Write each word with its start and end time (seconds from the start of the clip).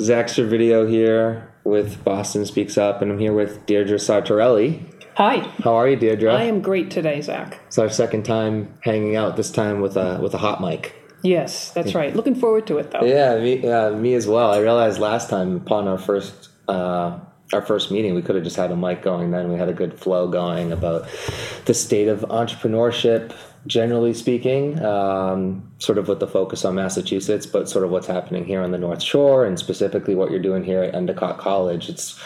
Zach 0.00 0.30
Video 0.30 0.86
here 0.86 1.52
with 1.64 2.02
Boston 2.04 2.46
Speaks 2.46 2.78
Up, 2.78 3.02
and 3.02 3.12
I'm 3.12 3.18
here 3.18 3.34
with 3.34 3.66
Deirdre 3.66 3.98
Sartorelli. 3.98 4.82
Hi. 5.16 5.38
How 5.62 5.74
are 5.74 5.88
you, 5.88 5.96
Deirdre? 5.96 6.32
I 6.32 6.44
am 6.44 6.62
great 6.62 6.90
today, 6.90 7.20
Zach. 7.20 7.60
It's 7.66 7.78
our 7.78 7.90
second 7.90 8.24
time 8.24 8.78
hanging 8.80 9.16
out. 9.16 9.36
This 9.36 9.50
time 9.50 9.80
with 9.80 9.96
a 9.96 10.18
with 10.22 10.32
a 10.32 10.38
hot 10.38 10.62
mic. 10.62 10.94
Yes, 11.22 11.70
that's 11.72 11.94
right. 11.94 12.16
Looking 12.16 12.34
forward 12.34 12.66
to 12.68 12.78
it, 12.78 12.90
though. 12.92 13.04
Yeah, 13.04 13.38
me, 13.38 13.68
uh, 13.68 13.90
me 13.90 14.14
as 14.14 14.26
well. 14.26 14.52
I 14.52 14.58
realized 14.58 14.98
last 14.98 15.28
time 15.28 15.56
upon 15.56 15.86
our 15.86 15.98
first 15.98 16.48
uh, 16.66 17.18
our 17.52 17.62
first 17.62 17.90
meeting, 17.90 18.14
we 18.14 18.22
could 18.22 18.36
have 18.36 18.44
just 18.44 18.56
had 18.56 18.70
a 18.70 18.76
mic 18.76 19.02
going. 19.02 19.32
Then 19.32 19.52
we 19.52 19.58
had 19.58 19.68
a 19.68 19.74
good 19.74 19.98
flow 19.98 20.28
going 20.28 20.72
about 20.72 21.08
the 21.66 21.74
state 21.74 22.08
of 22.08 22.20
entrepreneurship, 22.20 23.34
generally 23.66 24.14
speaking, 24.14 24.82
um, 24.84 25.70
sort 25.78 25.98
of 25.98 26.08
with 26.08 26.20
the 26.20 26.26
focus 26.26 26.64
on 26.64 26.74
Massachusetts, 26.74 27.46
but 27.46 27.68
sort 27.68 27.84
of 27.84 27.90
what's 27.90 28.06
happening 28.06 28.44
here 28.44 28.62
on 28.62 28.70
the 28.70 28.78
North 28.78 29.02
Shore, 29.02 29.44
and 29.44 29.58
specifically 29.58 30.14
what 30.14 30.30
you're 30.30 30.40
doing 30.40 30.64
here 30.64 30.82
at 30.82 30.94
Endicott 30.94 31.38
College. 31.38 31.88
It's 31.88 32.18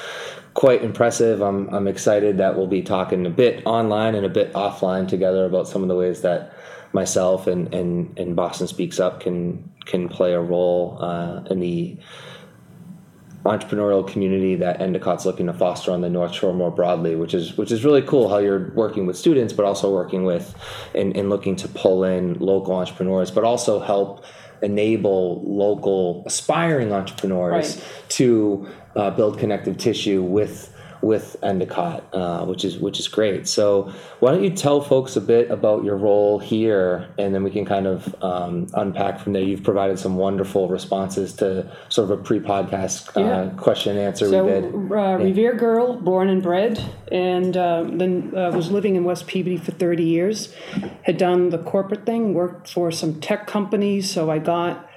quite 0.54 0.82
impressive. 0.82 1.42
I'm 1.42 1.68
I'm 1.74 1.88
excited 1.88 2.38
that 2.38 2.56
we'll 2.56 2.66
be 2.66 2.82
talking 2.82 3.26
a 3.26 3.30
bit 3.30 3.66
online 3.66 4.14
and 4.14 4.24
a 4.24 4.30
bit 4.30 4.52
offline 4.52 5.08
together 5.08 5.44
about 5.44 5.68
some 5.68 5.82
of 5.82 5.88
the 5.88 5.96
ways 5.96 6.22
that 6.22 6.52
myself 6.92 7.46
and 7.46 7.74
and, 7.74 8.16
and 8.18 8.36
Boston 8.36 8.68
Speaks 8.68 9.00
Up 9.00 9.20
can 9.20 9.70
can 9.84 10.08
play 10.08 10.32
a 10.32 10.40
role 10.40 10.98
uh, 11.00 11.42
in 11.50 11.60
the 11.60 11.96
entrepreneurial 13.44 14.06
community 14.06 14.56
that 14.56 14.80
Endicott's 14.80 15.26
looking 15.26 15.46
to 15.46 15.52
foster 15.52 15.92
on 15.92 16.00
the 16.00 16.08
North 16.08 16.32
Shore 16.34 16.54
more 16.54 16.70
broadly, 16.70 17.14
which 17.14 17.34
is 17.34 17.56
which 17.58 17.70
is 17.70 17.84
really 17.84 18.02
cool 18.02 18.28
how 18.28 18.38
you're 18.38 18.72
working 18.74 19.06
with 19.06 19.16
students, 19.16 19.52
but 19.52 19.64
also 19.66 19.92
working 19.92 20.24
with 20.24 20.54
and, 20.94 21.16
and 21.16 21.28
looking 21.28 21.54
to 21.56 21.68
pull 21.68 22.04
in 22.04 22.34
local 22.38 22.74
entrepreneurs, 22.74 23.30
but 23.30 23.44
also 23.44 23.80
help 23.80 24.24
enable 24.62 25.42
local 25.44 26.22
aspiring 26.26 26.92
entrepreneurs 26.92 27.76
Right. 27.76 28.04
to 28.10 28.66
uh, 28.96 29.10
build 29.10 29.38
connective 29.38 29.76
tissue 29.76 30.22
with 30.22 30.73
with 31.04 31.36
Endicott, 31.42 32.02
uh, 32.14 32.44
which 32.46 32.64
is 32.64 32.78
which 32.78 32.98
is 32.98 33.08
great. 33.08 33.46
So 33.46 33.92
why 34.20 34.32
don't 34.32 34.42
you 34.42 34.50
tell 34.50 34.80
folks 34.80 35.16
a 35.16 35.20
bit 35.20 35.50
about 35.50 35.84
your 35.84 35.96
role 35.96 36.38
here, 36.38 37.08
and 37.18 37.34
then 37.34 37.44
we 37.44 37.50
can 37.50 37.64
kind 37.64 37.86
of 37.86 38.14
um, 38.22 38.66
unpack 38.74 39.20
from 39.20 39.34
there. 39.34 39.42
You've 39.42 39.62
provided 39.62 39.98
some 39.98 40.16
wonderful 40.16 40.68
responses 40.68 41.32
to 41.34 41.70
sort 41.88 42.10
of 42.10 42.18
a 42.18 42.22
pre-podcast 42.22 43.16
uh, 43.16 43.20
Yeah. 43.20 43.50
question 43.56 43.96
and 43.96 44.00
answer 44.06 44.28
So, 44.28 44.44
we 44.44 44.50
did. 44.52 44.74
uh, 44.74 45.18
Revere 45.18 45.54
girl, 45.54 45.94
born 45.94 46.28
and 46.28 46.42
bred, 46.42 46.82
and 47.12 47.56
uh, 47.56 47.84
then 47.86 48.32
uh, 48.36 48.50
was 48.54 48.70
living 48.70 48.96
in 48.96 49.04
West 49.04 49.26
Peabody 49.26 49.56
for 49.58 49.72
30 49.72 50.02
years. 50.04 50.54
Had 51.02 51.18
done 51.18 51.50
the 51.50 51.58
corporate 51.58 52.06
thing, 52.06 52.32
worked 52.34 52.68
for 52.68 52.90
some 52.90 53.20
tech 53.20 53.46
companies, 53.46 54.10
so 54.10 54.30
I 54.30 54.38
got 54.38 54.88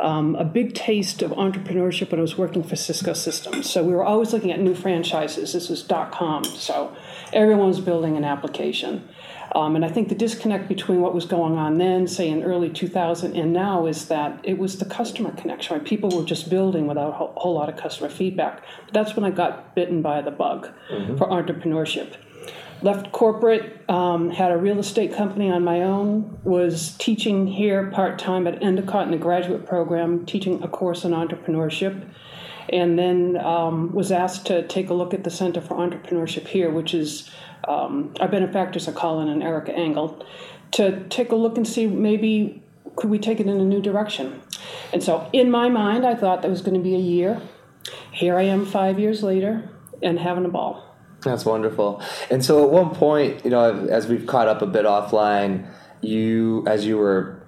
um, 0.00 0.34
a 0.36 0.44
big 0.44 0.74
taste 0.74 1.22
of 1.22 1.30
entrepreneurship 1.32 2.10
when 2.10 2.20
I 2.20 2.22
was 2.22 2.36
working 2.36 2.62
for 2.62 2.76
Cisco 2.76 3.12
Systems. 3.12 3.70
So 3.70 3.82
we 3.82 3.92
were 3.92 4.04
always 4.04 4.32
looking 4.32 4.52
at 4.52 4.60
new 4.60 4.74
franchises. 4.74 5.52
This 5.52 5.68
was 5.68 5.82
dot 5.82 6.12
com, 6.12 6.44
so 6.44 6.94
everyone 7.32 7.68
was 7.68 7.80
building 7.80 8.16
an 8.16 8.24
application. 8.24 9.08
Um, 9.52 9.76
and 9.76 9.84
I 9.84 9.88
think 9.88 10.08
the 10.08 10.14
disconnect 10.14 10.68
between 10.68 11.00
what 11.00 11.14
was 11.14 11.24
going 11.24 11.56
on 11.56 11.78
then, 11.78 12.06
say 12.08 12.28
in 12.28 12.42
early 12.42 12.68
2000, 12.68 13.34
and 13.36 13.52
now 13.52 13.86
is 13.86 14.08
that 14.08 14.40
it 14.42 14.58
was 14.58 14.78
the 14.78 14.84
customer 14.84 15.30
connection. 15.32 15.76
Right? 15.76 15.86
People 15.86 16.10
were 16.10 16.24
just 16.24 16.50
building 16.50 16.86
without 16.86 17.10
a 17.10 17.12
whole, 17.12 17.32
whole 17.36 17.54
lot 17.54 17.68
of 17.68 17.76
customer 17.76 18.10
feedback. 18.10 18.62
But 18.84 18.94
that's 18.94 19.16
when 19.16 19.24
I 19.24 19.30
got 19.30 19.74
bitten 19.74 20.02
by 20.02 20.20
the 20.20 20.30
bug 20.30 20.68
for 21.16 21.26
entrepreneurship. 21.28 22.14
Left 22.82 23.10
corporate, 23.10 23.88
um, 23.88 24.30
had 24.30 24.52
a 24.52 24.56
real 24.56 24.78
estate 24.78 25.14
company 25.14 25.50
on 25.50 25.64
my 25.64 25.82
own, 25.82 26.38
was 26.44 26.94
teaching 26.98 27.46
here 27.46 27.90
part 27.90 28.18
time 28.18 28.46
at 28.46 28.62
Endicott 28.62 29.06
in 29.06 29.12
the 29.12 29.18
graduate 29.18 29.66
program, 29.66 30.26
teaching 30.26 30.62
a 30.62 30.68
course 30.68 31.04
on 31.04 31.12
entrepreneurship 31.12 32.06
and 32.68 32.98
then 32.98 33.36
um, 33.38 33.92
was 33.92 34.10
asked 34.10 34.46
to 34.46 34.66
take 34.66 34.90
a 34.90 34.94
look 34.94 35.14
at 35.14 35.24
the 35.24 35.30
Center 35.30 35.60
for 35.60 35.76
Entrepreneurship 35.76 36.48
here, 36.48 36.70
which 36.70 36.94
is 36.94 37.30
um, 37.68 38.12
our 38.20 38.28
benefactors 38.28 38.88
are 38.88 38.92
Colin 38.92 39.28
and 39.28 39.42
Erica 39.42 39.72
Angle, 39.72 40.24
to 40.72 41.06
take 41.08 41.30
a 41.30 41.36
look 41.36 41.56
and 41.56 41.66
see 41.66 41.86
maybe 41.86 42.62
could 42.96 43.10
we 43.10 43.18
take 43.18 43.40
it 43.40 43.46
in 43.46 43.60
a 43.60 43.64
new 43.64 43.80
direction. 43.80 44.40
And 44.92 45.02
so 45.02 45.28
in 45.32 45.50
my 45.50 45.68
mind, 45.68 46.06
I 46.06 46.14
thought 46.14 46.42
that 46.42 46.50
was 46.50 46.62
going 46.62 46.74
to 46.76 46.82
be 46.82 46.94
a 46.94 46.98
year. 46.98 47.40
Here 48.10 48.36
I 48.36 48.42
am 48.42 48.64
five 48.64 48.98
years 48.98 49.22
later 49.22 49.68
and 50.02 50.18
having 50.18 50.44
a 50.44 50.48
ball. 50.48 50.85
That's 51.26 51.44
wonderful. 51.44 52.00
And 52.30 52.44
so 52.44 52.64
at 52.64 52.70
one 52.70 52.94
point, 52.94 53.44
you 53.44 53.50
know, 53.50 53.86
as 53.88 54.06
we've 54.06 54.26
caught 54.26 54.48
up 54.48 54.62
a 54.62 54.66
bit 54.66 54.84
offline, 54.86 55.68
you, 56.00 56.64
as 56.66 56.86
you 56.86 56.96
were 56.96 57.42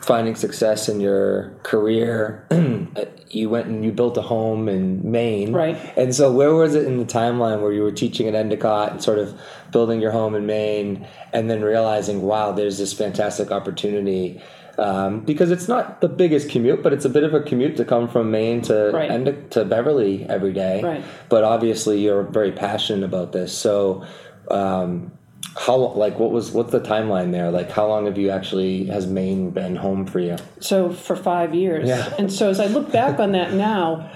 finding 0.00 0.34
success 0.34 0.88
in 0.88 1.00
your 1.00 1.50
career, 1.62 2.46
uh, 2.50 3.04
you 3.28 3.50
went 3.50 3.66
and 3.66 3.84
you 3.84 3.92
built 3.92 4.16
a 4.16 4.22
home 4.22 4.68
in 4.68 5.08
Maine. 5.08 5.52
Right. 5.52 5.76
And 5.96 6.14
so 6.14 6.32
where 6.32 6.54
was 6.54 6.74
it 6.74 6.86
in 6.86 6.98
the 6.98 7.04
timeline 7.04 7.60
where 7.60 7.72
you 7.72 7.82
were 7.82 7.92
teaching 7.92 8.26
at 8.26 8.34
Endicott 8.34 8.92
and 8.92 9.02
sort 9.02 9.18
of 9.18 9.38
building 9.70 10.00
your 10.00 10.10
home 10.10 10.34
in 10.34 10.46
Maine 10.46 11.06
and 11.32 11.50
then 11.50 11.62
realizing, 11.62 12.22
wow, 12.22 12.52
there's 12.52 12.78
this 12.78 12.92
fantastic 12.92 13.50
opportunity? 13.50 14.42
Um, 14.80 15.20
because 15.20 15.50
it's 15.50 15.68
not 15.68 16.00
the 16.00 16.08
biggest 16.08 16.48
commute, 16.48 16.82
but 16.82 16.94
it's 16.94 17.04
a 17.04 17.10
bit 17.10 17.22
of 17.22 17.34
a 17.34 17.40
commute 17.40 17.76
to 17.76 17.84
come 17.84 18.08
from 18.08 18.30
Maine 18.30 18.62
to 18.62 18.90
Right. 18.94 19.50
To 19.50 19.64
Beverly 19.64 20.24
every 20.28 20.52
day 20.54 20.82
Right. 20.82 21.04
but 21.28 21.44
obviously 21.44 22.00
you're 22.00 22.22
very 22.22 22.50
passionate 22.52 23.04
about 23.04 23.32
this 23.32 23.52
so 23.56 24.04
um, 24.50 25.12
how 25.58 25.76
like 25.76 26.18
what 26.18 26.30
was 26.30 26.50
what's 26.52 26.72
the 26.72 26.80
timeline 26.80 27.30
there 27.32 27.50
like 27.50 27.70
how 27.70 27.86
long 27.88 28.06
have 28.06 28.16
you 28.16 28.30
actually 28.30 28.86
has 28.86 29.06
maine 29.06 29.50
been 29.50 29.76
home 29.76 30.06
for 30.06 30.18
you 30.20 30.36
so 30.60 30.90
for 30.90 31.16
five 31.16 31.54
years. 31.54 31.86
Yeah. 31.88 32.14
And 32.18 32.32
so 32.32 32.48
as 32.48 32.58
I 32.60 32.66
look 32.66 32.90
back 32.90 33.18
on 33.20 33.32
that 33.32 33.52
now, 33.52 34.10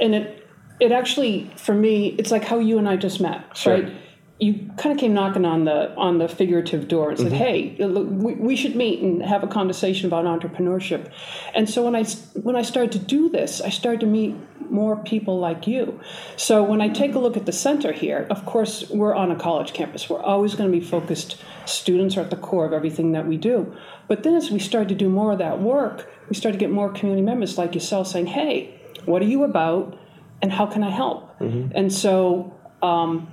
and 0.00 0.14
it 0.14 0.48
it 0.80 0.90
actually 0.92 1.50
for 1.56 1.74
me 1.74 2.08
it's 2.18 2.30
like 2.30 2.44
how 2.44 2.58
you 2.58 2.78
and 2.78 2.88
I 2.88 2.96
just 2.96 3.20
met, 3.20 3.56
Sure. 3.56 3.74
right? 3.74 3.92
You 4.40 4.70
kind 4.78 4.92
of 4.94 4.98
came 4.98 5.12
knocking 5.12 5.44
on 5.44 5.64
the 5.66 5.94
on 5.96 6.18
the 6.18 6.26
figurative 6.26 6.88
door 6.88 7.10
and 7.10 7.18
said, 7.18 7.32
"Hey, 7.32 7.76
look, 7.78 8.08
we, 8.10 8.34
we 8.34 8.56
should 8.56 8.74
meet 8.74 9.00
and 9.02 9.22
have 9.22 9.42
a 9.42 9.46
conversation 9.46 10.06
about 10.06 10.24
entrepreneurship." 10.24 11.12
And 11.54 11.68
so 11.68 11.84
when 11.84 11.94
I 11.94 12.04
when 12.34 12.56
I 12.56 12.62
started 12.62 12.92
to 12.92 12.98
do 12.98 13.28
this, 13.28 13.60
I 13.60 13.68
started 13.68 14.00
to 14.00 14.06
meet 14.06 14.34
more 14.70 14.96
people 14.96 15.38
like 15.38 15.66
you. 15.66 16.00
So 16.36 16.62
when 16.62 16.80
I 16.80 16.88
take 16.88 17.14
a 17.14 17.18
look 17.18 17.36
at 17.36 17.44
the 17.44 17.52
center 17.52 17.92
here, 17.92 18.26
of 18.30 18.46
course, 18.46 18.88
we're 18.88 19.14
on 19.14 19.30
a 19.30 19.36
college 19.36 19.72
campus. 19.72 20.08
We're 20.08 20.22
always 20.22 20.54
going 20.54 20.70
to 20.72 20.78
be 20.78 20.84
focused. 20.84 21.36
Students 21.66 22.16
are 22.16 22.20
at 22.22 22.30
the 22.30 22.36
core 22.36 22.64
of 22.64 22.72
everything 22.72 23.12
that 23.12 23.26
we 23.26 23.36
do. 23.36 23.74
But 24.08 24.22
then 24.22 24.34
as 24.34 24.50
we 24.50 24.58
started 24.58 24.88
to 24.90 24.94
do 24.94 25.08
more 25.08 25.32
of 25.32 25.38
that 25.38 25.60
work, 25.60 26.08
we 26.28 26.34
started 26.34 26.58
to 26.58 26.64
get 26.64 26.70
more 26.72 26.90
community 26.92 27.22
members 27.22 27.58
like 27.58 27.74
yourself 27.74 28.06
saying, 28.06 28.26
hey, 28.26 28.80
what 29.04 29.22
are 29.22 29.26
you 29.26 29.44
about 29.44 29.98
and 30.40 30.52
how 30.52 30.66
can 30.66 30.82
I 30.82 30.90
help? 30.90 31.30
And 31.74 31.92
so 31.92 32.54
um, 32.82 33.28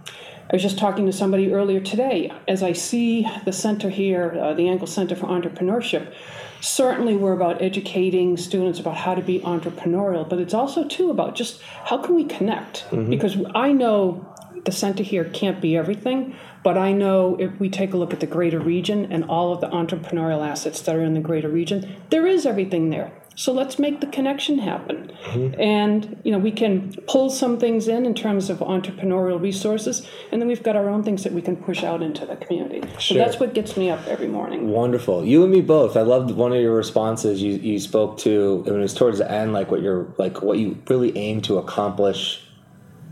I 0.49 0.55
was 0.55 0.61
just 0.61 0.77
talking 0.77 1.05
to 1.05 1.11
somebody 1.11 1.51
earlier 1.51 1.81
today. 1.81 2.31
As 2.47 2.63
I 2.63 2.71
see 2.71 3.27
the 3.43 3.51
center 3.51 3.89
here, 3.89 4.37
uh, 4.39 4.53
the 4.53 4.69
Angle 4.69 4.87
Center 4.87 5.13
for 5.13 5.27
Entrepreneurship, 5.27 6.13
certainly 6.61 7.17
we're 7.17 7.33
about 7.33 7.61
educating 7.61 8.37
students 8.37 8.79
about 8.79 8.95
how 8.95 9.13
to 9.13 9.21
be 9.21 9.41
entrepreneurial, 9.41 10.27
but 10.27 10.39
it's 10.39 10.53
also 10.53 10.87
too 10.87 11.09
about 11.09 11.35
just 11.35 11.61
how 11.61 11.97
can 11.97 12.15
we 12.15 12.23
connect? 12.23 12.85
Because 13.09 13.35
I 13.53 13.73
know 13.73 14.33
the 14.63 14.71
center 14.71 15.03
here 15.03 15.25
can't 15.25 15.59
be 15.59 15.75
everything, 15.75 16.33
but 16.63 16.77
I 16.77 16.93
know 16.93 17.35
if 17.39 17.59
we 17.59 17.69
take 17.69 17.93
a 17.93 17.97
look 17.97 18.13
at 18.13 18.21
the 18.21 18.27
greater 18.27 18.59
region 18.59 19.11
and 19.11 19.25
all 19.25 19.53
of 19.53 19.59
the 19.59 19.67
entrepreneurial 19.67 20.47
assets 20.47 20.81
that 20.81 20.95
are 20.95 21.03
in 21.03 21.13
the 21.13 21.19
greater 21.19 21.49
region, 21.49 21.97
there 22.09 22.25
is 22.25 22.45
everything 22.45 22.89
there. 22.89 23.11
So 23.39 23.53
let's 23.53 23.77
make 23.77 24.01
the 24.01 24.07
connection 24.07 24.57
happen. 24.57 25.11
Mm-hmm. 25.25 25.61
And 25.61 26.19
you 26.23 26.31
know, 26.31 26.39
we 26.39 26.51
can 26.51 26.91
pull 27.07 27.29
some 27.29 27.59
things 27.59 27.87
in 27.87 28.03
in 28.07 28.15
terms 28.15 28.49
of 28.49 28.57
entrepreneurial 28.59 29.39
resources, 29.39 30.07
and 30.31 30.41
then 30.41 30.47
we've 30.47 30.63
got 30.63 30.75
our 30.75 30.89
own 30.89 31.03
things 31.03 31.23
that 31.23 31.33
we 31.33 31.43
can 31.43 31.55
push 31.55 31.83
out 31.83 32.01
into 32.01 32.25
the 32.25 32.35
community. 32.35 32.81
So 32.99 33.13
that's 33.13 33.39
what 33.39 33.53
gets 33.53 33.77
me 33.77 33.91
up 33.91 34.05
every 34.07 34.27
morning. 34.27 34.69
wonderful 34.69 35.23
you 35.23 35.43
and 35.43 35.51
me 35.51 35.61
both 35.61 35.95
i 35.95 36.01
loved 36.01 36.31
one 36.31 36.51
of 36.51 36.59
your 36.59 36.75
responses 36.75 37.41
you, 37.41 37.53
you 37.53 37.77
spoke 37.79 38.17
to 38.17 38.63
and 38.65 38.75
it 38.75 38.79
was 38.79 38.93
towards 38.93 39.19
the 39.19 39.31
end 39.31 39.53
like 39.53 39.69
what 39.69 39.81
you're 39.81 40.07
like 40.17 40.41
what 40.41 40.57
you 40.57 40.77
really 40.87 41.15
aim 41.17 41.41
to 41.41 41.57
accomplish 41.57 42.41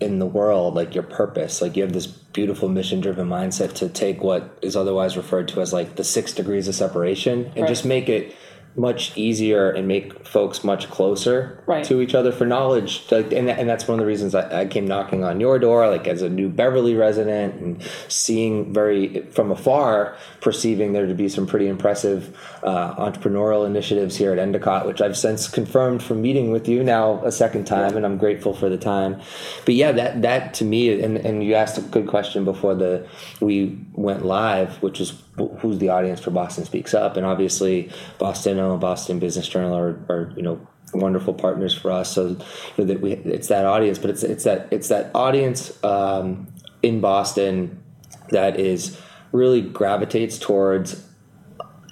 in 0.02 0.20
the 0.20 0.26
world 0.26 0.74
like 0.76 0.94
your 0.96 1.04
purpose 1.04 1.62
like 1.62 1.76
you 1.78 1.84
have 1.84 1.94
this 1.94 2.08
beautiful 2.08 2.68
mission 2.68 3.00
driven 3.00 3.28
mindset 3.30 3.74
to 3.74 3.88
take 3.88 4.22
what 4.24 4.58
is 4.62 4.76
otherwise 4.76 5.16
referred 5.16 5.48
to 5.48 5.62
as 5.62 5.72
like 5.72 5.96
the 5.96 6.04
six 6.04 6.34
degrees 6.34 6.68
of 6.68 6.76
separation 6.76 7.46
and 7.56 7.62
Right. 7.62 7.68
just 7.68 7.86
make 7.86 8.10
it 8.10 8.36
much 8.78 9.18
easier 9.18 9.70
and 9.72 9.88
make 9.88 10.28
folks 10.28 10.64
much 10.64 10.90
closer 10.90 11.64
Right. 11.66 11.84
to 11.86 12.02
each 12.02 12.14
other 12.14 12.32
for 12.32 12.46
knowledge 12.46 13.10
like 13.10 13.32
and, 13.32 13.50
and 13.50 13.70
that's 13.70 13.88
one 13.88 13.98
of 13.98 14.00
the 14.02 14.06
reasons 14.08 14.36
I, 14.36 14.62
I 14.62 14.66
came 14.66 14.86
knocking 14.86 15.24
on 15.24 15.40
your 15.40 15.58
door 15.60 15.90
like 15.90 16.08
as 16.08 16.22
a 16.22 16.30
new 16.30 16.50
beverly 16.50 16.94
resident 16.96 17.56
and 17.62 17.82
seeing 18.10 18.74
very 18.74 19.22
from 19.32 19.50
afar 19.52 20.18
perceiving 20.42 20.92
there 20.94 21.06
to 21.08 21.14
be 21.16 21.30
some 21.30 21.48
pretty 21.48 21.68
impressive 21.68 22.38
uh, 22.64 22.94
entrepreneurial 22.96 23.66
initiatives 23.66 24.18
here 24.18 24.34
at 24.34 24.40
endicott 24.40 24.86
which 24.86 25.02
i've 25.02 25.18
since 25.18 25.48
confirmed 25.48 26.04
from 26.04 26.22
meeting 26.22 26.52
with 26.52 26.68
you 26.68 26.84
now 26.84 27.24
a 27.24 27.32
second 27.32 27.66
time 27.66 27.96
and 27.96 28.06
i'm 28.06 28.18
grateful 28.18 28.54
for 28.54 28.68
the 28.70 28.78
time 28.78 29.22
but 29.66 29.74
yeah 29.74 29.92
that 29.94 30.22
that 30.22 30.54
to 30.54 30.66
me 30.66 31.02
and, 31.02 31.18
and 31.18 31.44
you 31.44 31.54
asked 31.56 31.78
a 31.78 31.82
good 31.82 32.08
question 32.08 32.44
before 32.44 32.76
the 32.76 33.08
we 33.40 33.78
went 33.94 34.26
live 34.26 34.82
which 34.84 35.00
is 35.00 35.14
who's 35.38 35.80
the 35.80 35.90
audience 35.90 36.20
for 36.20 36.32
boston 36.32 36.64
speaks 36.64 36.94
up 36.94 37.18
and 37.18 37.26
obviously 37.26 37.92
boston 38.20 38.58
and 38.58 38.80
boston 38.80 39.20
business 39.20 39.48
journal 39.48 39.76
are, 39.76 40.00
are 40.10 40.34
you 40.36 40.42
know 40.42 40.66
wonderful 40.96 41.34
partners 41.34 41.74
for 41.74 41.92
us. 41.92 42.14
So 42.14 42.38
that 42.78 43.02
we 43.02 43.14
it's 43.14 43.48
that 43.48 43.66
audience, 43.66 44.00
but 44.00 44.10
it's 44.10 44.24
it's 44.24 44.44
that 44.44 44.68
it's 44.72 44.88
that 44.90 45.12
audience 45.14 45.84
um, 45.84 46.48
in 46.82 47.02
Boston 47.02 47.84
that 48.30 48.60
is 48.60 49.00
really 49.32 49.62
gravitates 49.62 50.40
towards 50.40 51.04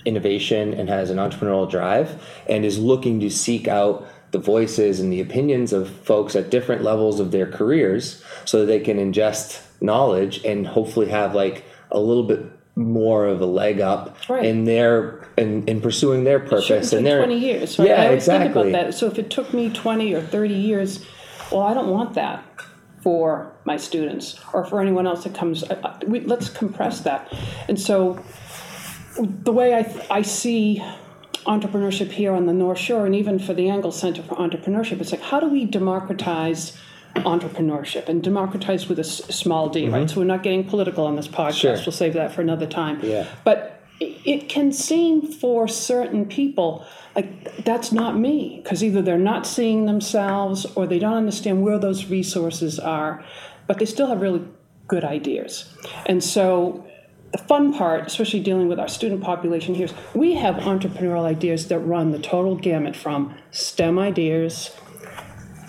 innovation 0.05 0.73
and 0.73 0.89
has 0.89 1.09
an 1.09 1.17
entrepreneurial 1.17 1.69
drive 1.69 2.21
and 2.49 2.65
is 2.65 2.77
looking 2.77 3.19
to 3.21 3.29
seek 3.29 3.67
out 3.67 4.05
the 4.31 4.39
voices 4.39 4.99
and 4.99 5.13
the 5.13 5.21
opinions 5.21 5.71
of 5.71 5.89
folks 5.89 6.35
at 6.35 6.49
different 6.49 6.81
levels 6.81 7.19
of 7.19 7.31
their 7.31 7.49
careers 7.49 8.21
so 8.45 8.59
that 8.61 8.65
they 8.65 8.79
can 8.79 8.97
ingest 8.97 9.61
knowledge 9.79 10.43
and 10.43 10.67
hopefully 10.67 11.07
have 11.07 11.35
like 11.35 11.63
a 11.91 11.99
little 11.99 12.23
bit 12.23 12.39
more 12.75 13.25
of 13.27 13.39
a 13.41 13.45
leg 13.45 13.79
up 13.81 14.17
Right. 14.27 14.45
in 14.45 14.63
their 14.65 15.27
in, 15.37 15.67
in 15.67 15.81
pursuing 15.81 16.23
their 16.23 16.39
purpose 16.39 16.93
and 16.93 17.05
their 17.05 17.17
20 17.19 17.37
years, 17.39 17.77
right? 17.79 17.87
yeah 17.87 18.01
I 18.01 18.05
always 18.05 18.23
exactly 18.23 18.53
think 18.53 18.73
about 18.73 18.85
that. 18.85 18.93
So 18.93 19.07
if 19.07 19.17
it 19.17 19.29
took 19.29 19.53
me 19.53 19.69
20 19.71 20.13
or 20.13 20.21
30 20.21 20.53
years, 20.53 21.05
well, 21.51 21.61
I 21.63 21.73
don't 21.73 21.89
want 21.89 22.13
that 22.15 22.43
for 23.01 23.51
my 23.65 23.77
students 23.77 24.39
or 24.53 24.63
for 24.65 24.79
anyone 24.81 25.05
else 25.07 25.23
that 25.23 25.33
comes. 25.35 25.63
I- 25.63 25.75
I- 25.83 26.05
we, 26.05 26.19
let's 26.21 26.49
compress 26.49 27.01
that. 27.01 27.31
And 27.67 27.79
so 27.79 28.23
the 29.19 29.51
way 29.51 29.73
I, 29.75 30.05
I 30.09 30.21
see 30.21 30.83
entrepreneurship 31.45 32.11
here 32.11 32.33
on 32.33 32.45
the 32.45 32.53
North 32.53 32.77
Shore 32.79 33.05
and 33.05 33.13
even 33.15 33.37
for 33.39 33.53
the 33.53 33.69
Angle 33.69 33.91
Center 33.91 34.23
for 34.23 34.35
Entrepreneurship, 34.35 35.01
it's 35.01 35.11
like, 35.11 35.21
how 35.21 35.39
do 35.39 35.47
we 35.47 35.65
democratize 35.65 36.77
entrepreneurship 37.15 38.09
and 38.09 38.23
democratize 38.23 38.89
with 38.89 38.97
a 38.99 39.01
s- 39.03 39.23
small 39.35 39.69
d, 39.69 39.87
right? 39.87 40.09
So 40.09 40.19
we're 40.19 40.25
not 40.25 40.43
getting 40.43 40.63
political 40.63 41.05
on 41.05 41.15
this 41.15 41.27
podcast. 41.27 41.47
Mm-hmm. 41.47 41.53
Sure. 41.53 41.75
We'll 41.75 41.91
save 41.91 42.13
that 42.13 42.33
for 42.33 42.41
another 42.41 42.65
time. 42.67 42.99
Yeah. 43.03 43.27
But 43.43 43.81
it 43.99 44.49
can 44.49 44.71
seem 44.71 45.21
for 45.21 45.67
certain 45.67 46.25
people 46.25 46.85
like 47.15 47.63
that's 47.63 47.91
not 47.91 48.17
me 48.17 48.59
because 48.63 48.83
either 48.83 49.01
they're 49.01 49.17
not 49.17 49.45
seeing 49.45 49.85
themselves 49.85 50.65
or 50.75 50.87
they 50.87 50.99
don't 50.99 51.13
understand 51.13 51.61
where 51.61 51.77
those 51.77 52.07
resources 52.07 52.79
are, 52.79 53.23
but 53.67 53.77
they 53.79 53.85
still 53.85 54.07
have 54.07 54.21
really 54.21 54.43
good 54.87 55.03
ideas. 55.03 55.71
And 56.07 56.23
so 56.23 56.85
the 57.31 57.37
fun 57.37 57.73
part, 57.73 58.07
especially 58.07 58.39
dealing 58.39 58.67
with 58.67 58.79
our 58.79 58.87
student 58.87 59.21
population 59.21 59.75
here, 59.75 59.85
is 59.85 59.93
we 60.13 60.35
have 60.35 60.55
entrepreneurial 60.55 61.23
ideas 61.23 61.67
that 61.67 61.79
run 61.79 62.11
the 62.11 62.19
total 62.19 62.55
gamut 62.55 62.95
from 62.95 63.35
STEM 63.51 63.99
ideas, 63.99 64.75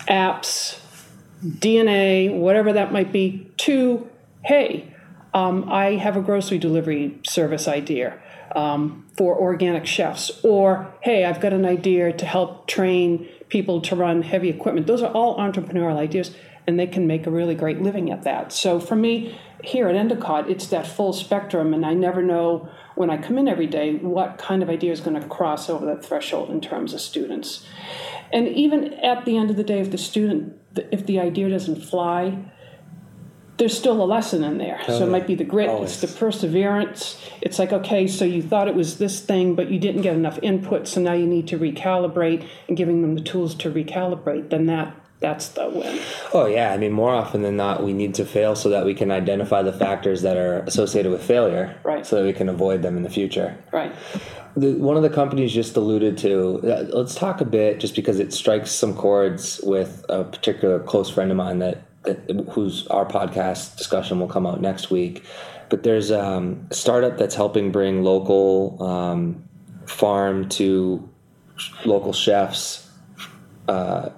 apps, 0.07 0.79
DNA, 1.43 2.33
whatever 2.33 2.73
that 2.73 2.91
might 2.91 3.11
be, 3.11 3.51
to 3.57 4.09
hey, 4.43 4.93
um, 5.33 5.69
I 5.69 5.95
have 5.95 6.15
a 6.15 6.21
grocery 6.21 6.57
delivery 6.57 7.19
service 7.27 7.67
idea 7.67 8.17
um, 8.55 9.05
for 9.17 9.37
organic 9.37 9.85
chefs, 9.85 10.31
or 10.43 10.93
hey, 11.01 11.25
I've 11.25 11.41
got 11.41 11.51
an 11.51 11.65
idea 11.65 12.13
to 12.13 12.25
help 12.25 12.67
train 12.67 13.27
people 13.49 13.81
to 13.81 13.95
run 13.95 14.21
heavy 14.21 14.49
equipment. 14.49 14.87
Those 14.87 15.01
are 15.01 15.11
all 15.11 15.37
entrepreneurial 15.37 15.97
ideas, 15.97 16.33
and 16.65 16.79
they 16.79 16.87
can 16.87 17.05
make 17.05 17.27
a 17.27 17.31
really 17.31 17.55
great 17.55 17.81
living 17.81 18.11
at 18.11 18.23
that. 18.23 18.53
So 18.53 18.79
for 18.79 18.95
me, 18.95 19.37
here 19.63 19.87
at 19.87 19.95
Endicott, 19.95 20.49
it's 20.49 20.67
that 20.67 20.87
full 20.87 21.11
spectrum, 21.11 21.73
and 21.73 21.85
I 21.85 21.93
never 21.93 22.21
know 22.21 22.69
when 22.95 23.09
I 23.09 23.17
come 23.17 23.37
in 23.37 23.47
every 23.47 23.67
day 23.67 23.95
what 23.95 24.37
kind 24.37 24.63
of 24.63 24.69
idea 24.69 24.91
is 24.91 25.01
going 25.01 25.19
to 25.19 25.27
cross 25.27 25.69
over 25.69 25.85
that 25.85 26.03
threshold 26.03 26.49
in 26.49 26.61
terms 26.61 26.93
of 26.93 27.01
students. 27.01 27.65
And 28.33 28.47
even 28.47 28.93
at 28.95 29.25
the 29.25 29.37
end 29.37 29.49
of 29.49 29.57
the 29.57 29.63
day, 29.63 29.79
if 29.79 29.91
the 29.91 29.97
student, 29.97 30.57
if 30.91 31.05
the 31.05 31.19
idea 31.19 31.49
doesn't 31.49 31.81
fly, 31.83 32.51
there's 33.57 33.77
still 33.77 34.01
a 34.01 34.05
lesson 34.05 34.43
in 34.43 34.57
there. 34.57 34.81
so 34.85 35.05
it 35.05 35.09
might 35.09 35.27
be 35.27 35.35
the 35.35 35.45
grit, 35.45 35.69
it's 35.81 36.01
the 36.01 36.07
perseverance. 36.07 37.21
It's 37.41 37.57
like, 37.57 37.71
okay, 37.71 38.07
so 38.07 38.25
you 38.25 38.41
thought 38.41 38.67
it 38.67 38.75
was 38.75 38.97
this 38.97 39.21
thing, 39.21 39.55
but 39.55 39.69
you 39.69 39.79
didn't 39.79 40.01
get 40.01 40.13
enough 40.13 40.39
input, 40.41 40.87
so 40.87 40.99
now 40.99 41.13
you 41.13 41.25
need 41.25 41.47
to 41.49 41.57
recalibrate 41.57 42.45
and 42.67 42.75
giving 42.75 43.01
them 43.01 43.15
the 43.15 43.21
tools 43.21 43.55
to 43.55 43.71
recalibrate, 43.71 44.49
then 44.49 44.65
that 44.65 44.93
that's 45.25 45.47
the 45.49 45.67
win. 45.69 45.99
Oh 46.33 46.45
yeah, 46.45 46.71
I 46.71 46.77
mean 46.77 46.91
more 46.91 47.13
often 47.13 47.41
than 47.41 47.55
not 47.57 47.83
we 47.83 47.93
need 47.93 48.13
to 48.15 48.25
fail 48.25 48.55
so 48.55 48.69
that 48.69 48.85
we 48.85 48.93
can 48.93 49.09
identify 49.11 49.61
the 49.63 49.73
factors 49.73 50.21
that 50.21 50.37
are 50.37 50.59
associated 50.71 51.11
with 51.11 51.23
failure 51.23 51.75
Right. 51.83 52.05
so 52.05 52.17
that 52.17 52.25
we 52.25 52.33
can 52.33 52.47
avoid 52.47 52.83
them 52.83 52.95
in 52.95 53.03
the 53.03 53.09
future. 53.09 53.57
Right. 53.71 53.91
The, 54.55 54.73
one 54.75 54.97
of 54.97 55.03
the 55.03 55.09
companies 55.09 55.51
just 55.51 55.75
alluded 55.75 56.17
to 56.19 56.31
uh, 56.63 56.85
let's 56.99 57.15
talk 57.15 57.41
a 57.41 57.45
bit 57.45 57.79
just 57.79 57.95
because 57.95 58.19
it 58.19 58.33
strikes 58.33 58.71
some 58.71 58.93
chords 58.93 59.59
with 59.63 60.05
a 60.09 60.23
particular 60.23 60.79
close 60.79 61.09
friend 61.09 61.31
of 61.31 61.37
mine 61.37 61.59
that, 61.59 61.81
that 62.03 62.19
whose 62.51 62.85
our 62.87 63.05
podcast 63.05 63.77
discussion 63.77 64.19
will 64.19 64.27
come 64.29 64.45
out 64.45 64.61
next 64.61 64.91
week. 64.91 65.23
But 65.69 65.81
there's 65.81 66.11
um, 66.11 66.67
a 66.69 66.75
startup 66.75 67.17
that's 67.17 67.33
helping 67.35 67.71
bring 67.71 68.03
local 68.03 68.81
um, 68.83 69.43
farm 69.87 70.47
to 70.49 71.09
local 71.83 72.13
chefs 72.13 72.87
uh, 73.67 74.09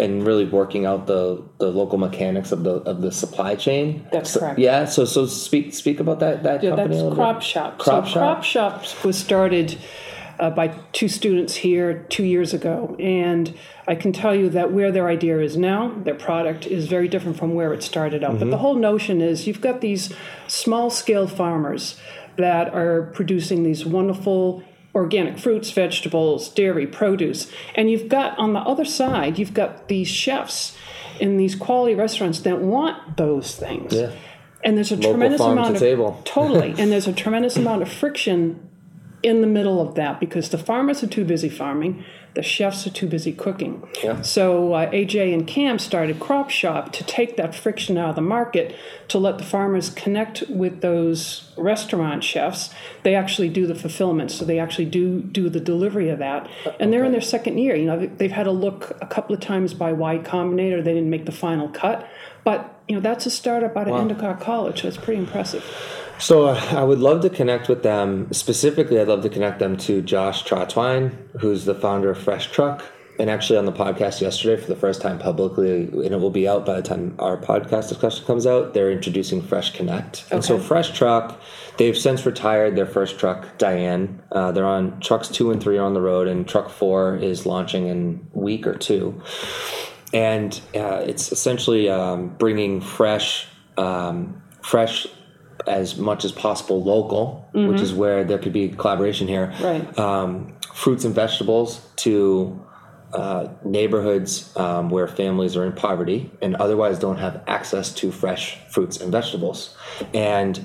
and 0.00 0.26
really 0.26 0.46
working 0.46 0.86
out 0.86 1.06
the, 1.06 1.42
the 1.58 1.70
local 1.70 1.98
mechanics 1.98 2.50
of 2.52 2.64
the 2.64 2.76
of 2.90 3.02
the 3.02 3.12
supply 3.12 3.54
chain. 3.54 4.06
That's 4.12 4.30
So- 4.30 4.40
correct. 4.40 4.58
Yeah. 4.58 4.84
So 4.86 5.04
so 5.04 5.26
speak 5.26 5.74
speak 5.74 6.00
about 6.00 6.20
that 6.20 6.42
that 6.42 6.62
Yeah, 6.62 6.70
company. 6.70 6.98
a 6.98 7.02
that's 7.04 7.14
Crop. 7.14 7.42
Shop. 7.42 7.78
Crop 7.78 8.06
so 8.06 8.12
Shop. 8.12 8.22
Crop 8.42 8.44
Shop 8.44 9.04
was 9.04 9.18
started 9.18 9.76
uh, 10.38 10.48
by 10.48 10.68
two 10.92 11.06
students 11.08 11.54
here 11.56 12.06
two 12.08 12.24
years 12.24 12.54
ago, 12.54 12.96
and 12.98 13.54
I 13.86 13.94
can 13.94 14.10
tell 14.12 14.34
you 14.34 14.48
that 14.50 14.72
where 14.72 14.90
their 14.90 15.06
idea 15.08 15.38
is 15.40 15.54
now, 15.56 15.92
their 16.04 16.14
product 16.14 16.66
is 16.66 16.86
very 16.88 17.08
different 17.08 17.36
from 17.36 17.52
where 17.54 17.74
it 17.74 17.82
started 17.82 18.24
out. 18.24 18.38
But 18.38 18.50
the 18.50 18.56
whole 18.56 18.76
notion 18.76 19.20
is 19.20 19.46
you've 19.46 19.60
got 19.60 19.82
these 19.82 20.14
small 20.46 20.88
scale 20.88 21.26
farmers 21.26 22.00
that 22.36 22.72
are 22.72 23.10
producing 23.12 23.64
these 23.64 23.84
wonderful 23.84 24.62
organic 24.94 25.38
fruits, 25.38 25.70
vegetables, 25.70 26.48
dairy, 26.48 26.86
produce, 26.86 27.50
and 27.74 27.90
you've 27.90 28.08
got 28.08 28.38
on 28.38 28.52
the 28.52 28.60
other 28.60 28.84
side, 28.84 29.38
you've 29.38 29.54
got 29.54 29.88
these 29.88 30.08
chefs 30.08 30.76
in 31.20 31.36
these 31.36 31.54
quality 31.54 31.94
restaurants 31.94 32.40
that 32.40 32.60
want 32.60 33.16
those 33.16 33.54
things. 33.56 33.92
Yeah. 33.92 34.12
And 34.62 34.76
there's 34.76 34.92
a 34.92 34.96
Local 34.96 35.12
tremendous 35.12 35.40
farm 35.40 35.56
to 35.56 35.60
amount 35.62 35.76
of 35.76 35.80
table. 35.80 36.20
totally, 36.24 36.74
and 36.76 36.90
there's 36.90 37.06
a 37.06 37.12
tremendous 37.12 37.56
amount 37.56 37.82
of 37.82 37.92
friction 37.92 38.68
in 39.22 39.42
the 39.42 39.46
middle 39.46 39.80
of 39.80 39.94
that 39.96 40.18
because 40.18 40.48
the 40.48 40.58
farmers 40.58 41.02
are 41.02 41.06
too 41.06 41.24
busy 41.24 41.48
farming, 41.48 42.04
the 42.34 42.42
chefs 42.42 42.86
are 42.86 42.90
too 42.90 43.06
busy 43.08 43.32
cooking. 43.32 43.86
Yeah. 44.02 44.22
So 44.22 44.72
uh, 44.74 44.90
AJ 44.90 45.34
and 45.34 45.46
Cam 45.46 45.78
started 45.78 46.20
Crop 46.20 46.50
Shop 46.50 46.92
to 46.92 47.04
take 47.04 47.36
that 47.36 47.54
friction 47.54 47.98
out 47.98 48.10
of 48.10 48.14
the 48.16 48.22
market 48.22 48.74
to 49.08 49.18
let 49.18 49.38
the 49.38 49.44
farmers 49.44 49.90
connect 49.90 50.44
with 50.48 50.80
those 50.80 51.50
restaurant 51.56 52.22
chefs. 52.24 52.70
They 53.02 53.14
actually 53.14 53.48
do 53.48 53.66
the 53.66 53.74
fulfillment, 53.74 54.30
so 54.30 54.44
they 54.44 54.58
actually 54.58 54.84
do 54.86 55.20
do 55.20 55.48
the 55.48 55.60
delivery 55.60 56.08
of 56.08 56.18
that, 56.20 56.48
and 56.78 56.92
they're 56.92 57.04
in 57.04 57.12
their 57.12 57.20
second 57.20 57.58
year. 57.58 57.74
You 57.76 57.86
know, 57.86 57.98
they- 57.98 58.06
they've 58.06 58.32
had 58.32 58.46
a 58.46 58.52
look 58.52 58.96
a 59.00 59.06
couple 59.06 59.34
of 59.34 59.40
times 59.40 59.74
by 59.74 59.92
Y 59.92 60.18
Combinator. 60.18 60.82
They 60.82 60.94
didn't 60.94 61.10
make 61.10 61.26
the 61.26 61.32
final 61.32 61.68
cut, 61.68 62.06
but 62.44 62.74
you 62.90 62.96
know 62.96 63.00
that's 63.00 63.24
a 63.24 63.30
startup 63.30 63.76
out 63.76 63.86
of 63.86 63.94
Endicott 63.94 64.40
College. 64.40 64.82
So 64.82 64.88
it's 64.88 64.96
pretty 64.96 65.20
impressive. 65.20 65.64
So 66.18 66.46
uh, 66.46 66.60
I 66.72 66.82
would 66.82 66.98
love 66.98 67.20
to 67.22 67.30
connect 67.30 67.68
with 67.68 67.84
them. 67.84 68.32
Specifically, 68.32 68.98
I'd 69.00 69.06
love 69.06 69.22
to 69.22 69.28
connect 69.28 69.60
them 69.60 69.76
to 69.76 70.02
Josh 70.02 70.42
Trautwein, 70.42 71.12
who's 71.38 71.66
the 71.66 71.74
founder 71.76 72.10
of 72.10 72.18
Fresh 72.18 72.50
Truck, 72.50 72.82
and 73.20 73.30
actually 73.30 73.60
on 73.60 73.64
the 73.64 73.72
podcast 73.72 74.20
yesterday 74.20 74.60
for 74.60 74.66
the 74.66 74.74
first 74.74 75.00
time 75.00 75.20
publicly, 75.20 75.84
and 75.84 76.12
it 76.12 76.18
will 76.18 76.32
be 76.32 76.48
out 76.48 76.66
by 76.66 76.74
the 76.74 76.82
time 76.82 77.14
our 77.20 77.36
podcast 77.36 77.90
discussion 77.90 78.26
comes 78.26 78.44
out. 78.44 78.74
They're 78.74 78.90
introducing 78.90 79.40
Fresh 79.40 79.76
Connect, 79.76 80.24
okay. 80.24 80.34
and 80.34 80.44
so 80.44 80.58
Fresh 80.58 80.90
Truck, 80.98 81.40
they've 81.76 81.96
since 81.96 82.26
retired 82.26 82.74
their 82.74 82.86
first 82.86 83.20
truck, 83.20 83.56
Diane. 83.56 84.20
Uh, 84.32 84.50
they're 84.50 84.66
on 84.66 84.98
trucks 84.98 85.28
two 85.28 85.52
and 85.52 85.62
three 85.62 85.78
are 85.78 85.84
on 85.84 85.94
the 85.94 86.02
road, 86.02 86.26
and 86.26 86.48
truck 86.48 86.70
four 86.70 87.14
is 87.14 87.46
launching 87.46 87.86
in 87.86 88.26
week 88.32 88.66
or 88.66 88.74
two 88.74 89.22
and 90.12 90.60
uh, 90.74 91.02
it's 91.06 91.32
essentially 91.32 91.88
um, 91.88 92.28
bringing 92.36 92.80
fresh, 92.80 93.46
um, 93.76 94.42
fresh 94.62 95.06
as 95.66 95.96
much 95.98 96.24
as 96.24 96.32
possible 96.32 96.82
local, 96.82 97.48
which 97.52 97.80
is 97.80 97.92
where 97.92 98.24
there 98.24 98.38
could 98.38 98.52
be 98.52 98.70
collaboration 98.70 99.28
here. 99.28 99.52
Right. 99.60 99.98
Um, 99.98 100.56
fruits 100.74 101.04
and 101.04 101.14
vegetables 101.14 101.86
to 101.96 102.64
uh, 103.12 103.48
neighborhoods 103.64 104.56
um, 104.56 104.88
where 104.88 105.08
families 105.08 105.56
are 105.56 105.64
in 105.64 105.72
poverty 105.72 106.30
and 106.40 106.54
otherwise 106.56 106.98
don't 106.98 107.18
have 107.18 107.42
access 107.46 107.92
to 107.94 108.12
fresh 108.12 108.56
fruits 108.70 109.00
and 109.00 109.10
vegetables. 109.12 109.76
And 110.14 110.64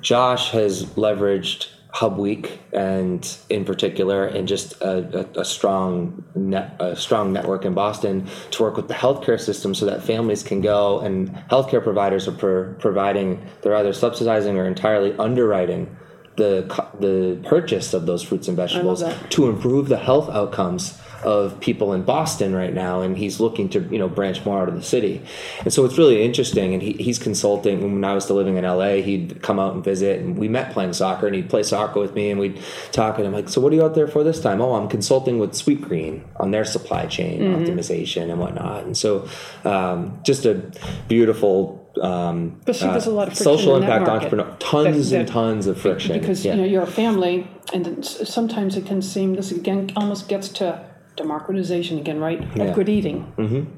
Josh 0.00 0.50
has 0.50 0.84
leveraged 0.84 1.68
Hub 1.92 2.18
Week 2.18 2.60
and 2.72 3.36
in 3.48 3.64
particular, 3.64 4.26
and 4.26 4.46
just 4.46 4.80
a, 4.80 5.26
a, 5.36 5.40
a 5.40 5.44
strong 5.44 6.24
net, 6.34 6.76
a 6.80 6.96
strong 6.96 7.32
network 7.32 7.64
in 7.64 7.74
Boston 7.74 8.26
to 8.52 8.62
work 8.62 8.76
with 8.76 8.88
the 8.88 8.94
healthcare 8.94 9.40
system 9.40 9.74
so 9.74 9.86
that 9.86 10.02
families 10.02 10.42
can 10.42 10.60
go 10.60 11.00
and 11.00 11.30
healthcare 11.50 11.82
providers 11.82 12.28
are 12.28 12.32
pro- 12.32 12.74
providing 12.74 13.44
they're 13.62 13.76
either 13.76 13.92
subsidizing 13.92 14.56
or 14.58 14.66
entirely 14.66 15.14
underwriting 15.18 15.96
the 16.36 16.62
the 16.98 17.40
purchase 17.48 17.92
of 17.92 18.06
those 18.06 18.22
fruits 18.22 18.48
and 18.48 18.56
vegetables 18.56 19.02
to 19.30 19.48
improve 19.48 19.88
the 19.88 19.98
health 19.98 20.28
outcomes 20.30 20.98
of 21.24 21.60
people 21.60 21.92
in 21.92 22.02
Boston 22.02 22.54
right 22.54 22.72
now, 22.72 23.00
and 23.02 23.16
he's 23.18 23.40
looking 23.40 23.68
to 23.70 23.80
you 23.90 23.98
know 23.98 24.08
branch 24.08 24.44
more 24.44 24.60
out 24.62 24.68
of 24.68 24.74
the 24.74 24.82
city, 24.82 25.22
and 25.60 25.72
so 25.72 25.84
it's 25.84 25.98
really 25.98 26.22
interesting. 26.22 26.72
And 26.74 26.82
he, 26.82 26.92
he's 26.94 27.18
consulting. 27.18 27.80
When 27.82 28.04
I 28.04 28.14
was 28.14 28.24
still 28.24 28.36
living 28.36 28.56
in 28.56 28.64
LA, 28.64 28.96
he'd 29.02 29.42
come 29.42 29.58
out 29.58 29.74
and 29.74 29.84
visit, 29.84 30.20
and 30.20 30.38
we 30.38 30.48
met 30.48 30.72
playing 30.72 30.92
soccer, 30.92 31.26
and 31.26 31.34
he'd 31.36 31.50
play 31.50 31.62
soccer 31.62 32.00
with 32.00 32.14
me, 32.14 32.30
and 32.30 32.40
we'd 32.40 32.58
talk. 32.92 33.18
And 33.18 33.26
I'm 33.26 33.32
like, 33.32 33.48
"So 33.48 33.60
what 33.60 33.72
are 33.72 33.76
you 33.76 33.84
out 33.84 33.94
there 33.94 34.08
for 34.08 34.22
this 34.24 34.40
time?" 34.40 34.60
Oh, 34.60 34.74
I'm 34.74 34.88
consulting 34.88 35.38
with 35.38 35.52
Sweetgreen 35.52 36.22
on 36.36 36.50
their 36.50 36.64
supply 36.64 37.06
chain 37.06 37.40
Mm-hmm. 37.40 37.64
optimization 37.64 38.30
and 38.30 38.38
whatnot. 38.40 38.84
And 38.84 38.96
so, 38.96 39.28
um, 39.64 40.18
just 40.24 40.46
a 40.46 40.62
beautiful. 41.08 41.78
Um, 42.00 42.60
But 42.64 42.76
see, 42.76 42.86
there's 42.86 43.06
a 43.06 43.10
lot 43.10 43.28
of 43.28 43.36
social 43.36 43.76
impact 43.76 44.08
entrepreneur, 44.08 44.46
tons 44.60 45.10
That- 45.10 45.18
and 45.20 45.28
tons 45.28 45.66
of 45.66 45.76
friction. 45.78 46.18
because 46.18 46.44
yeah. 46.44 46.54
you 46.54 46.60
know 46.62 46.66
you're 46.66 46.82
a 46.84 46.86
family, 46.86 47.48
and 47.74 48.04
sometimes 48.04 48.76
it 48.76 48.86
can 48.86 49.02
seem 49.02 49.34
this 49.34 49.50
again 49.50 49.90
almost 49.96 50.28
gets 50.28 50.48
to 50.60 50.80
democratization 51.22 51.98
again, 51.98 52.18
right? 52.18 52.40
Yeah. 52.56 52.64
Of 52.64 52.74
good 52.74 52.88
eating. 52.88 53.32
Mm-hmm. 53.36 53.76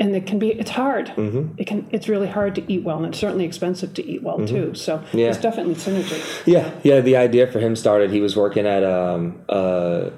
And 0.00 0.16
it 0.16 0.26
can 0.26 0.38
be 0.38 0.48
it's 0.50 0.70
hard. 0.70 1.06
Mm-hmm. 1.08 1.54
It 1.58 1.66
can 1.66 1.86
it's 1.92 2.08
really 2.08 2.26
hard 2.28 2.54
to 2.56 2.72
eat 2.72 2.82
well, 2.82 2.96
and 2.96 3.06
it's 3.06 3.18
certainly 3.18 3.44
expensive 3.44 3.94
to 3.94 4.02
eat 4.04 4.22
well 4.22 4.44
too. 4.46 4.74
So 4.74 4.98
Mm-hmm. 4.98 5.18
Yeah. 5.18 5.24
there's 5.26 5.38
definitely 5.38 5.74
synergy. 5.76 6.20
Yeah, 6.46 6.70
yeah. 6.82 7.00
The 7.00 7.16
idea 7.16 7.46
for 7.46 7.60
him 7.60 7.76
started. 7.76 8.10
He 8.10 8.20
was 8.20 8.34
working 8.36 8.66
at 8.66 8.82
um, 8.84 9.42
a 9.48 10.10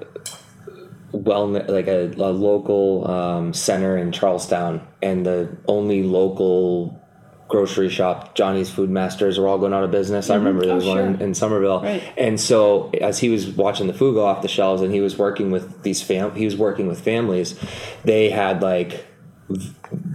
well, 1.11 1.47
like 1.47 1.87
a, 1.87 2.07
a 2.17 2.31
local 2.31 3.09
um, 3.09 3.53
center 3.53 3.95
in 3.97 4.11
Charlestown, 4.11 4.81
and 5.01 5.25
the 5.25 5.55
only 5.67 6.03
local 6.03 6.99
grocery 7.47 7.89
shop, 7.89 8.35
Johnny's 8.35 8.69
Food 8.69 8.89
Masters, 8.89 9.37
are 9.37 9.47
all 9.47 9.57
going 9.57 9.73
out 9.73 9.83
of 9.83 9.91
business. 9.91 10.29
I 10.29 10.35
mm-hmm. 10.35 10.45
remember 10.45 10.65
there 10.65 10.73
Oh, 10.73 10.77
was 10.77 10.85
one 10.85 10.97
in, 10.99 11.21
in 11.21 11.33
Somerville, 11.33 11.81
Right. 11.81 12.03
and 12.17 12.39
so 12.39 12.89
as 13.01 13.19
he 13.19 13.29
was 13.29 13.47
watching 13.47 13.87
the 13.87 13.93
food 13.93 14.15
go 14.15 14.25
off 14.25 14.41
the 14.41 14.47
shelves, 14.47 14.81
and 14.81 14.93
he 14.93 15.01
was 15.01 15.17
working 15.17 15.51
with 15.51 15.83
these 15.83 16.01
fam, 16.01 16.35
he 16.35 16.45
was 16.45 16.57
working 16.57 16.87
with 16.87 17.01
families. 17.01 17.59
They 18.03 18.29
had 18.29 18.61
like 18.61 19.05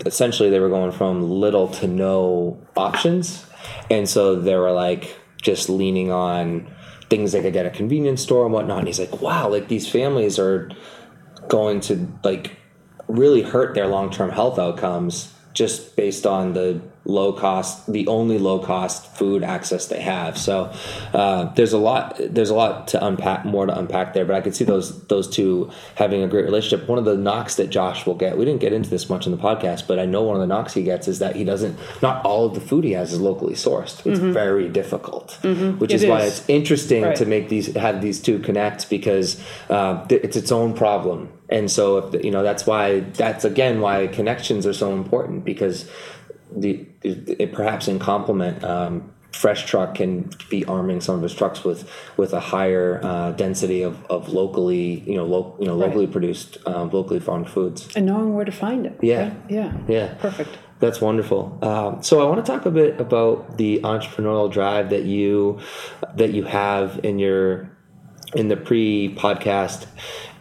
essentially 0.05 0.51
they 0.51 0.59
were 0.59 0.69
going 0.69 0.91
from 0.91 1.23
little 1.23 1.69
to 1.69 1.87
no 1.87 2.61
options 2.77 3.47
and 3.89 4.09
so 4.09 4.35
they 4.35 4.57
were 4.57 4.73
like 4.73 5.17
just 5.41 5.69
leaning 5.69 6.11
on 6.11 6.69
things 7.09 7.31
they 7.33 7.41
could 7.41 7.53
get 7.53 7.65
at 7.65 7.73
a 7.73 7.77
convenience 7.77 8.21
store 8.23 8.45
and 8.45 8.53
whatnot 8.53 8.79
and 8.79 8.89
he's 8.89 8.99
like 8.99 9.21
wow 9.23 9.49
like 9.49 9.69
these 9.69 9.89
families 9.89 10.37
are 10.37 10.69
going 11.49 11.81
to 11.81 12.09
like 12.25 12.57
really 13.07 13.43
hurt 13.43 13.75
their 13.75 13.87
long-term 13.87 14.31
health 14.31 14.59
outcomes 14.59 15.33
just 15.53 15.95
based 15.95 16.27
on 16.27 16.53
the 16.53 16.81
low 17.07 17.33
cost 17.33 17.91
the 17.91 18.07
only 18.09 18.39
low 18.39 18.59
cost 18.59 19.07
food 19.17 19.43
access 19.43 19.87
they 19.87 20.01
have. 20.01 20.37
So 20.37 20.71
uh, 21.15 21.45
there's 21.55 21.73
a 21.73 21.79
lot 21.79 22.17
there's 22.21 22.51
a 22.51 22.55
lot 22.55 22.89
to 22.89 23.05
unpack 23.05 23.45
more 23.47 23.65
to 23.67 23.77
unpack 23.79 24.13
there 24.13 24.25
but 24.27 24.37
i 24.37 24.41
could 24.43 24.55
see 24.55 24.65
those 24.65 25.03
those 25.05 25.27
two 25.29 25.71
having 25.95 26.23
a 26.23 26.29
great 26.29 26.45
relationship. 26.45 26.87
One 26.89 26.99
of 26.99 27.07
the 27.07 27.17
knocks 27.17 27.55
that 27.57 27.71
josh 27.71 28.05
will 28.07 28.15
get 28.15 28.37
we 28.37 28.45
didn't 28.45 28.61
get 28.61 28.73
into 28.75 28.91
this 28.91 29.09
much 29.09 29.25
in 29.27 29.33
the 29.33 29.39
podcast 29.39 29.87
but 29.89 29.99
i 29.99 30.05
know 30.05 30.23
one 30.23 30.37
of 30.37 30.41
the 30.41 30.47
knocks 30.47 30.75
he 30.75 30.83
gets 30.83 31.09
is 31.09 31.21
that 31.21 31.37
he 31.37 31.43
doesn't 31.45 31.79
not 32.03 32.25
all 32.25 32.45
of 32.47 32.55
the 32.55 32.61
food 32.61 32.85
he 32.85 32.93
has 32.93 33.13
is 33.15 33.21
locally 33.21 33.55
sourced. 33.55 34.07
It's 34.07 34.19
very 34.21 34.69
difficult 34.69 35.39
which 35.79 35.93
is 35.95 36.03
It 36.03 36.11
why 36.11 36.21
is. 36.25 36.41
it's 36.41 36.49
interesting 36.49 37.03
Right. 37.03 37.17
to 37.17 37.25
make 37.25 37.49
these 37.49 37.75
have 37.77 38.03
these 38.03 38.21
two 38.21 38.39
connect 38.41 38.91
because 38.91 39.41
uh, 39.71 40.05
th- 40.07 40.23
it's 40.23 40.37
its 40.37 40.53
own 40.53 40.75
problem. 40.75 41.31
And 41.49 41.69
so 41.71 41.99
if 41.99 42.25
you 42.25 42.31
know 42.31 42.43
that's 42.43 42.67
why 42.67 43.01
that's 43.01 43.45
again 43.45 43.81
why 43.81 44.07
connections 44.07 44.67
are 44.67 44.73
so 44.75 44.93
important 44.93 45.45
because 45.45 45.89
the 46.55 46.87
it, 47.03 47.53
perhaps 47.53 47.89
in 47.89 47.99
complement 47.99 48.63
um, 48.65 49.13
fresh 49.33 49.65
truck 49.67 49.95
can 49.95 50.29
be 50.49 50.65
arming 50.65 51.01
some 51.01 51.15
of 51.17 51.23
his 51.23 51.33
trucks 51.35 51.63
with 51.65 51.89
with 52.17 52.33
a 52.33 52.41
higher 52.41 53.01
uh, 53.03 53.31
density 53.33 53.83
of, 53.83 54.05
of 54.07 54.29
locally 54.31 55.01
you 55.07 55.15
know 55.17 55.25
lo- 55.25 55.57
you 55.61 55.67
know 55.67 55.77
Right. 55.79 55.87
locally 55.87 56.07
produced 56.07 56.59
um, 56.67 56.91
locally 56.91 57.21
farmed 57.21 57.49
foods 57.49 57.89
And 57.95 58.07
knowing 58.07 58.35
where 58.35 58.45
to 58.45 58.53
find 58.53 58.87
it. 58.87 58.99
Yeah. 59.03 59.29
right? 59.29 59.37
Yeah. 59.49 59.73
yeah 59.89 60.15
Perfect. 60.15 60.51
that's 60.81 61.01
wonderful. 61.01 61.59
Um, 61.63 62.03
so 62.03 62.21
I 62.21 62.25
want 62.29 62.45
to 62.45 62.53
talk 62.53 62.67
a 62.67 62.71
bit 62.71 63.01
about 63.01 63.57
the 63.57 63.81
entrepreneurial 63.85 64.51
drive 64.51 64.91
that 64.91 65.05
you 65.05 65.61
that 66.17 66.33
you 66.33 66.43
have 66.45 67.01
in 67.05 67.19
your 67.21 67.71
in 68.35 68.47
the 68.49 68.57
pre-podcast 68.57 69.87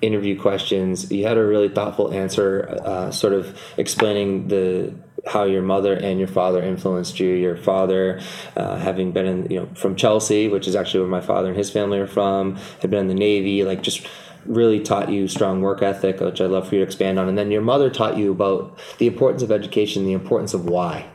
interview 0.02 0.40
questions. 0.40 1.12
You 1.12 1.26
had 1.26 1.38
a 1.38 1.44
really 1.44 1.70
thoughtful 1.70 2.14
answer, 2.14 2.78
uh, 2.86 3.10
sort 3.12 3.34
of 3.34 3.60
explaining 3.78 4.48
the 4.48 4.94
how 5.28 5.44
your 5.44 5.62
mother 5.62 5.94
and 5.94 6.20
your 6.20 6.28
father 6.28 6.62
influenced 6.62 7.20
you. 7.20 7.30
Your 7.30 7.56
father, 7.58 8.20
uh, 8.56 8.78
having 8.78 9.12
been 9.12 9.26
in 9.26 9.52
you 9.52 9.60
know 9.60 9.70
from 9.76 9.96
Chelsea, 9.96 10.48
which 10.48 10.68
is 10.68 10.76
actually 10.76 11.02
where 11.02 11.10
my 11.10 11.22
father 11.22 11.50
and 11.50 11.58
his 11.58 11.72
family 11.72 12.00
are 12.00 12.08
from, 12.08 12.56
had 12.82 12.90
been 12.90 13.00
in 13.00 13.08
the 13.08 13.14
Navy, 13.14 13.64
like 13.64 13.82
just 13.82 14.08
really 14.46 14.80
taught 14.80 15.10
you 15.10 15.28
strong 15.28 15.62
work 15.62 15.82
ethic, 15.82 16.20
which 16.20 16.42
I'd 16.42 16.50
love 16.50 16.68
for 16.68 16.76
you 16.76 16.82
to 16.82 16.86
expand 16.86 17.20
on. 17.20 17.28
And 17.28 17.38
then 17.38 17.52
your 17.52 17.62
mother 17.62 17.90
taught 17.90 18.18
you 18.18 18.32
about 18.32 18.80
the 18.98 19.08
importance 19.08 19.44
of 19.44 19.52
education, 19.52 20.06
the 20.06 20.14
importance 20.14 20.54
of 20.54 20.66
why. 20.66 21.06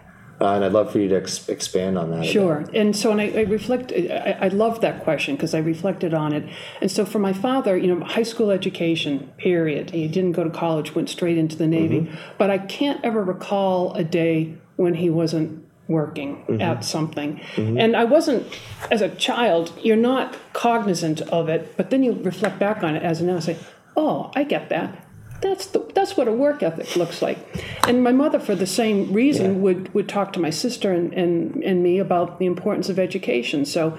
Uh, 0.45 0.57
and 0.57 0.65
I'd 0.65 0.73
love 0.73 0.93
for 0.93 0.99
you 0.99 1.09
to 1.09 1.17
ex- 1.17 1.49
expand 1.49 1.97
on 1.97 2.11
that. 2.11 2.27
Sure. 2.27 2.67
And 2.75 2.95
so, 2.95 3.11
and 3.11 3.21
I, 3.21 3.31
I 3.31 3.41
reflect, 3.45 3.93
I, 3.93 4.37
I 4.43 4.49
love 4.49 4.83
that 4.83 5.03
question 5.03 5.37
because 5.37 5.55
I 5.55 5.59
reflected 5.59 6.13
on 6.13 6.35
it. 6.35 6.47
And 6.83 6.91
so, 6.91 7.07
for 7.07 7.19
my 7.19 7.33
father, 7.33 7.79
you 7.79 7.87
know, 7.87 8.05
high 8.05 8.25
school 8.25 8.51
education, 8.51 9.33
period. 9.39 9.91
He 9.91 10.07
didn't 10.07 10.33
go 10.33 10.45
to 10.45 10.51
college, 10.51 10.95
went 10.95 11.09
straight 11.09 11.39
into 11.39 11.57
the 11.57 11.67
Navy. 11.67 12.03
Mm-hmm. 12.03 12.15
But 12.37 12.51
I 12.51 12.59
can't 12.59 13.03
ever 13.03 13.25
recall 13.25 13.95
a 13.95 14.05
day 14.05 14.55
when 14.77 14.95
he 14.95 15.09
wasn't 15.09 15.65
working 15.89 16.45
mm-hmm. 16.45 16.61
at 16.61 16.85
something. 16.85 17.41
Mm-hmm. 17.55 17.79
And 17.79 17.97
I 17.97 18.05
wasn't, 18.05 18.47
as 18.91 19.01
a 19.01 19.09
child, 19.09 19.73
you're 19.83 19.97
not 19.97 20.37
cognizant 20.53 21.23
of 21.23 21.49
it, 21.49 21.75
but 21.79 21.89
then 21.89 22.03
you 22.03 22.13
reflect 22.13 22.59
back 22.59 22.83
on 22.83 22.97
it 22.97 23.03
as 23.03 23.21
an 23.21 23.29
adult 23.29 23.49
and 23.49 23.59
say, 23.59 23.67
oh, 23.97 24.31
I 24.35 24.45
get 24.45 24.69
that. 24.69 25.03
That's 25.41 25.67
the, 25.67 25.81
that's 25.95 26.17
what 26.17 26.26
a 26.26 26.33
work 26.33 26.62
ethic 26.62 26.97
looks 26.97 27.21
like. 27.21 27.38
And 27.87 28.03
my 28.03 28.12
mother, 28.12 28.41
for 28.41 28.55
the 28.55 28.67
same 28.67 29.12
reason, 29.12 29.61
would, 29.61 29.93
would 29.93 30.09
talk 30.09 30.33
to 30.35 30.41
my 30.41 30.50
sister 30.50 30.91
and, 30.91 31.12
and, 31.12 31.62
and 31.62 31.83
me 31.83 31.99
about 31.99 32.38
the 32.38 32.47
importance 32.47 32.88
of 32.88 32.99
education. 32.99 33.67
So, 33.67 33.99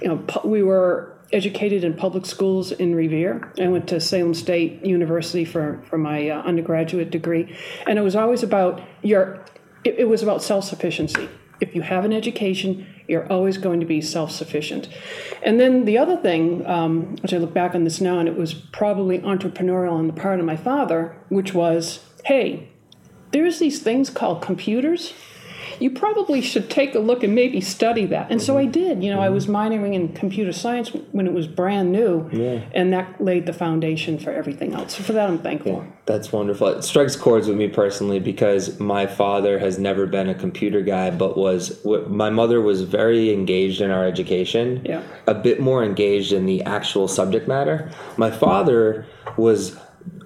you 0.00 0.08
know, 0.08 0.18
pu- 0.26 0.48
we 0.48 0.62
were 0.62 1.12
educated 1.32 1.84
in 1.84 1.92
public 1.94 2.24
schools 2.24 2.72
in 2.72 2.94
Revere. 2.94 3.52
I 3.60 3.68
went 3.68 3.88
to 3.88 4.00
Salem 4.00 4.32
State 4.32 4.86
University 4.86 5.44
for, 5.44 5.82
for 5.88 5.98
my 5.98 6.30
uh, 6.30 6.40
undergraduate 6.42 7.10
degree. 7.10 7.54
And 7.86 7.98
it 7.98 8.02
was 8.02 8.16
always 8.16 8.42
about 8.42 8.80
your, 9.02 9.44
it, 9.84 9.96
it 9.98 10.08
was 10.08 10.22
about 10.22 10.42
self-sufficiency. 10.42 11.28
If 11.60 11.74
you 11.74 11.82
have 11.82 12.04
an 12.04 12.12
education, 12.12 12.86
you're 13.08 13.30
always 13.32 13.56
going 13.56 13.80
to 13.80 13.86
be 13.86 14.00
self-sufficient. 14.00 14.88
And 15.42 15.58
then 15.60 15.84
the 15.84 15.98
other 15.98 16.16
thing, 16.16 16.66
um, 16.66 17.16
which 17.22 17.32
I 17.32 17.38
look 17.38 17.54
back 17.54 17.74
on 17.74 17.84
this 17.84 18.00
now, 18.00 18.18
and 18.18 18.28
it 18.28 18.36
was 18.36 18.54
probably 18.54 19.18
entrepreneurial 19.20 19.92
on 19.92 20.06
the 20.06 20.12
part 20.12 20.40
of 20.40 20.46
my 20.46 20.56
father, 20.56 21.16
which 21.28 21.54
was, 21.54 22.04
hey, 22.24 22.68
there's 23.32 23.58
these 23.58 23.82
things 23.82 24.10
called 24.10 24.42
computers. 24.42 25.12
You 25.78 25.90
probably 25.90 26.40
should 26.40 26.70
take 26.70 26.94
a 26.94 26.98
look 26.98 27.22
and 27.22 27.34
maybe 27.34 27.60
study 27.60 28.06
that. 28.06 28.30
And 28.30 28.40
so 28.40 28.56
I 28.58 28.62
mm-hmm. 28.62 28.72
did. 28.72 29.04
You 29.04 29.10
know, 29.10 29.20
I 29.20 29.26
mm-hmm. 29.26 29.34
was 29.34 29.46
minoring 29.46 29.94
in 29.94 30.12
computer 30.12 30.52
science 30.52 30.90
when 31.12 31.26
it 31.26 31.32
was 31.32 31.46
brand 31.46 31.92
new, 31.92 32.28
and 32.74 32.92
that 32.92 33.20
laid 33.20 33.46
the 33.46 33.52
foundation 33.52 34.18
for 34.18 34.32
everything 34.32 34.74
else. 34.74 34.96
So 34.96 35.02
for 35.02 35.12
that, 35.12 35.28
I'm 35.28 35.38
thankful. 35.38 35.86
That's 36.06 36.32
wonderful. 36.32 36.68
It 36.68 36.82
strikes 36.82 37.16
chords 37.16 37.48
with 37.48 37.56
me 37.56 37.68
personally 37.68 38.20
because 38.20 38.78
my 38.78 39.06
father 39.06 39.58
has 39.58 39.78
never 39.78 40.06
been 40.06 40.28
a 40.28 40.34
computer 40.34 40.80
guy, 40.80 41.10
but 41.10 41.36
was 41.36 41.70
w- 41.82 42.06
my 42.08 42.30
mother 42.30 42.60
was 42.60 42.82
very 42.82 43.32
engaged 43.32 43.80
in 43.80 43.90
our 43.90 44.06
education. 44.06 44.82
Yeah. 44.84 45.02
A 45.26 45.34
bit 45.34 45.60
more 45.60 45.82
engaged 45.82 46.32
in 46.32 46.46
the 46.46 46.62
actual 46.62 47.08
subject 47.08 47.48
matter. 47.48 47.90
My 48.16 48.30
father 48.30 49.06
was 49.36 49.76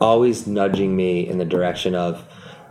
always 0.01 0.47
nudging 0.47 0.95
me 0.97 1.27
in 1.27 1.39
the 1.39 1.45
direction 1.45 1.95
of 1.95 2.25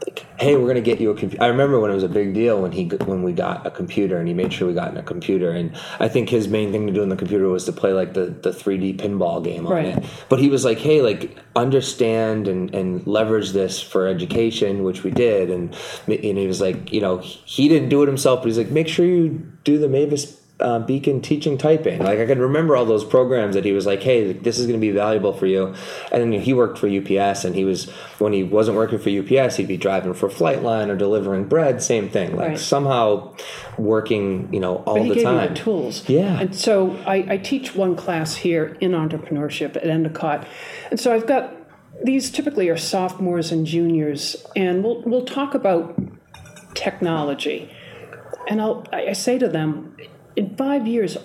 like, 0.09 0.25
hey, 0.39 0.55
we're 0.55 0.67
gonna 0.67 0.81
get 0.81 0.99
you 0.99 1.11
a 1.11 1.15
computer. 1.15 1.43
I 1.43 1.47
remember 1.47 1.79
when 1.79 1.91
it 1.91 1.93
was 1.93 2.03
a 2.03 2.09
big 2.09 2.33
deal 2.33 2.61
when 2.61 2.71
he 2.71 2.85
when 3.05 3.23
we 3.23 3.31
got 3.33 3.65
a 3.65 3.71
computer 3.71 4.17
and 4.17 4.27
he 4.27 4.33
made 4.33 4.51
sure 4.51 4.67
we 4.67 4.73
got 4.73 4.91
in 4.91 4.97
a 4.97 5.03
computer. 5.03 5.51
And 5.51 5.75
I 5.99 6.07
think 6.07 6.29
his 6.29 6.47
main 6.47 6.71
thing 6.71 6.87
to 6.87 6.93
do 6.93 7.01
in 7.03 7.09
the 7.09 7.15
computer 7.15 7.47
was 7.47 7.65
to 7.65 7.71
play 7.71 7.93
like 7.93 8.13
the 8.13 8.25
the 8.25 8.51
3D 8.51 8.97
pinball 8.97 9.43
game 9.43 9.65
on 9.67 9.73
Right. 9.73 9.97
it. 9.97 10.03
But 10.29 10.39
he 10.39 10.49
was 10.49 10.65
like, 10.65 10.79
hey, 10.79 11.01
like 11.01 11.37
understand 11.55 12.47
and 12.47 12.73
and 12.73 13.05
leverage 13.05 13.51
this 13.51 13.81
for 13.81 14.07
education, 14.07 14.83
which 14.83 15.03
we 15.03 15.11
did. 15.11 15.49
And 15.49 15.75
and 16.07 16.37
he 16.37 16.47
was 16.47 16.61
like, 16.61 16.91
you 16.91 17.01
know, 17.01 17.19
he 17.19 17.67
didn't 17.67 17.89
do 17.89 18.03
it 18.03 18.07
himself, 18.07 18.39
but 18.41 18.47
he's 18.47 18.57
like, 18.57 18.71
make 18.71 18.87
sure 18.87 19.05
you 19.05 19.29
do 19.63 19.77
the 19.77 19.87
Mavis. 19.89 20.38
Uh, 20.59 20.77
Beacon 20.79 21.21
teaching 21.21 21.57
typing. 21.57 21.99
Like 22.03 22.19
I 22.19 22.25
can 22.25 22.39
remember 22.39 22.75
all 22.75 22.83
those 22.85 23.05
programs 23.05 23.55
that 23.55 23.63
he 23.63 23.71
was 23.71 23.85
like, 23.85 24.03
"Hey, 24.03 24.33
this 24.33 24.59
is 24.59 24.65
going 24.67 24.77
to 24.77 24.85
be 24.85 24.91
valuable 24.91 25.31
for 25.31 25.45
you." 25.45 25.73
And 26.11 26.33
he 26.33 26.53
worked 26.53 26.77
for 26.77 26.87
UPS, 26.87 27.45
and 27.45 27.55
he 27.55 27.63
was 27.63 27.89
when 28.17 28.33
he 28.33 28.43
wasn't 28.43 28.75
working 28.75 28.99
for 28.99 29.09
UPS, 29.09 29.55
he'd 29.55 29.69
be 29.69 29.77
driving 29.77 30.13
for 30.13 30.27
Flightline 30.27 30.89
or 30.89 30.97
delivering 30.97 31.45
bread. 31.45 31.81
Same 31.81 32.09
thing. 32.09 32.35
Like 32.35 32.47
Right. 32.49 32.59
somehow 32.59 33.35
working, 33.77 34.49
you 34.51 34.59
know, 34.59 34.83
all 34.85 34.95
But 34.95 35.03
he 35.03 35.09
the 35.09 35.15
gave 35.15 35.23
time. 35.23 35.37
me 35.41 35.47
the 35.47 35.53
tools. 35.55 36.09
Yeah. 36.09 36.39
And 36.41 36.53
so 36.53 36.97
I, 37.07 37.25
I 37.29 37.37
teach 37.37 37.73
one 37.73 37.95
class 37.95 38.35
here 38.35 38.75
in 38.81 38.91
entrepreneurship 38.91 39.77
at 39.77 39.85
Endicott. 39.85 40.45
And 40.91 40.99
so 40.99 41.13
I've 41.13 41.25
got 41.25 41.55
these 42.03 42.29
typically 42.29 42.67
are 42.67 42.75
sophomores 42.77 43.51
and 43.53 43.65
juniors, 43.65 44.45
and 44.57 44.83
we'll 44.83 45.01
we'll 45.03 45.25
talk 45.25 45.55
about 45.55 45.97
technology. 46.73 47.69
And 48.49 48.61
I'll 48.61 48.85
I 48.91 49.13
say 49.13 49.37
to 49.37 49.47
them, 49.47 49.95
in 50.39 50.55
five 50.55 50.87
years, 50.87 51.17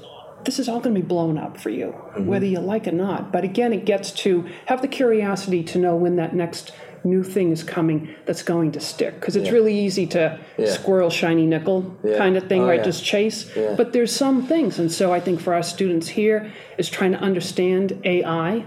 this 0.44 0.58
is 0.58 0.68
all 0.68 0.80
going 0.80 0.94
to 0.94 1.00
be 1.00 1.06
blown 1.06 1.38
up 1.38 1.56
for 1.56 1.70
you, 1.70 1.86
mm-hmm. 1.86 2.26
whether 2.26 2.44
you 2.44 2.58
like 2.58 2.88
it 2.88 2.92
or 2.92 2.96
not. 2.96 3.32
But 3.32 3.44
again, 3.44 3.72
it 3.72 3.84
gets 3.86 4.10
to 4.24 4.46
have 4.66 4.82
the 4.82 4.88
curiosity 4.88 5.62
to 5.62 5.78
know 5.78 5.94
when 5.94 6.16
that 6.16 6.34
next 6.34 6.72
new 7.04 7.22
thing 7.22 7.52
is 7.52 7.62
coming 7.62 8.12
that's 8.26 8.42
going 8.42 8.72
to 8.72 8.80
stick. 8.80 9.20
Because 9.20 9.36
it's 9.36 9.50
really 9.50 9.78
easy 9.78 10.06
to 10.08 10.40
Yeah. 10.58 10.66
squirrel 10.66 11.10
shiny 11.10 11.46
nickel 11.46 11.94
Yeah. 12.02 12.16
kind 12.18 12.36
of 12.36 12.48
thing, 12.48 12.62
Oh, 12.62 12.66
right? 12.66 12.78
yeah. 12.78 12.84
Just 12.84 13.04
chase. 13.04 13.50
Yeah. 13.56 13.74
But 13.76 13.92
there's 13.92 14.10
some 14.10 14.42
things. 14.42 14.78
And 14.78 14.90
so 14.90 15.12
I 15.12 15.20
think 15.20 15.40
for 15.40 15.54
our 15.54 15.62
students 15.62 16.08
here 16.08 16.50
is 16.76 16.88
trying 16.88 17.12
to 17.12 17.18
understand 17.18 18.00
AI 18.04 18.64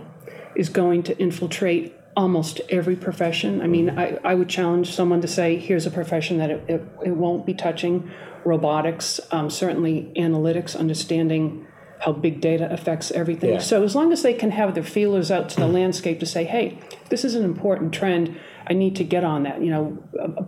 is 0.55 0.69
going 0.69 1.03
to 1.03 1.19
infiltrate 1.19 1.93
almost 2.15 2.61
every 2.69 2.95
profession. 2.95 3.61
I 3.61 3.67
mean, 3.67 3.87
mm-hmm. 3.87 4.25
I, 4.25 4.31
I 4.31 4.33
would 4.35 4.49
challenge 4.49 4.93
someone 4.93 5.21
to 5.21 5.27
say, 5.27 5.57
here's 5.57 5.85
a 5.85 5.91
profession 5.91 6.37
that 6.37 6.49
it, 6.49 6.63
it, 6.67 6.81
it 7.05 7.15
won't 7.15 7.45
be 7.45 7.53
touching 7.53 8.09
robotics, 8.47 9.19
um, 9.31 9.49
certainly 9.49 10.11
analytics, 10.15 10.77
understanding 10.77 11.67
how 11.99 12.11
big 12.11 12.41
data 12.41 12.71
affects 12.71 13.11
everything. 13.11 13.53
Yeah. 13.53 13.59
So 13.59 13.83
as 13.83 13.95
long 13.95 14.13
as 14.13 14.21
they 14.21 14.33
can 14.33 14.51
have 14.51 14.75
their 14.75 14.83
feelers 14.83 15.31
out 15.31 15.49
to 15.49 15.55
the 15.59 15.67
landscape 15.67 16.19
to 16.19 16.25
say, 16.25 16.43
hey, 16.43 16.79
this 17.09 17.25
is 17.25 17.35
an 17.35 17.43
important 17.43 17.93
trend, 17.93 18.39
I 18.67 18.73
need 18.73 18.95
to 18.97 19.03
get 19.03 19.23
on 19.23 19.43
that. 19.43 19.61
You 19.61 19.71
know, 19.71 20.03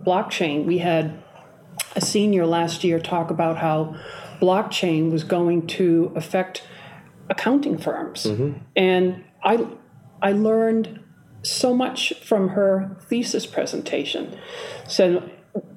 blockchain, 0.06 0.64
we 0.64 0.78
had 0.78 1.22
a 1.96 2.00
senior 2.00 2.46
last 2.46 2.84
year 2.84 3.00
talk 3.00 3.30
about 3.30 3.58
how 3.58 3.96
blockchain 4.40 5.10
was 5.10 5.24
going 5.24 5.66
to 5.66 6.12
affect 6.14 6.62
accounting 7.28 7.78
firms. 7.78 8.26
And 8.76 9.24
I, 9.42 9.66
I 10.22 10.32
learned 10.32 11.00
so 11.42 11.74
much 11.74 12.12
from 12.22 12.50
her 12.50 12.96
thesis 13.08 13.46
presentation. 13.46 14.38
So 14.86 15.28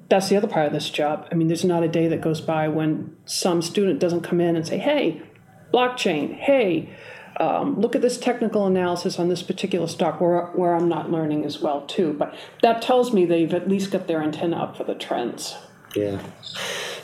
that's 0.08 0.28
the 0.28 0.36
other 0.36 0.48
part 0.48 0.66
of 0.66 0.72
this 0.72 0.90
job. 0.90 1.26
I 1.30 1.34
mean, 1.34 1.48
there's 1.48 1.64
not 1.64 1.82
a 1.82 1.88
day 1.88 2.08
that 2.08 2.20
goes 2.20 2.40
by 2.40 2.68
when 2.68 3.16
some 3.24 3.62
student 3.62 3.98
doesn't 4.00 4.22
come 4.22 4.40
in 4.40 4.56
and 4.56 4.66
say, 4.66 4.78
hey, 4.78 5.22
blockchain, 5.72 6.34
hey, 6.34 6.94
um, 7.40 7.80
look 7.80 7.96
at 7.96 8.02
this 8.02 8.16
technical 8.16 8.66
analysis 8.66 9.18
on 9.18 9.28
this 9.28 9.42
particular 9.42 9.88
stock 9.88 10.20
where, 10.20 10.46
where 10.54 10.74
I'm 10.74 10.88
not 10.88 11.10
learning 11.10 11.44
as 11.44 11.60
well 11.60 11.82
too. 11.86 12.12
But 12.12 12.34
that 12.62 12.80
tells 12.80 13.12
me 13.12 13.24
they've 13.24 13.52
at 13.52 13.68
least 13.68 13.90
got 13.90 14.06
their 14.06 14.22
antenna 14.22 14.56
up 14.56 14.76
for 14.76 14.84
the 14.84 14.94
trends. 14.94 15.56
Yeah, 15.96 16.20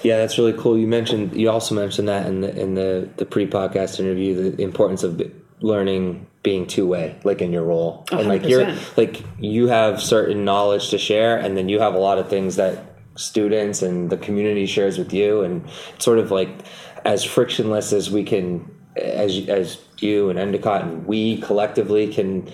yeah, 0.03 0.19
that's 0.19 0.39
really 0.39 0.53
cool. 0.53 0.77
You 0.77 0.87
mentioned 0.87 1.35
you 1.35 1.50
also 1.50 1.75
mentioned 1.75 2.09
that 2.09 2.27
in 2.27 2.41
the 2.41 2.61
in 2.61 2.75
the 2.75 3.09
the 3.17 3.25
pre 3.25 3.47
podcast 3.47 4.00
interview 4.00 4.50
the 4.50 4.62
importance 4.62 5.05
of 5.05 5.21
learning 5.61 6.27
being 6.42 6.66
two 6.66 6.87
way, 6.87 7.18
like 7.25 7.42
in 7.42 7.52
your 7.52 7.64
role, 7.64 8.06
and 8.11 8.28
like 8.28 8.44
you're 8.44 8.75
like 8.97 9.23
you 9.38 9.68
have 9.68 10.00
certain 10.00 10.44
knowledge 10.44 10.90
to 10.90 10.99
share, 10.99 11.37
and 11.37 11.56
then 11.56 11.68
you 11.68 11.80
have 11.80 11.94
a 11.94 11.99
lot 11.99 12.18
of 12.18 12.28
things 12.28 12.56
that 12.56 12.97
students 13.16 13.82
and 13.82 14.11
the 14.11 14.16
community 14.16 14.66
shares 14.66 14.99
with 14.99 15.12
you, 15.12 15.42
and 15.42 15.68
it's 15.94 16.04
sort 16.04 16.18
of 16.18 16.30
like 16.30 16.50
as 17.04 17.25
frictionless 17.25 17.92
as 17.92 18.11
we 18.11 18.25
can, 18.25 18.70
as 18.97 19.49
as 19.49 19.78
you 19.99 20.30
and 20.30 20.38
Endicott 20.38 20.82
and 20.82 21.06
we 21.06 21.40
collectively 21.42 22.12
can 22.12 22.50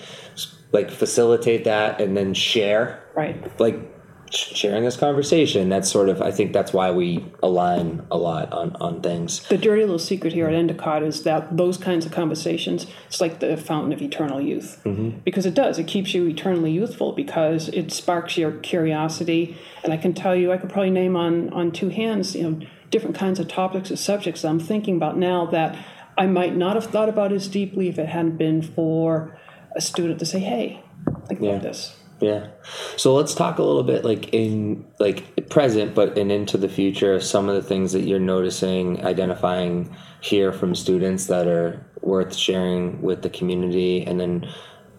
like 0.73 0.91
facilitate 0.91 1.65
that 1.65 2.01
and 2.01 2.17
then 2.17 2.35
share. 2.35 3.03
Right. 3.15 3.61
like 3.61 3.96
sharing 4.31 4.85
this 4.85 4.97
conversation 4.97 5.69
that's 5.69 5.91
sort 5.91 6.09
of 6.09 6.21
i 6.21 6.31
think 6.31 6.53
that's 6.53 6.73
why 6.73 6.91
we 6.91 7.25
align 7.43 8.05
a 8.11 8.17
lot 8.17 8.53
on 8.53 8.75
on 8.77 9.01
things 9.01 9.47
The 9.49 9.59
dirty 9.59 9.83
little 9.83 9.99
secret 9.99 10.33
here 10.33 10.47
at 10.49 10.55
Endicott 10.55 11.03
is 11.03 11.23
that 11.23 11.57
those 11.57 11.77
kinds 11.79 12.07
of 12.07 12.13
conversations, 12.13 12.87
it's 13.07 13.21
like 13.21 13.41
the 13.41 13.57
fountain 13.57 13.93
of 13.93 14.03
eternal 14.03 14.41
youth. 14.41 14.81
Mm-hmm. 14.85 15.21
Because 15.25 15.47
it 15.47 15.55
does, 15.55 15.79
it 15.79 15.87
keeps 15.87 16.15
you 16.15 16.27
eternally 16.27 16.71
youthful 16.73 17.13
because 17.13 17.69
it 17.69 17.93
sparks 17.93 18.37
your 18.37 18.53
curiosity. 18.53 19.57
And 19.85 19.93
I 19.93 19.97
can 19.97 20.13
tell 20.15 20.35
you, 20.35 20.53
I 20.53 20.57
could 20.59 20.71
probably 20.71 20.91
name 20.91 21.17
on, 21.17 21.51
on 21.53 21.71
two 21.73 21.89
hands, 21.89 22.35
you 22.35 22.43
know, 22.51 22.67
different 22.91 23.17
kinds 23.17 23.39
of 23.39 23.49
topics 23.49 23.91
or 23.91 23.97
subjects 23.97 24.45
I'm 24.45 24.61
thinking 24.61 24.97
about 24.97 25.17
now 25.17 25.47
that 25.47 25.77
I 26.19 26.27
might 26.27 26.57
not 26.57 26.75
have 26.77 26.87
thought 26.87 27.09
about 27.09 27.33
as 27.33 27.49
deeply 27.49 27.89
if 27.89 27.99
it 27.99 28.09
hadn't 28.09 28.37
been 28.37 28.63
for 28.63 29.39
a 29.75 29.81
student 29.81 30.19
to 30.21 30.27
say, 30.27 30.41
hey, 30.41 30.83
think 31.29 31.41
Yeah. 31.41 31.51
about 31.51 31.63
this. 31.63 31.97
Yeah 32.21 32.49
so 32.97 33.15
let's 33.15 33.35
talk 33.35 33.59
a 33.59 33.63
little 33.63 33.83
bit 33.83 34.05
like 34.05 34.33
in 34.33 34.85
like 34.99 35.49
present 35.51 35.95
but 35.95 36.17
and 36.17 36.33
into 36.33 36.57
the 36.57 36.69
future 36.69 37.21
some 37.21 37.49
of 37.49 37.55
the 37.55 37.63
things 37.63 37.93
that 37.93 38.03
you're 38.03 38.19
noticing 38.19 39.05
identifying 39.05 39.95
here 40.21 40.53
from 40.53 40.75
students 40.75 41.27
that 41.27 41.47
are 41.47 41.85
worth 42.01 42.35
sharing 42.35 43.01
with 43.03 43.23
the 43.23 43.31
community 43.31 44.05
and 44.05 44.21
then 44.21 44.47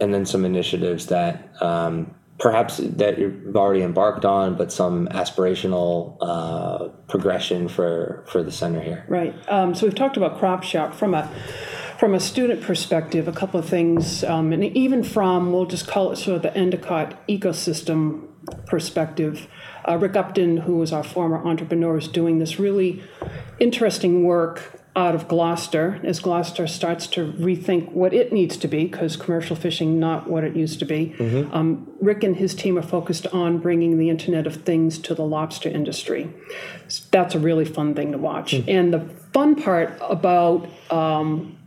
and 0.00 0.14
then 0.14 0.24
some 0.24 0.44
initiatives 0.44 1.06
that 1.06 1.50
um, 1.60 2.14
perhaps 2.38 2.76
that 2.76 3.18
you've 3.18 3.56
already 3.56 3.82
embarked 3.82 4.24
on 4.24 4.56
but 4.56 4.70
some 4.70 5.08
aspirational 5.08 6.16
uh, 6.20 6.88
progression 7.08 7.68
for 7.68 8.24
for 8.28 8.42
the 8.42 8.52
center 8.52 8.80
here 8.80 9.04
Right. 9.08 9.34
Um, 9.48 9.74
so 9.74 9.86
we've 9.86 9.94
talked 9.94 10.16
about 10.16 10.38
crop 10.38 10.62
shop 10.62 10.94
from 10.94 11.14
a 11.14 11.28
from 11.98 12.14
a 12.14 12.20
student 12.20 12.62
perspective. 12.62 13.28
A 13.28 13.32
couple 13.32 13.58
of 13.58 13.68
things, 13.68 14.24
um, 14.24 14.52
and 14.52 14.64
even 14.64 15.02
from 15.02 15.52
we'll 15.52 15.66
just 15.66 15.86
call 15.88 16.12
it 16.12 16.16
sort 16.16 16.36
of 16.36 16.42
the 16.42 16.56
Endicott 16.56 17.26
ecosystem 17.26 18.28
perspective. 18.66 19.46
Uh, 19.86 19.96
Rick 19.96 20.16
Upton, 20.16 20.58
who 20.58 20.76
was 20.76 20.92
our 20.92 21.04
former 21.04 21.44
entrepreneur, 21.46 21.98
is 21.98 22.08
doing 22.08 22.38
this 22.38 22.58
really 22.58 23.02
interesting 23.58 24.24
work 24.24 24.74
out 24.96 25.14
of 25.14 25.28
Gloucester 25.28 26.00
as 26.02 26.18
Gloucester 26.18 26.66
starts 26.66 27.06
to 27.08 27.32
rethink 27.32 27.92
what 27.92 28.12
it 28.12 28.32
needs 28.32 28.56
to 28.56 28.66
be 28.66 28.86
because 28.86 29.16
commercial 29.16 29.54
fishing 29.54 30.00
not 30.00 30.28
what 30.28 30.42
it 30.42 30.56
used 30.56 30.80
to 30.80 30.84
be. 30.84 31.14
Um, 31.52 31.88
Rick 32.00 32.24
and 32.24 32.36
his 32.36 32.54
team 32.54 32.76
are 32.76 32.82
focused 32.82 33.26
on 33.28 33.58
bringing 33.58 33.98
the 33.98 34.10
Internet 34.10 34.46
of 34.46 34.56
Things 34.64 34.98
to 35.00 35.14
the 35.14 35.22
lobster 35.24 35.68
industry. 35.68 36.32
That's 37.12 37.34
a 37.34 37.38
really 37.38 37.64
fun 37.64 37.94
thing 37.94 38.12
to 38.12 38.18
watch. 38.18 38.54
And 38.54 38.92
the 38.92 39.00
fun 39.32 39.54
part 39.54 39.96
about 40.00 40.68
um, 40.90 41.57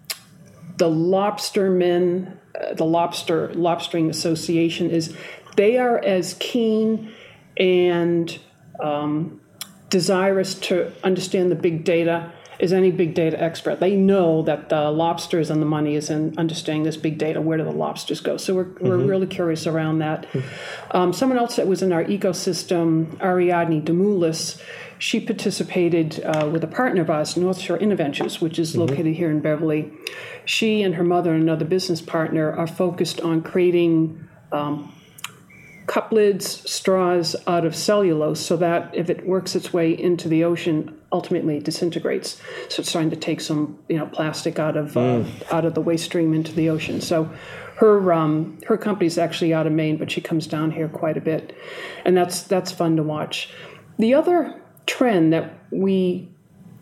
the 0.77 0.89
lobstermen, 0.89 2.38
uh, 2.60 2.73
the 2.73 2.86
lobster 2.86 3.49
lobstering 3.49 4.10
association 4.10 4.89
is 4.89 5.15
they 5.55 5.77
are 5.77 5.97
as 5.99 6.36
keen 6.39 7.12
and 7.57 8.39
um, 8.79 9.41
desirous 9.89 10.55
to 10.55 10.91
understand 11.03 11.51
the 11.51 11.55
big 11.55 11.84
data 11.84 12.31
as 12.62 12.71
any 12.71 12.91
big 12.91 13.15
data 13.15 13.41
expert. 13.41 13.80
They 13.80 13.95
know 13.95 14.43
that 14.43 14.69
the 14.69 14.91
lobsters 14.91 15.50
and 15.50 15.62
the 15.62 15.65
money 15.65 15.95
is 15.95 16.10
in 16.10 16.38
understanding 16.38 16.84
this 16.84 16.95
big 16.95 17.17
data. 17.17 17.41
Where 17.41 17.58
do 17.58 17.63
the 17.63 17.71
lobsters 17.71 18.21
go? 18.21 18.38
So 18.38 18.54
we're, 18.54 18.69
we're 18.80 18.97
really 18.97 19.28
curious 19.28 19.65
around 19.65 20.00
that. 20.00 20.28
Um, 20.91 21.12
someone 21.12 21.39
else 21.39 21.56
that 21.56 21.67
was 21.67 21.82
in 21.82 21.91
our 21.91 22.06
ecosystem, 22.06 23.19
Ariadne 23.19 23.82
Demoulis, 23.82 24.62
she 25.00 25.19
participated 25.19 26.24
uh, 26.24 26.47
with 26.52 26.63
a 26.63 26.67
partner 26.67 27.02
of 27.02 27.10
ours, 27.10 27.36
North 27.36 27.58
Shore 27.58 27.80
InnoVentures, 27.80 28.39
which 28.39 28.60
is 28.60 28.78
located 28.78 29.15
here 29.15 29.32
in 29.32 29.39
Beverly. 29.39 29.91
She 30.45 30.84
and 30.84 30.93
her 30.95 31.04
mother 31.04 31.34
and 31.34 31.41
another 31.41 31.65
business 31.65 32.02
partner 32.02 32.54
are 32.54 32.67
focused 32.67 33.19
on 33.21 33.41
creating 33.41 34.28
um, 34.52 34.93
cup 35.88 36.12
lids, 36.12 36.69
straws 36.69 37.36
out 37.47 37.65
of 37.65 37.76
cellulose 37.76 38.39
so 38.39 38.56
that 38.58 38.93
if 38.93 39.10
it 39.10 39.26
works 39.26 39.56
its 39.56 39.74
way 39.74 39.91
into 39.91 40.30
the 40.30 40.43
ocean, 40.43 41.00
ultimately 41.12 41.60
disintegrates. 41.60 42.41
So 42.69 42.82
it's 42.82 42.91
trying 42.91 43.10
to 43.10 43.15
take 43.15 43.41
some, 43.41 43.80
you 43.89 43.97
know, 43.97 44.06
plastic 44.06 44.60
out 44.60 44.78
of 44.78 44.95
uh, 44.95 45.24
out 45.52 45.65
of 45.65 45.74
the 45.74 45.82
waste 45.82 46.06
stream 46.06 46.34
into 46.34 46.54
the 46.54 46.69
ocean. 46.69 47.02
So 47.02 47.30
her 47.78 48.13
um, 48.13 48.60
her 48.67 48.78
company's 48.78 49.17
actually 49.17 49.54
out 49.54 49.67
of 49.67 49.74
Maine, 49.74 49.97
but 49.97 50.12
she 50.12 50.21
comes 50.21 50.47
down 50.47 50.71
here 50.71 50.88
quite 50.88 51.17
a 51.17 51.21
bit, 51.21 51.56
and 52.06 52.15
that's 52.15 52.43
that's 52.43 52.71
fun 52.71 52.95
to 52.97 53.04
watch. 53.04 53.50
The 53.97 54.13
other 54.13 54.62
trend 54.86 55.34
that 55.34 55.54
we 55.71 56.30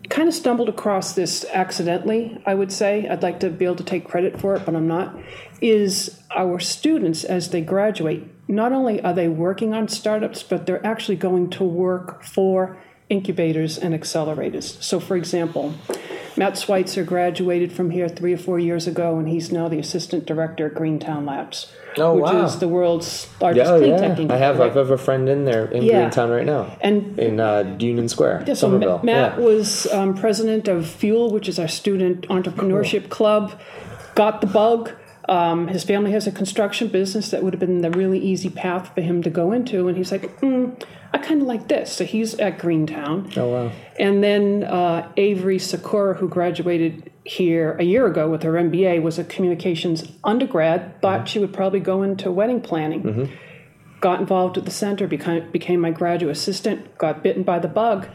kind 0.10 0.28
of 0.28 0.34
stumbled 0.34 0.70
across 0.70 1.14
this 1.14 1.46
accidentally, 1.54 2.42
I 2.46 2.56
would 2.56 2.72
say. 2.72 3.08
I'd 3.08 3.22
like 3.22 3.40
to 3.42 3.50
be 3.50 3.66
able 3.66 3.76
to 3.76 3.84
take 3.84 4.08
credit 4.08 4.40
for 4.40 4.56
it, 4.56 4.66
but 4.66 4.76
I'm 4.76 4.88
not. 4.88 5.16
Is 5.62 6.20
our 6.36 6.60
students, 6.60 7.24
as 7.24 7.50
they 7.50 7.62
graduate, 7.62 8.24
not 8.48 8.72
only 8.72 9.02
are 9.02 9.14
they 9.14 9.28
working 9.28 9.74
on 9.74 9.88
startups, 9.88 10.42
but 10.42 10.66
they're 10.66 10.86
actually 10.86 11.18
going 11.18 11.50
to 11.52 11.64
work 11.64 12.24
for 12.24 12.78
incubators 13.10 13.78
and 13.78 13.94
accelerators. 13.94 14.82
So, 14.82 15.00
for 15.00 15.16
example, 15.18 15.74
Matt 16.38 16.58
Schweitzer 16.58 17.04
graduated 17.04 17.72
from 17.74 17.90
here 17.90 18.08
three 18.08 18.34
or 18.34 18.38
four 18.38 18.60
years 18.60 18.88
ago, 18.88 19.18
and 19.18 19.28
he's 19.28 19.52
now 19.52 19.68
the 19.68 19.80
assistant 19.80 20.26
director 20.26 20.68
at 20.68 20.76
Greentown 20.76 21.26
Labs, 21.26 21.72
Oh, 21.98 22.14
which 22.14 22.24
wow. 22.32 22.46
is 22.46 22.60
the 22.60 22.68
world's 22.68 23.28
largest 23.42 23.70
Oh 23.72 23.80
clean 23.80 23.90
yeah, 23.92 24.16
tech 24.16 24.30
I 24.32 24.38
have. 24.38 24.62
I 24.62 24.70
have 24.70 24.92
a 24.92 24.98
friend 24.98 25.28
in 25.28 25.46
there 25.46 25.66
in 25.66 25.84
Yeah. 25.84 25.94
Greentown 26.02 26.30
right 26.30 26.46
now, 26.46 26.78
And 26.82 27.18
in 27.20 27.40
uh, 27.40 27.76
Union 27.80 28.08
Square, 28.08 28.44
Yeah, 28.48 28.54
so 28.54 28.68
Somerville. 28.68 28.98
Ma- 29.00 29.04
Matt 29.04 29.40
yeah. 29.40 29.44
was 29.46 29.92
um, 29.92 30.14
president 30.14 30.68
of 30.68 30.88
Fuel, 30.88 31.32
which 31.32 31.50
is 31.50 31.58
our 31.60 31.68
student 31.68 32.28
entrepreneurship 32.30 33.10
club. 33.10 33.60
Got 34.16 34.42
the 34.42 34.48
bug. 34.48 34.92
Um, 35.30 35.68
his 35.68 35.84
family 35.84 36.12
has 36.14 36.26
a 36.26 36.32
construction 36.32 36.88
business 36.88 37.30
that 37.30 37.44
would 37.44 37.54
have 37.54 37.60
been 37.60 37.82
the 37.82 37.92
really 37.92 38.18
easy 38.18 38.50
path 38.50 38.96
for 38.96 39.02
him 39.02 39.22
to 39.22 39.30
go 39.30 39.52
into, 39.52 39.88
and 39.88 39.96
he's 39.96 40.12
like, 40.12 40.24
mm, 40.42 40.84
I 41.14 41.20
kind 41.20 41.40
of 41.40 41.48
like 41.48 41.68
this. 41.68 41.94
So 41.94 42.04
he's 42.04 42.34
at 42.40 42.58
Greentown. 42.58 43.32
Oh 43.38 43.48
wow. 43.50 43.72
And 44.00 44.24
then 44.24 44.64
uh, 44.64 45.12
Avery 45.18 45.60
Sakura, 45.60 46.16
who 46.16 46.28
graduated 46.28 47.12
here 47.24 47.74
a 47.80 47.84
year 47.84 48.08
ago 48.08 48.28
with 48.28 48.42
her 48.42 48.54
MBA, 48.54 49.04
was 49.04 49.20
a 49.20 49.24
communications 49.24 50.12
undergrad, 50.24 51.00
thought 51.00 51.30
she 51.30 51.38
would 51.38 51.54
probably 51.54 51.80
go 51.80 52.02
into 52.02 52.32
wedding 52.32 52.60
planning. 52.60 53.32
Got 54.02 54.22
involved 54.22 54.58
at 54.58 54.66
the 54.66 54.72
center, 54.72 55.08
became, 55.08 55.52
became 55.52 55.80
my 55.80 55.92
graduate 55.92 56.36
assistant, 56.36 56.98
got 56.98 57.22
bitten 57.22 57.44
by 57.44 57.60
the 57.60 57.68
bug, 57.68 58.08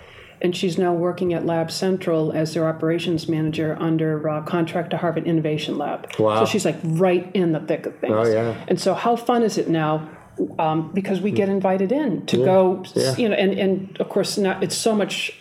and 0.45 0.55
she's 0.55 0.77
now 0.77 0.93
working 0.93 1.33
at 1.33 1.47
Lab 1.47 1.71
Central 1.71 2.31
as 2.31 2.53
their 2.53 2.69
operations 2.69 3.27
manager 3.29 3.77
under 3.81 4.29
uh, 4.29 4.43
contract 4.43 4.91
to 4.91 4.99
Harvard 4.99 5.27
Innovation 5.27 5.79
Lab. 5.79 6.15
Wow. 6.19 6.41
So 6.45 6.51
she's 6.51 6.67
like 6.67 6.77
right 6.85 7.29
in 7.35 7.53
the 7.53 7.61
thick 7.61 7.87
of 7.87 7.99
things. 7.99 8.13
Oh, 8.15 8.27
yeah. 8.27 8.65
And 8.69 8.79
so, 8.79 8.93
how 8.93 9.17
fun 9.17 9.43
is 9.43 9.57
it 9.57 9.69
now? 9.69 10.11
Um, 10.59 10.93
because 10.93 11.21
we 11.21 11.31
get 11.31 11.49
invited 11.49 11.93
in 11.93 12.27
to 12.27 12.37
go, 12.39 12.85
Yeah. 12.95 13.17
you 13.17 13.29
know, 13.29 13.37
and, 13.37 13.53
and 13.59 13.97
of 14.01 14.09
course, 14.09 14.37
now 14.37 14.59
it's 14.61 14.77
so 14.77 14.95
much 14.95 15.33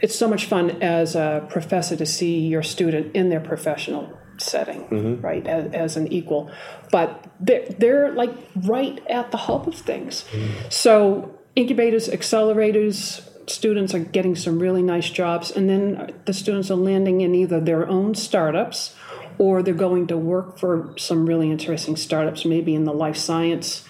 it's 0.00 0.14
so 0.14 0.28
much 0.28 0.44
fun 0.44 0.82
as 0.82 1.16
a 1.16 1.44
professor 1.48 1.96
to 1.96 2.06
see 2.06 2.38
your 2.46 2.62
student 2.62 3.16
in 3.16 3.30
their 3.30 3.40
professional 3.40 4.16
setting, 4.36 5.20
right, 5.22 5.46
as, 5.46 5.72
as 5.72 5.96
an 5.96 6.12
equal. 6.12 6.50
But 6.92 7.24
they're, 7.40 7.66
they're 7.78 8.12
like 8.12 8.32
right 8.54 9.00
at 9.08 9.30
the 9.30 9.38
hub 9.38 9.66
of 9.66 9.74
things. 9.74 10.24
So, 10.68 11.38
incubators, 11.56 12.08
accelerators, 12.08 13.26
students 13.46 13.94
are 13.94 13.98
getting 13.98 14.36
some 14.36 14.58
really 14.58 14.82
nice 14.82 15.10
jobs, 15.10 15.50
and 15.50 15.68
then 15.68 16.14
the 16.24 16.32
students 16.32 16.70
are 16.70 16.76
landing 16.76 17.20
in 17.20 17.34
either 17.34 17.60
their 17.60 17.88
own 17.88 18.14
startups 18.14 18.94
or 19.38 19.62
they're 19.62 19.74
going 19.74 20.06
to 20.06 20.16
work 20.16 20.58
for 20.58 20.94
some 20.96 21.26
really 21.26 21.50
interesting 21.50 21.96
startups, 21.96 22.44
maybe 22.44 22.74
in 22.74 22.84
the 22.84 22.92
life 22.92 23.16
science 23.16 23.84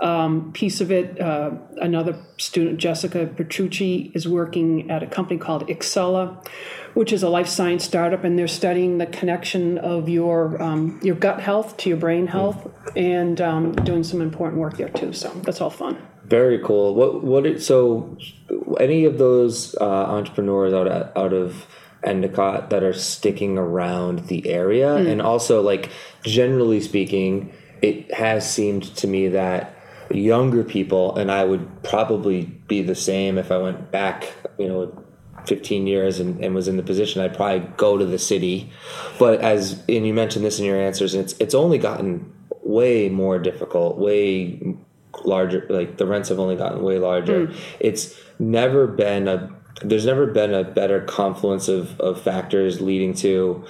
um, 0.00 0.52
piece 0.52 0.80
of 0.80 0.90
it. 0.90 1.20
Uh, 1.20 1.52
another 1.80 2.16
student, 2.36 2.78
Jessica 2.78 3.26
Petrucci, 3.26 4.12
is 4.14 4.28
working 4.28 4.90
at 4.90 5.02
a 5.02 5.06
company 5.06 5.38
called 5.38 5.66
Excella, 5.68 6.44
which 6.94 7.12
is 7.12 7.22
a 7.22 7.28
life 7.28 7.48
science 7.48 7.84
startup, 7.84 8.24
and 8.24 8.38
they're 8.38 8.48
studying 8.48 8.98
the 8.98 9.06
connection 9.06 9.78
of 9.78 10.08
your 10.08 10.60
um, 10.62 11.00
your 11.02 11.16
gut 11.16 11.40
health 11.40 11.76
to 11.78 11.88
your 11.88 11.98
brain 11.98 12.26
health, 12.26 12.70
and 12.96 13.40
um, 13.40 13.72
doing 13.72 14.04
some 14.04 14.20
important 14.20 14.60
work 14.60 14.76
there 14.76 14.88
too. 14.88 15.12
So 15.12 15.28
that's 15.44 15.60
all 15.60 15.70
fun. 15.70 15.98
Very 16.28 16.58
cool. 16.58 16.94
What 16.94 17.24
what? 17.24 17.46
It, 17.46 17.62
so, 17.62 18.16
any 18.78 19.04
of 19.06 19.18
those 19.18 19.74
uh, 19.76 19.84
entrepreneurs 19.84 20.74
out 20.74 20.86
of, 20.86 21.16
out 21.16 21.32
of 21.32 21.66
Endicott 22.04 22.70
that 22.70 22.82
are 22.82 22.92
sticking 22.92 23.56
around 23.56 24.26
the 24.28 24.46
area, 24.48 24.94
and 24.96 25.22
also 25.22 25.62
like 25.62 25.90
generally 26.22 26.80
speaking, 26.80 27.52
it 27.80 28.12
has 28.12 28.50
seemed 28.50 28.84
to 28.96 29.06
me 29.06 29.28
that 29.28 29.74
younger 30.10 30.64
people, 30.64 31.16
and 31.16 31.30
I 31.30 31.44
would 31.44 31.82
probably 31.82 32.44
be 32.44 32.82
the 32.82 32.94
same 32.94 33.38
if 33.38 33.50
I 33.50 33.58
went 33.58 33.90
back, 33.90 34.32
you 34.58 34.68
know, 34.68 35.04
15 35.46 35.86
years 35.86 36.20
and, 36.20 36.44
and 36.44 36.54
was 36.54 36.68
in 36.68 36.76
the 36.76 36.82
position, 36.82 37.22
I'd 37.22 37.36
probably 37.36 37.66
go 37.76 37.96
to 37.96 38.04
the 38.04 38.18
city. 38.18 38.70
But 39.18 39.40
as 39.40 39.82
and 39.88 40.06
you 40.06 40.12
mentioned 40.12 40.44
this 40.44 40.58
in 40.58 40.64
your 40.64 40.80
answers, 40.80 41.14
it's 41.14 41.34
it's 41.40 41.54
only 41.54 41.78
gotten 41.78 42.32
way 42.62 43.08
more 43.08 43.38
difficult, 43.38 43.98
way 43.98 44.76
larger. 45.24 45.66
Like 45.68 45.96
the 45.96 46.06
rents 46.06 46.28
have 46.28 46.38
only 46.38 46.56
gotten 46.56 46.82
way 46.82 46.98
larger. 46.98 47.52
It's 47.80 48.18
never 48.38 48.86
been 48.86 49.28
a 49.28 49.54
there's 49.82 50.06
never 50.06 50.26
been 50.26 50.52
a 50.52 50.64
better 50.64 51.00
confluence 51.02 51.68
of, 51.68 52.00
of 52.00 52.20
factors 52.20 52.80
leading 52.80 53.14
to 53.14 53.64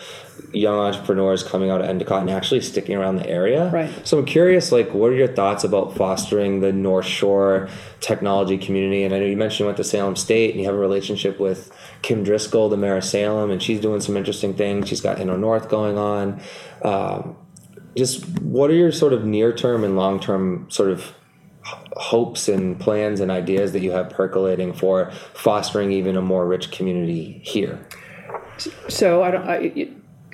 young 0.52 0.78
entrepreneurs 0.78 1.42
coming 1.42 1.70
out 1.70 1.80
of 1.80 1.86
Endicott 1.88 2.22
and 2.22 2.30
actually 2.30 2.60
sticking 2.62 2.96
around 2.96 3.16
the 3.16 3.28
area. 3.28 3.70
Right. 3.70 3.90
So 4.06 4.18
I'm 4.18 4.24
curious, 4.24 4.72
like, 4.72 4.94
what 4.94 5.10
are 5.10 5.14
your 5.14 5.28
thoughts 5.28 5.64
about 5.64 5.94
fostering 5.96 6.60
the 6.60 6.72
North 6.72 7.04
Shore 7.04 7.68
technology 8.00 8.56
community? 8.56 9.02
And 9.02 9.14
I 9.14 9.18
know 9.18 9.26
you 9.26 9.36
mentioned 9.36 9.60
you 9.60 9.66
went 9.66 9.76
to 9.78 9.84
Salem 9.84 10.16
State 10.16 10.52
and 10.52 10.60
you 10.60 10.66
have 10.66 10.74
a 10.74 10.78
relationship 10.78 11.38
with 11.38 11.70
Kim 12.00 12.24
Driscoll, 12.24 12.70
the 12.70 12.76
mayor 12.76 12.96
of 12.96 13.04
Salem, 13.04 13.50
and 13.50 13.62
she's 13.62 13.80
doing 13.80 14.00
some 14.00 14.16
interesting 14.16 14.54
things. 14.54 14.88
She's 14.88 15.00
got 15.00 15.18
Inno 15.18 15.38
North 15.38 15.68
going 15.68 15.98
on. 15.98 16.40
Um, 16.82 17.36
just 17.96 18.26
what 18.40 18.70
are 18.70 18.74
your 18.74 18.92
sort 18.92 19.12
of 19.12 19.24
near 19.24 19.52
term 19.52 19.84
and 19.84 19.96
long 19.96 20.20
term 20.20 20.70
sort 20.70 20.90
of 20.90 21.14
hopes 21.96 22.48
and 22.48 22.78
plans 22.78 23.20
and 23.20 23.30
ideas 23.30 23.72
that 23.72 23.82
you 23.82 23.90
have 23.92 24.10
percolating 24.10 24.72
for 24.72 25.10
fostering 25.34 25.92
even 25.92 26.16
a 26.16 26.22
more 26.22 26.46
rich 26.46 26.70
community 26.70 27.40
here? 27.44 27.78
So 28.88 29.22
I 29.22 29.30
don't. 29.30 29.48
I, 29.48 29.90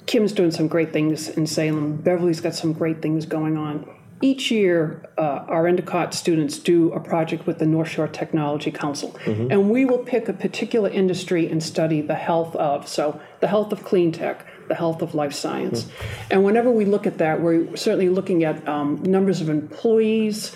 Kim's 0.07 0.33
doing 0.33 0.51
some 0.51 0.69
great 0.69 0.93
things 0.93 1.29
in 1.29 1.47
Salem. 1.47 1.97
Beverly's 1.97 2.41
got 2.41 2.55
some 2.55 2.73
great 2.73 3.01
things 3.01 3.27
going 3.27 3.57
on. 3.57 3.89
Each 4.21 4.51
year, 4.51 5.05
uh, 5.19 5.45
our 5.49 5.67
Endicott 5.67 6.15
students 6.15 6.59
do 6.59 6.93
a 6.93 7.01
project 7.01 7.47
with 7.47 7.59
the 7.59 7.67
North 7.67 7.89
Shore 7.91 8.09
Technology 8.09 8.71
Council, 8.71 9.15
and 9.51 9.71
we 9.71 9.85
will 9.85 9.99
pick 9.99 10.29
a 10.29 10.33
particular 10.33 10.89
industry 10.89 11.51
and 11.51 11.63
study 11.63 12.01
the 12.01 12.15
health 12.15 12.55
of. 12.57 12.89
So, 12.89 13.21
the 13.41 13.49
health 13.49 13.73
of 13.73 13.85
clean 13.85 14.13
tech, 14.13 14.47
the 14.69 14.75
health 14.75 15.03
of 15.03 15.15
life 15.15 15.35
science, 15.35 15.87
and 16.31 16.45
whenever 16.45 16.71
we 16.71 16.85
look 16.85 17.07
at 17.07 17.19
that, 17.19 17.41
we're 17.41 17.77
certainly 17.77 18.09
looking 18.09 18.45
at 18.45 18.67
um, 18.67 19.03
numbers 19.03 19.41
of 19.41 19.51
employees, 19.51 20.55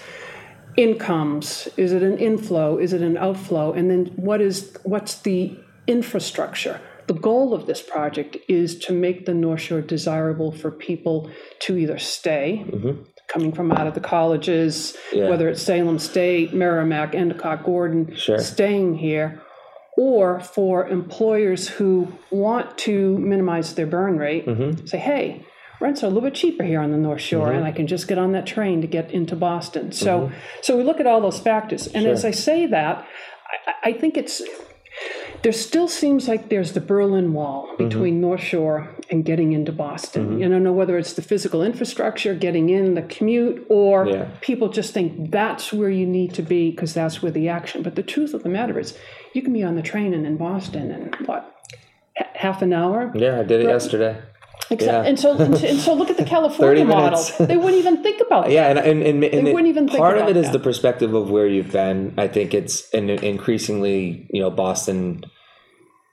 incomes? 0.78 1.68
Is 1.76 1.92
it 1.92 2.02
an 2.02 2.18
inflow? 2.18 2.78
Is 2.78 2.92
it 2.92 3.02
an 3.02 3.16
outflow? 3.16 3.72
And 3.72 3.90
then 3.90 4.06
what 4.16 4.40
is 4.40 4.76
what's 4.84 5.14
the 5.20 5.58
infrastructure? 5.86 6.80
The 7.08 7.14
goal 7.14 7.54
of 7.54 7.66
this 7.66 7.82
project 7.82 8.36
is 8.48 8.78
to 8.80 8.92
make 8.92 9.26
the 9.26 9.34
north 9.34 9.62
shore 9.62 9.80
desirable 9.80 10.52
for 10.52 10.70
people 10.70 11.30
to 11.60 11.76
either 11.76 11.98
stay 11.98 12.64
mm-hmm. 12.68 13.02
coming 13.26 13.52
from 13.52 13.72
out 13.72 13.86
of 13.86 13.94
the 13.94 14.00
colleges 14.00 14.96
Yeah. 15.12 15.28
whether 15.30 15.48
it's 15.48 15.62
salem 15.62 15.98
state 15.98 16.52
merrimack 16.54 17.14
endicott 17.14 17.64
gordon 17.64 18.14
Sure. 18.14 18.38
staying 18.38 18.98
here 18.98 19.40
or 19.96 20.38
for 20.38 20.86
employers 20.86 21.66
who 21.66 22.08
want 22.30 22.76
to 22.86 23.18
minimize 23.18 23.74
their 23.74 23.86
burn 23.86 24.18
rate 24.18 24.46
mm-hmm. 24.46 24.84
say 24.86 24.98
hey 24.98 25.46
rents 25.80 26.02
are 26.02 26.06
a 26.06 26.08
little 26.08 26.28
bit 26.28 26.34
cheaper 26.34 26.64
here 26.64 26.80
on 26.80 26.90
the 26.90 26.96
north 26.96 27.20
shore 27.20 27.48
and 27.48 27.58
mm-hmm. 27.58 27.66
i 27.66 27.72
can 27.72 27.86
just 27.86 28.08
get 28.08 28.18
on 28.18 28.32
that 28.32 28.46
train 28.46 28.80
to 28.80 28.86
get 28.86 29.10
into 29.10 29.36
boston 29.36 29.92
so 29.92 30.20
mm-hmm. 30.20 30.34
so 30.62 30.76
we 30.76 30.82
look 30.82 31.00
at 31.00 31.06
all 31.06 31.20
those 31.20 31.40
factors 31.40 31.86
and 31.88 32.06
as 32.06 32.24
i 32.24 32.30
say 32.30 32.66
that 32.66 33.06
I, 33.66 33.90
I 33.90 33.92
think 33.92 34.16
it's 34.16 34.42
there 35.42 35.52
still 35.52 35.86
seems 35.86 36.26
like 36.26 36.48
there's 36.48 36.72
the 36.72 36.80
Berlin 36.80 37.32
Wall 37.32 37.66
mm-hmm. 37.66 37.88
between 37.88 38.20
North 38.20 38.40
Shore 38.40 38.88
and 39.10 39.24
getting 39.24 39.52
into 39.52 39.70
Boston. 39.70 40.40
You 40.40 40.48
don't 40.48 40.64
know 40.64 40.72
whether 40.72 40.98
it's 40.98 41.12
the 41.12 41.22
physical 41.22 41.62
infrastructure, 41.62 42.34
getting 42.34 42.70
in, 42.70 42.94
the 42.94 43.02
commute, 43.02 43.64
or 43.68 44.06
Yeah. 44.08 44.28
people 44.40 44.68
just 44.68 44.92
think 44.92 45.30
that's 45.30 45.72
where 45.72 45.90
you 45.90 46.06
need 46.06 46.34
to 46.34 46.42
be 46.42 46.70
because 46.70 46.94
that's 46.94 47.22
where 47.22 47.30
the 47.30 47.48
action. 47.48 47.82
But 47.82 47.94
the 47.94 48.02
truth 48.02 48.34
of 48.34 48.42
the 48.42 48.48
matter 48.48 48.78
is, 48.78 48.98
you 49.32 49.42
can 49.42 49.52
be 49.52 49.62
on 49.62 49.76
the 49.76 49.82
train 49.82 50.12
and 50.12 50.26
in 50.26 50.36
Boston 50.36 50.90
in 50.90 51.26
what 51.26 51.54
half 52.34 52.62
an 52.62 52.72
hour. 52.72 53.12
Yeah, 53.14 53.40
I 53.40 53.44
did 53.44 53.60
it 53.60 53.68
yesterday. 53.68 54.20
Except, 54.70 55.04
Yeah. 55.04 55.08
and 55.08 55.18
so 55.18 55.36
and, 55.36 55.56
so 55.80 55.94
look 55.94 56.10
at 56.10 56.16
the 56.18 56.24
California 56.36 56.84
model. 56.84 57.22
They 57.40 57.56
wouldn't 57.56 57.76
even 57.78 58.02
think 58.02 58.20
about 58.20 58.48
it. 58.48 58.52
Yeah, 58.52 58.68
and 58.68 58.78
and, 58.78 59.02
and, 59.02 59.24
and 59.24 59.48
it- 59.48 59.54
wouldn't 59.54 59.68
even 59.68 59.86
think 59.88 59.98
part 59.98 60.18
of 60.18 60.28
it 60.28 60.36
is 60.36 60.46
that. 60.46 60.52
the 60.52 60.58
perspective 60.58 61.14
of 61.14 61.30
where 61.30 61.46
you've 61.46 61.72
been. 61.72 62.14
I 62.18 62.28
think 62.28 62.54
it's 62.54 62.88
and 62.92 63.10
increasingly, 63.10 64.26
you 64.30 64.40
know, 64.42 64.50
Boston 64.50 65.24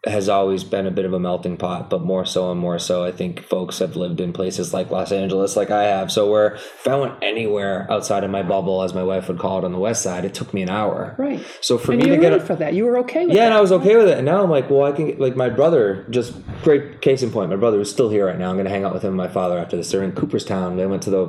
has 0.06 0.30
always 0.30 0.64
been 0.64 0.86
a 0.86 0.92
bit 0.92 1.06
of 1.06 1.14
a 1.14 1.20
melting 1.20 1.58
pot, 1.58 1.90
but 1.90 2.02
more 2.04 2.26
so 2.26 2.52
and 2.52 2.60
more 2.60 2.78
so, 2.78 3.04
I 3.04 3.12
think 3.12 3.42
folks 3.44 3.80
have 3.80 3.96
lived 3.96 4.22
in 4.22 4.34
places 4.34 4.74
like 4.74 4.92
Los 4.92 5.12
Angeles, 5.12 5.56
like 5.56 5.72
I 5.72 5.84
have. 5.86 6.12
So 6.12 6.30
where 6.30 6.56
if 6.56 6.88
I 6.88 6.96
went 6.96 7.16
anywhere 7.24 7.88
outside 7.92 8.24
of 8.24 8.30
my 8.30 8.44
bubble, 8.44 8.84
as 8.84 8.94
my 8.94 9.04
wife 9.04 9.28
would 9.28 9.40
call 9.40 9.58
it 9.60 9.66
on 9.66 9.72
the 9.72 9.80
west 9.80 10.04
side, 10.04 10.24
it 10.24 10.34
took 10.34 10.54
me 10.54 10.62
an 10.62 10.70
hour. 10.70 11.16
Right. 11.18 11.44
So 11.62 11.78
for 11.78 11.94
And 11.94 12.04
me 12.04 12.10
to 12.10 12.18
get 12.18 12.34
a, 12.34 12.40
for 12.40 12.56
that. 12.56 12.74
You 12.76 12.86
were 12.86 13.00
okay 13.00 13.26
with 13.26 13.36
yeah, 13.36 13.42
that. 13.42 13.46
and 13.48 13.54
I 13.56 13.62
was 13.62 13.72
okay 13.72 13.96
with 13.96 14.08
it. 14.08 14.18
And 14.18 14.26
now 14.26 14.44
I'm 14.44 14.50
like, 14.52 14.70
well, 14.70 14.84
I 14.84 14.92
can 14.92 15.18
like 15.18 15.36
my 15.36 15.50
brother. 15.50 16.06
Just 16.12 16.34
great 16.64 17.02
case 17.02 17.24
in 17.24 17.32
point. 17.32 17.50
My 17.50 17.56
brother 17.56 17.80
is 17.82 17.90
still 17.90 18.10
here 18.10 18.28
right 18.28 18.38
now. 18.38 18.50
I'm 18.50 18.56
going 18.56 18.66
to 18.66 18.72
hang 18.72 18.84
out 18.84 18.94
with 18.94 19.04
him 19.04 19.10
and 19.10 19.18
my 19.18 19.28
father 19.28 19.58
after 19.58 19.76
this. 19.76 19.92
They're 19.92 20.04
in 20.04 20.12
Cooperstown. 20.12 20.78
They 20.78 20.86
went 20.86 21.02
to 21.04 21.10
the 21.10 21.26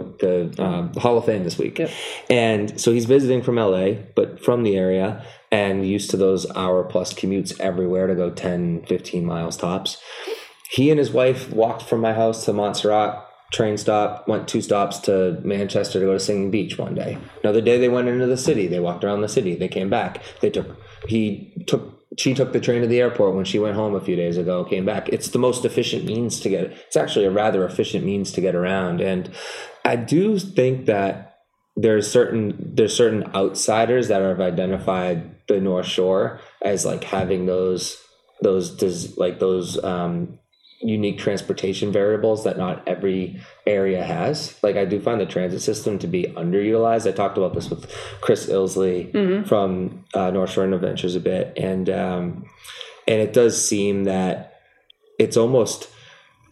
the 0.55 0.63
um, 0.63 0.93
Hall 0.95 1.17
of 1.19 1.25
Fame 1.25 1.45
this 1.45 1.57
week, 1.59 1.79
Yep. 1.79 1.91
and 2.31 2.81
so 2.81 2.93
he's 2.93 3.05
visiting 3.07 3.43
from 3.43 3.57
LA, 3.57 3.93
but 4.15 4.45
from 4.45 4.63
the 4.65 4.77
area 4.77 5.25
and 5.57 5.87
used 5.87 6.11
to 6.11 6.19
those 6.19 6.45
hour 6.55 6.85
plus 6.85 7.15
commutes 7.15 7.59
everywhere 7.59 8.07
to 8.07 8.15
go 8.15 8.29
10, 8.31 8.85
15 8.85 9.25
miles 9.25 9.57
tops. 9.57 9.97
He 10.71 10.91
and 10.91 10.99
his 10.99 11.11
wife 11.11 11.51
walked 11.51 11.83
from 11.83 12.03
my 12.03 12.13
house 12.13 12.45
to 12.45 12.53
Montserrat. 12.53 13.23
Train 13.53 13.79
stop, 13.79 14.29
went 14.29 14.49
two 14.49 14.61
stops 14.61 14.99
to 15.01 15.41
Manchester 15.45 15.99
to 16.01 16.05
go 16.05 16.13
to 16.13 16.21
Singing 16.21 16.51
Beach 16.51 16.77
one 16.77 16.95
day. 16.95 17.17
Another 17.43 17.63
day 17.63 17.79
they 17.79 17.89
went 17.89 18.09
into 18.09 18.27
the 18.27 18.37
city. 18.37 18.67
They 18.67 18.81
walked 18.81 19.03
around 19.03 19.23
the 19.23 19.29
city. 19.29 19.55
They 19.55 19.69
came 19.69 19.89
back. 19.89 20.21
They 20.41 20.51
took 20.51 20.77
he 21.09 21.65
took 21.67 21.95
she 22.19 22.35
took 22.35 22.53
the 22.53 22.61
train 22.61 22.83
to 22.83 22.89
the 22.89 23.01
airport 23.01 23.37
when 23.37 23.45
she 23.45 23.61
went 23.61 23.77
home 23.77 23.95
a 23.95 24.01
few 24.01 24.17
days 24.17 24.37
ago, 24.37 24.65
came 24.65 24.85
back. 24.85 25.09
It's 25.11 25.29
the 25.29 25.39
most 25.39 25.65
efficient 25.65 26.05
means 26.05 26.41
to 26.41 26.49
get 26.49 26.65
it's 26.65 26.97
actually 26.97 27.25
a 27.25 27.31
rather 27.31 27.65
efficient 27.65 28.05
means 28.05 28.33
to 28.33 28.41
get 28.41 28.57
around. 28.57 29.01
And 29.01 29.31
I 29.85 29.95
do 29.95 30.39
think 30.41 30.87
that 30.87 31.39
there's 31.77 32.11
certain 32.11 32.73
there's 32.75 32.97
certain 32.97 33.33
outsiders 33.33 34.09
that 34.09 34.23
have 34.23 34.41
identified 34.41 35.36
the 35.49 35.61
North 35.61 35.87
Shore 35.87 36.41
as 36.63 36.85
like 36.85 37.05
having 37.05 37.47
those 37.47 38.03
those 38.43 38.71
des- 38.71 39.15
like 39.17 39.39
those 39.39 39.83
um, 39.83 40.39
unique 40.81 41.19
transportation 41.19 41.91
variables 41.91 42.45
that 42.45 42.59
not 42.59 42.87
every 42.87 43.41
area 43.67 44.05
has. 44.05 44.59
Like 44.63 44.77
I 44.77 44.85
do 44.85 45.01
find 45.01 45.21
the 45.21 45.27
transit 45.27 45.63
system 45.63 45.99
to 46.01 46.07
be 46.07 46.25
underutilized. 46.25 47.09
I 47.09 47.13
talked 47.13 47.39
about 47.39 47.55
this 47.55 47.71
with 47.71 47.91
Chris 48.21 48.47
Ilsley 48.47 49.13
from 49.47 50.05
uh, 50.15 50.31
North 50.31 50.51
Shore 50.51 50.67
InnoVentures 50.67 51.17
a 51.17 51.21
bit, 51.21 51.53
and 51.57 51.89
um, 51.89 52.45
and 53.09 53.21
it 53.21 53.33
does 53.33 53.67
seem 53.67 54.05
that 54.05 54.61
it's 55.19 55.37
almost 55.37 55.89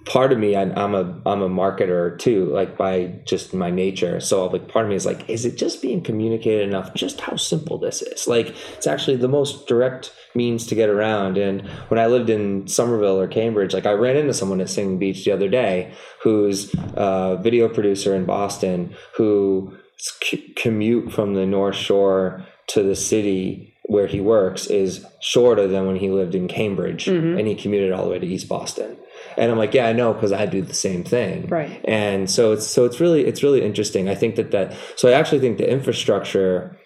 part 0.04 0.32
of 0.32 0.38
me 0.38 0.54
I, 0.54 0.62
i'm 0.62 0.94
a 0.94 1.20
i'm 1.24 1.40
a 1.40 1.48
marketer 1.48 2.18
too 2.18 2.46
like 2.46 2.76
by 2.76 3.14
just 3.24 3.54
my 3.54 3.70
nature. 3.70 4.20
So 4.20 4.46
like 4.46 4.68
part 4.68 4.84
of 4.84 4.90
me 4.90 4.96
is 4.96 5.06
like 5.06 5.28
is 5.28 5.44
it 5.44 5.56
just 5.56 5.80
being 5.80 6.02
communicated 6.02 6.68
enough? 6.68 6.94
Just 6.94 7.20
how 7.20 7.36
simple 7.36 7.78
this 7.78 8.02
is. 8.02 8.26
Like 8.26 8.54
it's 8.74 8.86
actually 8.86 9.16
the 9.16 9.28
most 9.28 9.66
direct 9.66 10.12
means 10.34 10.66
to 10.66 10.74
get 10.74 10.88
around. 10.88 11.38
And 11.38 11.62
when 11.88 11.98
i 11.98 12.06
lived 12.06 12.30
in 12.30 12.66
somerville 12.66 13.20
or 13.20 13.28
cambridge 13.28 13.72
like 13.72 13.86
i 13.86 13.92
ran 13.92 14.16
into 14.16 14.34
someone 14.34 14.60
at 14.60 14.70
singing 14.70 14.98
beach 14.98 15.24
the 15.24 15.32
other 15.32 15.48
day 15.48 15.92
who's 16.22 16.74
a 16.94 17.38
video 17.40 17.68
producer 17.68 18.14
in 18.14 18.24
boston 18.24 18.94
who 19.16 19.76
c- 19.98 20.52
commute 20.56 21.12
from 21.12 21.34
the 21.34 21.46
north 21.46 21.76
shore 21.76 22.44
to 22.66 22.82
the 22.82 22.96
city 22.96 23.74
where 23.86 24.06
he 24.06 24.20
works 24.20 24.66
is 24.66 25.04
shorter 25.20 25.66
than 25.66 25.86
when 25.86 25.96
he 25.96 26.10
lived 26.10 26.34
in 26.34 26.48
cambridge. 26.48 27.04
Mm-hmm. 27.04 27.38
And 27.38 27.46
he 27.46 27.54
commuted 27.54 27.92
all 27.92 28.04
the 28.04 28.10
way 28.10 28.18
to 28.18 28.26
east 28.26 28.48
boston 28.48 28.96
and 29.36 29.50
i'm 29.50 29.58
like 29.58 29.74
yeah 29.74 29.86
i 29.86 29.92
know 29.92 30.12
because 30.12 30.32
i 30.32 30.46
do 30.46 30.62
the 30.62 30.74
same 30.74 31.04
thing. 31.04 31.46
Right. 31.48 31.80
and 31.84 32.30
so 32.30 32.52
it's 32.52 32.66
so 32.66 32.84
it's 32.84 33.00
really 33.00 33.24
it's 33.26 33.42
really 33.42 33.62
interesting. 33.62 34.08
I 34.08 34.14
think 34.14 34.36
that 34.36 34.50
that 34.52 34.76
so 34.96 35.08
i 35.08 35.12
actually 35.12 35.40
think 35.40 35.58
the 35.58 35.70
infrastructure 35.70 36.76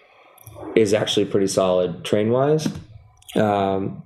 is 0.75 0.93
actually 0.93 1.25
pretty 1.25 1.47
solid 1.47 2.03
train 2.05 2.29
wise 2.29 2.67
um, 3.35 4.03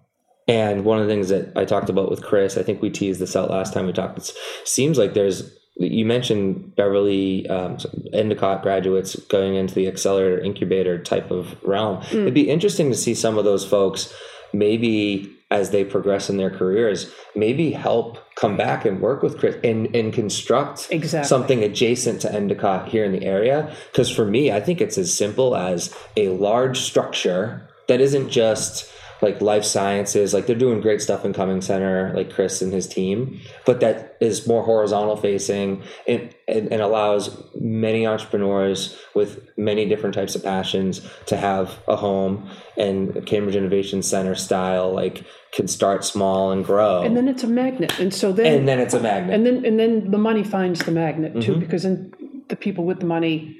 and 0.48 0.86
one 0.86 1.00
of 1.00 1.08
the 1.08 1.14
things 1.14 1.30
that 1.30 1.52
i 1.56 1.66
talked 1.66 1.90
about 1.90 2.10
with 2.10 2.24
chris 2.24 2.58
i 2.58 2.64
think 2.64 2.82
we 2.82 2.90
teased 2.90 3.20
this 3.20 3.36
out 3.36 3.50
last 3.50 3.74
time 3.74 3.86
we 3.86 3.94
talked 3.94 4.18
it 4.18 4.32
seems 4.66 4.98
like 4.98 5.14
there's 5.14 5.52
you 5.76 6.06
mentioned 6.06 6.76
beverly 6.76 7.48
um, 7.50 7.78
endicott 8.14 8.62
graduates 8.62 9.16
going 9.28 9.56
into 9.56 9.74
the 9.74 9.88
accelerator 9.88 10.40
incubator 10.40 11.02
type 11.02 11.32
of 11.32 11.62
realm. 11.64 12.04
It'd 12.12 12.34
be 12.34 12.50
interesting 12.50 12.92
to 12.92 12.98
see 12.98 13.16
some 13.16 13.38
of 13.38 13.46
those 13.46 13.66
folks 13.66 14.14
maybe 14.54 15.36
as 15.52 15.70
they 15.70 15.84
progress 15.84 16.30
in 16.30 16.38
their 16.38 16.50
careers 16.50 17.12
maybe 17.36 17.72
help 17.72 18.18
come 18.36 18.58
back 18.58 18.86
and 18.86 19.02
work 19.02 19.22
with 19.22 19.38
chris 19.38 19.56
and, 19.64 19.94
and 19.96 20.14
construct 20.14 20.88
Exactly. 20.92 21.28
something 21.28 21.64
adjacent 21.64 22.22
to 22.22 22.34
endicott 22.34 22.90
here 22.90 23.04
in 23.04 23.12
the 23.12 23.26
area 23.26 23.76
because 23.92 24.10
for 24.10 24.26
me 24.26 24.52
i 24.52 24.60
think 24.60 24.82
it's 24.82 24.98
as 24.98 25.14
simple 25.14 25.56
as 25.56 25.96
a 26.18 26.30
large 26.30 26.80
structure 26.80 27.68
that 27.88 28.02
isn't 28.02 28.30
just 28.30 28.92
like 29.24 29.42
life 29.42 29.64
sciences 29.64 30.34
like 30.34 30.46
they're 30.46 30.56
doing 30.66 30.80
great 30.82 31.02
stuff 31.02 31.26
in 31.26 31.34
Cummings 31.34 31.66
Center 31.66 32.12
like 32.16 32.30
chris 32.34 32.62
and 32.62 32.72
his 32.74 32.88
team 32.88 33.40
but 33.66 33.80
that 33.80 34.18
is 34.20 34.46
more 34.48 34.64
horizontal 34.64 35.16
facing 35.16 35.82
and, 36.08 36.34
and, 36.48 36.72
and 36.72 36.82
allows 36.82 37.24
many 37.60 38.06
entrepreneurs 38.06 38.98
with 39.16 39.30
many 39.58 39.88
different 39.88 40.14
types 40.16 40.36
of 40.36 40.44
passions 40.44 41.02
to 41.26 41.38
have 41.38 41.80
a 41.88 41.96
home 41.96 42.50
and 42.78 43.26
cambridge 43.26 43.56
innovation 43.56 44.02
center 44.04 44.36
style 44.36 44.94
like 44.94 45.24
can 45.54 45.68
start 45.68 46.04
small 46.04 46.52
and 46.52 46.66
grow 46.66 47.04
And 47.04 47.16
then 47.18 47.28
it's 47.28 47.44
a 47.44 47.48
magnet. 47.48 48.00
And 48.00 48.14
so 48.14 48.32
then 48.32 48.46
and 48.60 48.68
then 48.68 48.80
it's 48.80 48.94
a 48.94 49.00
magnet 49.00 49.34
and 49.36 49.46
then 49.46 49.66
and 49.66 49.80
then 49.80 50.12
the 50.12 50.18
money 50.18 50.44
finds 50.44 50.80
the 50.84 50.92
magnet 50.92 51.34
too 51.42 51.52
Mm-hmm. 51.54 51.60
because 51.60 51.84
then 51.84 52.12
the 52.50 52.56
people 52.56 52.84
with 52.86 53.00
the 53.00 53.06
money 53.06 53.58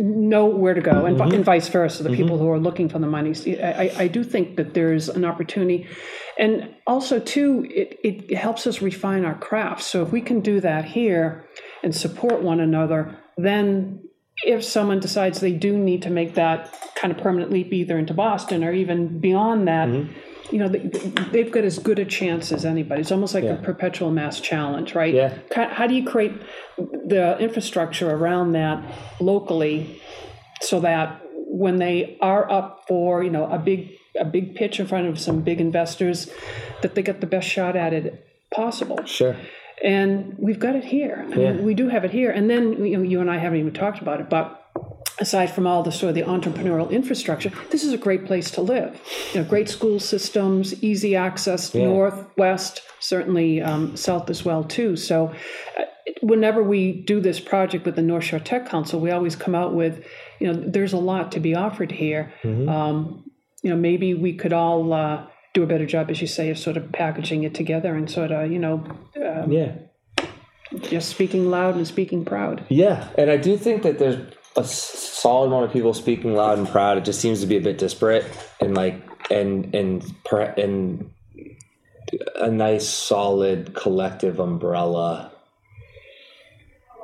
know 0.00 0.46
where 0.46 0.74
to 0.74 0.80
go 0.80 1.06
and, 1.06 1.16
Mm-hmm. 1.18 1.34
and 1.34 1.44
vice 1.44 1.68
versa 1.68 2.02
the 2.02 2.10
people 2.10 2.38
who 2.38 2.48
are 2.50 2.58
looking 2.58 2.88
for 2.88 2.98
the 2.98 3.06
money. 3.06 3.32
I, 3.62 3.84
I- 3.84 3.94
I 4.04 4.08
do 4.08 4.24
think 4.24 4.56
that 4.56 4.74
there's 4.74 5.08
an 5.08 5.24
opportunity. 5.24 5.86
And 6.38 6.74
also 6.86 7.20
too 7.20 7.66
it, 7.70 7.98
it 8.02 8.36
helps 8.36 8.66
us 8.66 8.82
refine 8.82 9.24
our 9.24 9.36
craft. 9.38 9.82
So 9.82 10.02
if 10.02 10.10
we 10.12 10.20
can 10.20 10.40
do 10.40 10.60
that 10.60 10.84
here 10.84 11.46
and 11.82 11.94
support 11.94 12.42
one 12.42 12.60
another 12.60 13.18
then 13.36 14.03
if 14.42 14.64
someone 14.64 15.00
decides 15.00 15.40
they 15.40 15.52
do 15.52 15.76
need 15.76 16.02
to 16.02 16.10
make 16.10 16.34
that 16.34 16.72
kind 16.96 17.12
of 17.12 17.22
permanent 17.22 17.52
leap 17.52 17.72
either 17.72 17.98
into 17.98 18.14
boston 18.14 18.64
or 18.64 18.72
even 18.72 19.18
beyond 19.20 19.68
that 19.68 19.88
mm-hmm. 19.88 20.12
you 20.50 20.58
know, 20.58 20.68
they- 20.68 20.88
they've 21.32 21.50
got 21.50 21.64
as 21.64 21.78
good 21.78 21.98
a 21.98 22.04
chance 22.04 22.52
as 22.52 22.64
anybody. 22.64 23.00
It's 23.00 23.10
almost 23.10 23.34
like 23.34 23.44
a 23.44 23.56
perpetual 23.56 24.10
MassChallenge, 24.10 24.94
right? 24.94 25.14
Yeah. 25.14 25.38
How 25.54 25.86
do 25.86 25.94
you 25.94 26.04
create 26.04 26.32
the 26.76 27.36
infrastructure 27.38 28.10
around 28.10 28.52
that 28.52 28.84
locally 29.20 30.02
so 30.60 30.80
that 30.80 31.22
when 31.32 31.78
they 31.78 32.18
are 32.20 32.48
up 32.50 32.84
for, 32.86 33.24
you 33.24 33.30
know, 33.30 33.46
a 33.50 33.58
big 33.58 33.92
a 34.20 34.24
big 34.24 34.54
pitch 34.54 34.78
in 34.78 34.86
front 34.86 35.08
of 35.08 35.18
some 35.18 35.40
big 35.40 35.60
investors, 35.60 36.30
that 36.82 36.94
they 36.94 37.02
get 37.02 37.20
the 37.20 37.26
best 37.26 37.48
shot 37.48 37.74
at 37.74 37.92
it 37.92 38.26
possible? 38.54 39.04
sure 39.06 39.36
and 39.82 40.34
we've 40.38 40.58
got 40.58 40.76
it 40.76 40.84
here. 40.84 41.26
I 41.30 41.34
mean, 41.34 41.64
we 41.64 41.74
do 41.74 41.88
have 41.88 42.04
it 42.04 42.10
here. 42.10 42.30
And 42.30 42.48
then 42.48 42.84
you, 42.84 42.96
know, 42.96 43.02
you 43.02 43.20
and 43.20 43.30
I 43.30 43.38
haven't 43.38 43.58
even 43.58 43.74
talked 43.74 44.00
about 44.00 44.20
it, 44.20 44.30
but 44.30 44.60
aside 45.18 45.46
from 45.50 45.66
all 45.66 45.82
the 45.82 45.92
sort 45.92 46.10
of 46.10 46.14
the 46.14 46.22
entrepreneurial 46.22 46.90
infrastructure, 46.90 47.50
this 47.70 47.84
is 47.84 47.92
a 47.92 47.98
great 47.98 48.24
place 48.26 48.50
to 48.52 48.60
live. 48.60 49.00
You 49.32 49.42
know, 49.42 49.48
great 49.48 49.68
school 49.68 50.00
systems, 50.00 50.82
easy 50.82 51.16
access, 51.16 51.74
north, 51.74 52.24
west, 52.36 52.82
certainly 53.00 53.60
um, 53.62 53.96
south 53.96 54.30
as 54.30 54.44
well 54.44 54.64
too. 54.64 54.96
So, 54.96 55.34
uh, 55.78 55.84
whenever 56.20 56.62
we 56.62 56.92
do 56.92 57.20
this 57.20 57.40
project 57.40 57.84
with 57.84 57.96
the 57.96 58.02
North 58.02 58.24
Shore 58.24 58.38
Tech 58.38 58.66
Council, 58.68 59.00
we 59.00 59.10
always 59.10 59.36
come 59.36 59.54
out 59.54 59.74
with, 59.74 60.06
you 60.38 60.52
know, 60.52 60.54
there's 60.66 60.92
a 60.92 60.98
lot 60.98 61.32
to 61.32 61.40
be 61.40 61.54
offered 61.54 61.92
here. 61.92 62.32
Um, 62.68 63.30
you 63.62 63.70
know, 63.70 63.76
maybe 63.76 64.14
we 64.14 64.34
could 64.34 64.52
all. 64.52 64.92
Uh, 64.92 65.26
do 65.54 65.62
a 65.62 65.66
better 65.66 65.86
job, 65.86 66.10
as 66.10 66.20
you 66.20 66.26
say, 66.26 66.50
of 66.50 66.58
sort 66.58 66.76
of 66.76 66.92
packaging 66.92 67.44
it 67.44 67.54
together 67.54 67.94
and 67.94 68.10
sort 68.10 68.30
of, 68.30 68.50
you 68.50 68.58
know, 68.58 68.84
uh, 69.16 69.46
yeah 69.48 69.72
just 70.80 71.08
speaking 71.08 71.50
loud 71.50 71.76
and 71.76 71.86
speaking 71.86 72.24
proud. 72.24 72.64
Yeah, 72.68 73.08
and 73.16 73.30
I 73.30 73.36
do 73.36 73.56
think 73.56 73.82
that 73.82 73.98
there's 73.98 74.16
a 74.56 74.64
solid 74.64 75.48
amount 75.48 75.64
of 75.66 75.72
people 75.72 75.94
speaking 75.94 76.34
loud 76.34 76.58
and 76.58 76.68
proud. 76.68 76.98
It 76.98 77.04
just 77.04 77.20
seems 77.20 77.40
to 77.40 77.46
be 77.46 77.56
a 77.56 77.60
bit 77.60 77.78
disparate 77.78 78.24
and 78.60 78.74
like 78.74 79.02
and 79.30 79.74
and 79.74 80.04
and 80.58 81.10
a 82.36 82.50
nice 82.50 82.88
solid 82.88 83.74
collective 83.74 84.38
umbrella 84.38 85.32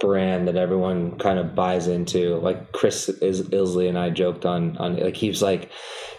brand 0.01 0.49
that 0.49 0.57
everyone 0.57 1.17
kind 1.19 1.39
of 1.39 1.55
buys 1.55 1.87
into. 1.87 2.37
Like 2.37 2.73
Chris 2.73 3.09
is 3.09 3.43
Ilsley 3.43 3.89
and 3.89 3.99
I 3.99 4.11
joked 4.11 4.45
on 4.45 4.77
on 4.79 4.97
like 4.97 5.17
he's 5.17 5.43
like 5.43 5.71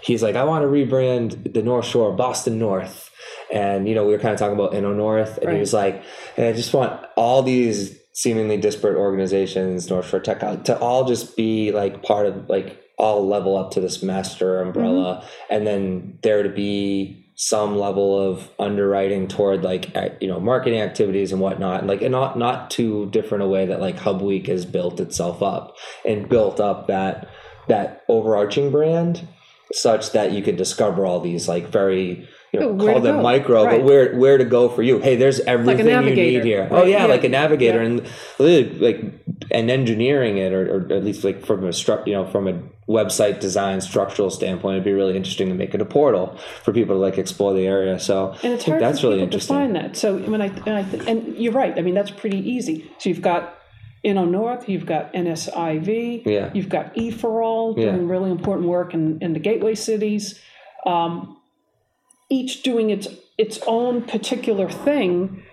he's 0.01 0.23
like 0.23 0.35
I 0.35 0.43
want 0.43 0.63
to 0.63 0.67
rebrand 0.67 1.53
the 1.53 1.61
North 1.61 1.85
Shore 1.85 2.13
Boston 2.13 2.59
North. 2.59 3.09
And 3.51 3.87
you 3.89 3.95
know 3.95 4.05
we 4.05 4.13
were 4.13 4.19
kind 4.19 4.33
of 4.33 4.39
talking 4.39 4.55
about 4.55 4.71
Inno 4.71 4.95
North, 4.95 5.37
and 5.39 5.51
he 5.51 5.59
was 5.59 5.73
like, 5.73 6.01
I 6.37 6.53
just 6.53 6.73
want 6.73 7.05
all 7.17 7.43
these 7.43 7.99
seemingly 8.13 8.57
disparate 8.57 8.97
organizations, 8.97 9.89
North 9.89 10.07
Shore 10.07 10.21
Tech, 10.21 10.41
uh, 10.41 10.55
to 10.57 10.79
all 10.79 11.05
just 11.05 11.35
be 11.35 11.71
like 11.71 12.01
part 12.01 12.27
of 12.27 12.49
like 12.49 12.81
all 12.97 13.27
level 13.27 13.57
up 13.57 13.71
to 13.71 13.81
this 13.81 14.01
master 14.01 14.61
umbrella, 14.61 15.17
mm-hmm. 15.17 15.53
and 15.53 15.67
then 15.67 16.19
there 16.21 16.43
to 16.43 16.49
be 16.49 17.20
some 17.43 17.75
level 17.75 18.19
of 18.19 18.47
underwriting 18.59 19.27
toward 19.27 19.63
like 19.63 19.97
you 20.21 20.27
know 20.27 20.39
marketing 20.39 20.79
activities 20.79 21.31
and 21.31 21.41
whatnot, 21.41 21.79
and 21.79 21.87
like 21.87 22.03
and 22.03 22.11
not 22.11 22.37
not 22.37 22.69
too 22.69 23.09
different 23.09 23.43
a 23.43 23.47
way 23.47 23.65
that 23.65 23.81
like 23.81 23.97
Hub 23.97 24.21
Week 24.21 24.45
has 24.45 24.63
built 24.63 24.99
itself 24.99 25.41
up 25.41 25.75
and 26.07 26.29
built 26.29 26.59
up 26.59 26.85
that 26.85 27.27
that 27.67 28.03
overarching 28.07 28.69
brand 28.69 29.27
such 29.73 30.11
that 30.11 30.33
you 30.33 30.43
can 30.43 30.55
discover 30.55 31.03
all 31.03 31.19
these 31.19 31.47
like 31.47 31.67
very 31.69 32.29
you 32.53 32.59
know 32.59 32.69
Oh, 32.69 32.77
call 32.77 32.99
them 32.99 33.17
go. 33.17 33.21
micro 33.21 33.63
Right. 33.63 33.77
but 33.79 33.85
where 33.85 34.15
where 34.15 34.37
to 34.37 34.45
go 34.45 34.67
for 34.69 34.83
you 34.83 34.99
hey 34.99 35.15
there's 35.15 35.39
everything 35.41 35.87
you 35.87 36.15
need 36.15 36.43
here 36.43 36.61
right? 36.63 36.71
oh 36.71 36.83
yeah, 36.83 36.99
Yeah. 36.99 37.05
like 37.05 37.23
a 37.23 37.29
navigator 37.29 37.79
Yeah. 37.81 37.85
and 37.89 38.81
like 38.81 39.01
and 39.51 39.69
engineering 39.71 40.37
it 40.37 40.53
or, 40.53 40.77
or 40.77 40.93
at 40.93 41.03
least 41.03 41.23
like 41.23 41.45
from 41.45 41.63
a 41.65 41.69
stru- 41.69 42.05
you 42.05 42.13
know 42.13 42.25
from 42.25 42.47
a 42.47 42.59
website 42.89 43.39
design 43.39 43.79
structural 43.79 44.29
standpoint 44.29 44.73
it'd 44.75 44.83
be 44.83 44.91
really 44.91 45.15
interesting 45.15 45.47
to 45.47 45.55
make 45.55 45.73
it 45.73 45.81
a 45.81 45.85
portal 45.85 46.37
for 46.63 46.73
people 46.73 46.95
to 46.95 46.99
like 46.99 47.17
explore 47.17 47.53
the 47.53 47.65
area 47.65 47.97
so 47.99 48.35
And 48.43 48.53
it's 48.53 48.63
I 48.63 48.65
think 48.65 48.65
hard 48.65 48.81
that's 48.81 49.03
really 49.03 49.15
people 49.15 49.19
to 49.19 49.33
interesting 49.35 49.55
find 49.55 49.75
that. 49.75 49.95
So 49.95 50.17
when 50.17 50.41
I 50.41 50.47
and, 50.47 50.69
I, 50.69 50.81
and 51.09 51.37
you're 51.37 51.53
right. 51.53 51.77
I 51.77 51.81
mean, 51.81 51.93
that's 51.93 52.11
pretty 52.11 52.39
easy. 52.39 52.91
So 52.97 53.09
you've 53.09 53.21
got 53.21 53.55
Inno 54.03 54.29
North, 54.29 54.67
you've 54.67 54.85
got 54.85 55.13
NSIV, 55.13 56.23
Yeah. 56.25 56.49
you've 56.53 56.69
got 56.69 56.97
E 56.97 57.11
for 57.11 57.41
All 57.41 57.75
Yeah. 57.77 57.91
doing 57.91 58.07
really 58.07 58.31
important 58.31 58.67
work 58.67 58.93
in, 58.93 59.19
in 59.21 59.33
the 59.33 59.39
gateway 59.39 59.75
cities, 59.75 60.39
um, 60.85 61.37
each 62.31 62.63
doing 62.63 62.89
its 62.89 63.07
its 63.37 63.57
own 63.65 64.03
particular 64.03 64.69
thing, 64.69 65.43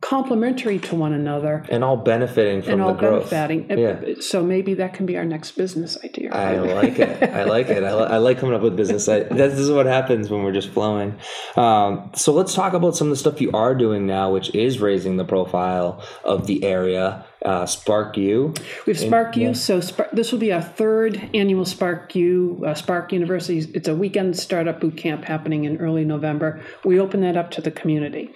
complementary 0.00 0.80
to 0.80 0.96
one 0.96 1.12
another, 1.12 1.64
and 1.68 1.84
all 1.84 1.96
benefiting 1.96 2.62
from 2.62 2.72
and 2.72 2.82
all 2.82 2.94
the 2.94 2.98
growth 2.98 3.30
benefiting. 3.30 3.78
Yeah. 3.78 4.14
So 4.20 4.42
maybe 4.42 4.74
that 4.74 4.92
can 4.94 5.06
be 5.06 5.16
our 5.16 5.24
next 5.24 5.52
business 5.52 5.96
idea. 6.02 6.32
I 6.32 6.58
like 6.58 6.98
it. 6.98 7.22
I 7.22 7.44
like 7.44 7.68
it. 7.68 7.84
I, 7.84 7.94
li- 7.94 8.08
I 8.10 8.16
like 8.18 8.38
coming 8.40 8.56
up 8.56 8.62
with 8.62 8.76
business. 8.76 9.08
I, 9.08 9.20
this 9.20 9.56
is 9.56 9.70
what 9.70 9.86
happens 9.86 10.30
when 10.30 10.42
we're 10.42 10.52
just 10.52 10.70
flowing. 10.70 11.16
Um, 11.54 12.10
so 12.14 12.32
let's 12.32 12.54
talk 12.54 12.72
about 12.72 12.96
some 12.96 13.06
of 13.06 13.10
the 13.10 13.16
stuff 13.16 13.40
you 13.40 13.52
are 13.52 13.74
doing 13.74 14.04
now, 14.04 14.32
which 14.32 14.52
is 14.54 14.80
raising 14.80 15.16
the 15.16 15.24
profile 15.24 16.02
of 16.24 16.48
the 16.48 16.64
area. 16.64 17.24
Uh, 17.44 17.66
Spark 17.66 18.16
U. 18.16 18.52
We 18.84 18.92
have 18.92 19.00
Spark 19.00 19.36
U. 19.36 19.54
So 19.54 19.80
Spark, 19.80 20.10
this 20.10 20.32
will 20.32 20.40
be 20.40 20.52
our 20.52 20.62
third 20.62 21.30
annual 21.34 21.64
Spark 21.64 22.14
U, 22.16 22.64
uh, 22.66 22.74
Spark 22.74 23.12
University. 23.12 23.58
It's 23.74 23.86
a 23.86 23.94
weekend 23.94 24.36
startup 24.36 24.80
boot 24.80 24.96
camp 24.96 25.24
happening 25.24 25.64
in 25.64 25.76
early 25.76 26.04
November. 26.04 26.60
We 26.84 26.98
open 26.98 27.20
that 27.20 27.36
up 27.36 27.52
to 27.52 27.60
the 27.60 27.70
community. 27.70 28.32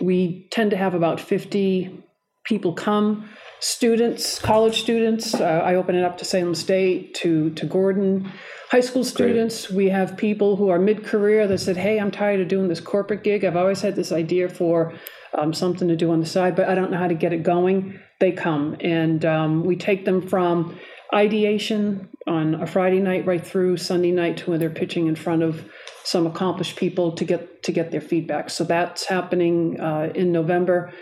We 0.00 0.48
tend 0.50 0.72
to 0.72 0.76
have 0.76 0.94
about 0.94 1.20
50 1.20 2.02
people 2.44 2.72
come, 2.72 3.28
students, 3.60 4.40
college 4.40 4.80
students. 4.80 5.34
Uh, 5.34 5.44
I 5.64 5.76
open 5.76 5.94
it 5.94 6.02
up 6.02 6.18
to 6.18 6.24
Salem 6.24 6.56
State, 6.56 7.14
to, 7.16 7.50
to 7.50 7.66
Gordon. 7.66 8.32
High 8.70 8.80
school 8.80 9.04
students, 9.04 9.70
we 9.70 9.90
have 9.90 10.16
people 10.16 10.56
who 10.56 10.70
are 10.70 10.78
mid 10.78 11.04
career 11.04 11.46
that 11.46 11.58
said, 11.58 11.76
Hey, 11.76 12.00
I'm 12.00 12.10
tired 12.10 12.40
of 12.40 12.48
doing 12.48 12.68
this 12.68 12.80
corporate 12.80 13.22
gig. 13.22 13.44
I've 13.44 13.56
always 13.56 13.82
had 13.82 13.94
this 13.94 14.10
idea 14.10 14.48
for 14.48 14.94
um, 15.34 15.52
something 15.52 15.88
to 15.88 15.96
do 15.96 16.10
on 16.10 16.20
the 16.20 16.26
side, 16.26 16.56
but 16.56 16.68
I 16.68 16.74
don't 16.74 16.90
know 16.90 16.98
how 16.98 17.08
to 17.08 17.14
get 17.14 17.32
it 17.32 17.42
going. 17.42 18.00
They 18.22 18.30
come 18.30 18.76
and 18.78 19.24
um, 19.24 19.64
we 19.64 19.74
take 19.74 20.04
them 20.04 20.22
from 20.22 20.78
ideation 21.12 22.08
on 22.28 22.54
a 22.54 22.68
Friday 22.68 23.00
night 23.00 23.26
right 23.26 23.44
through 23.44 23.78
Sunday 23.78 24.12
night 24.12 24.36
to 24.36 24.50
when 24.50 24.60
they're 24.60 24.70
pitching 24.70 25.08
in 25.08 25.16
front 25.16 25.42
of 25.42 25.68
some 26.04 26.28
accomplished 26.28 26.76
people 26.76 27.16
to 27.16 27.24
get 27.24 27.64
to 27.64 27.72
get 27.72 27.90
their 27.90 28.00
feedback. 28.00 28.48
So 28.48 28.62
that's 28.62 29.06
happening 29.06 29.80
uh, 29.80 30.12
in 30.14 30.30
November. 30.30 30.92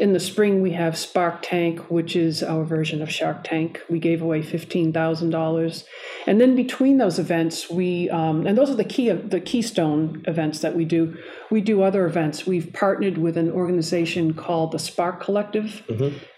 In 0.00 0.12
the 0.12 0.20
spring, 0.20 0.62
we 0.62 0.72
have 0.72 0.96
Spark 0.96 1.40
Tank, 1.42 1.80
which 1.90 2.14
is 2.14 2.42
our 2.42 2.64
version 2.64 3.02
of 3.02 3.10
Shark 3.10 3.42
Tank. 3.42 3.80
We 3.90 3.98
gave 3.98 4.22
away 4.22 4.42
fifteen 4.42 4.92
thousand 4.92 5.30
dollars, 5.30 5.84
and 6.24 6.40
then 6.40 6.54
between 6.54 6.98
those 6.98 7.18
events, 7.18 7.68
we 7.68 8.08
um, 8.10 8.46
and 8.46 8.56
those 8.56 8.70
are 8.70 8.76
the 8.76 8.84
key 8.84 9.10
the 9.10 9.40
keystone 9.40 10.22
events 10.26 10.60
that 10.60 10.76
we 10.76 10.84
do. 10.84 11.16
We 11.50 11.60
do 11.60 11.82
other 11.82 12.06
events. 12.06 12.46
We've 12.46 12.72
partnered 12.72 13.18
with 13.18 13.36
an 13.36 13.50
organization 13.50 14.34
called 14.34 14.70
the 14.70 14.78
Spark 14.78 15.20
Collective, 15.20 15.82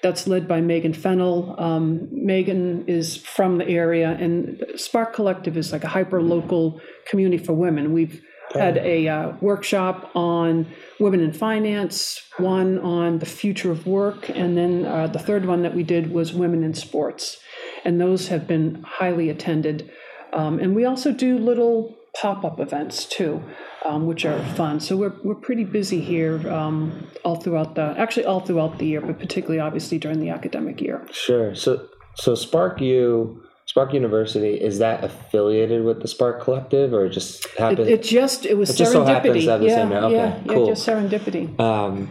that's 0.03 0.27
led 0.27 0.49
by 0.49 0.63
Megan 0.63 0.95
Fennell. 0.95 1.55
Um, 1.59 2.09
Megan 2.11 2.87
is 2.87 3.19
from 3.19 3.59
the 3.59 3.69
area, 3.69 4.17
and 4.19 4.65
Spark 4.77 5.13
Collective 5.13 5.59
is 5.59 5.71
like 5.71 5.85
a 5.85 5.89
hyper 5.89 6.23
local 6.23 6.81
community 7.09 7.43
for 7.43 7.53
women. 7.53 7.93
We've 7.93 8.23
had 8.55 8.79
a 8.79 9.09
uh, 9.09 9.33
workshop 9.41 10.11
on 10.15 10.67
women 10.99 11.21
in 11.21 11.33
finance, 11.33 12.23
one 12.39 12.79
on 12.79 13.19
the 13.19 13.27
future 13.27 13.71
of 13.71 13.87
work, 13.87 14.29
and 14.29 14.57
then 14.57 14.85
uh, 14.85 15.07
the 15.07 15.19
third 15.19 15.47
one 15.47 15.63
that 15.63 15.75
we 15.75 15.83
did 15.83 16.13
was 16.13 16.33
women 16.33 16.65
in 16.65 16.75
sports. 16.75 17.39
And 17.85 18.01
those 18.01 18.29
have 18.29 18.47
been 18.47 18.83
highly 18.83 19.31
attended. 19.31 19.91
Um, 20.33 20.59
and 20.59 20.75
we 20.75 20.85
also 20.85 21.13
do 21.13 21.39
little 21.39 21.97
pop 22.21 22.45
up 22.45 22.59
events 22.59 23.05
too, 23.05 23.43
um, 23.85 24.07
which 24.07 24.25
are 24.25 24.43
fun. 24.55 24.81
So 24.81 24.97
we're, 24.97 25.15
we're 25.23 25.37
pretty 25.37 25.65
busy 25.65 26.01
here 26.01 26.51
um, 26.51 27.07
all 27.25 27.37
throughout 27.37 27.77
the, 27.77 27.95
actually, 27.97 28.27
all 28.27 28.41
throughout 28.41 28.79
the 28.79 28.87
year, 28.87 29.01
but 29.01 29.19
particularly 29.19 29.61
obviously 29.61 29.99
during 29.99 30.21
the 30.21 30.31
academic 30.31 30.81
year. 30.81 31.07
Sure. 31.13 31.55
So 31.55 31.89
so 32.17 32.35
Spark 32.35 32.81
U 32.81 33.43
Spark 33.71 33.93
University 33.95 34.55
is 34.61 34.81
that 34.81 35.05
affiliated 35.05 35.85
with 35.85 36.03
the 36.03 36.09
Spark 36.09 36.43
Collective 36.43 36.93
or 36.93 37.09
just 37.09 37.45
It, 37.45 37.51
happened? 37.57 37.89
it 37.89 38.03
just, 38.03 38.45
it 38.45 38.55
was 38.59 38.71
It 38.71 38.77
just 38.77 38.91
so 38.91 39.05
happens 39.05 39.45
serendipity. 39.45 39.61
the 39.61 39.67
yeah, 39.67 39.75
same. 39.77 39.93
Okay, 39.93 40.15
yeah, 40.17 40.41
yeah, 40.59 40.67
just 40.67 40.89
serendipity. 40.89 41.61
Um, 41.61 42.09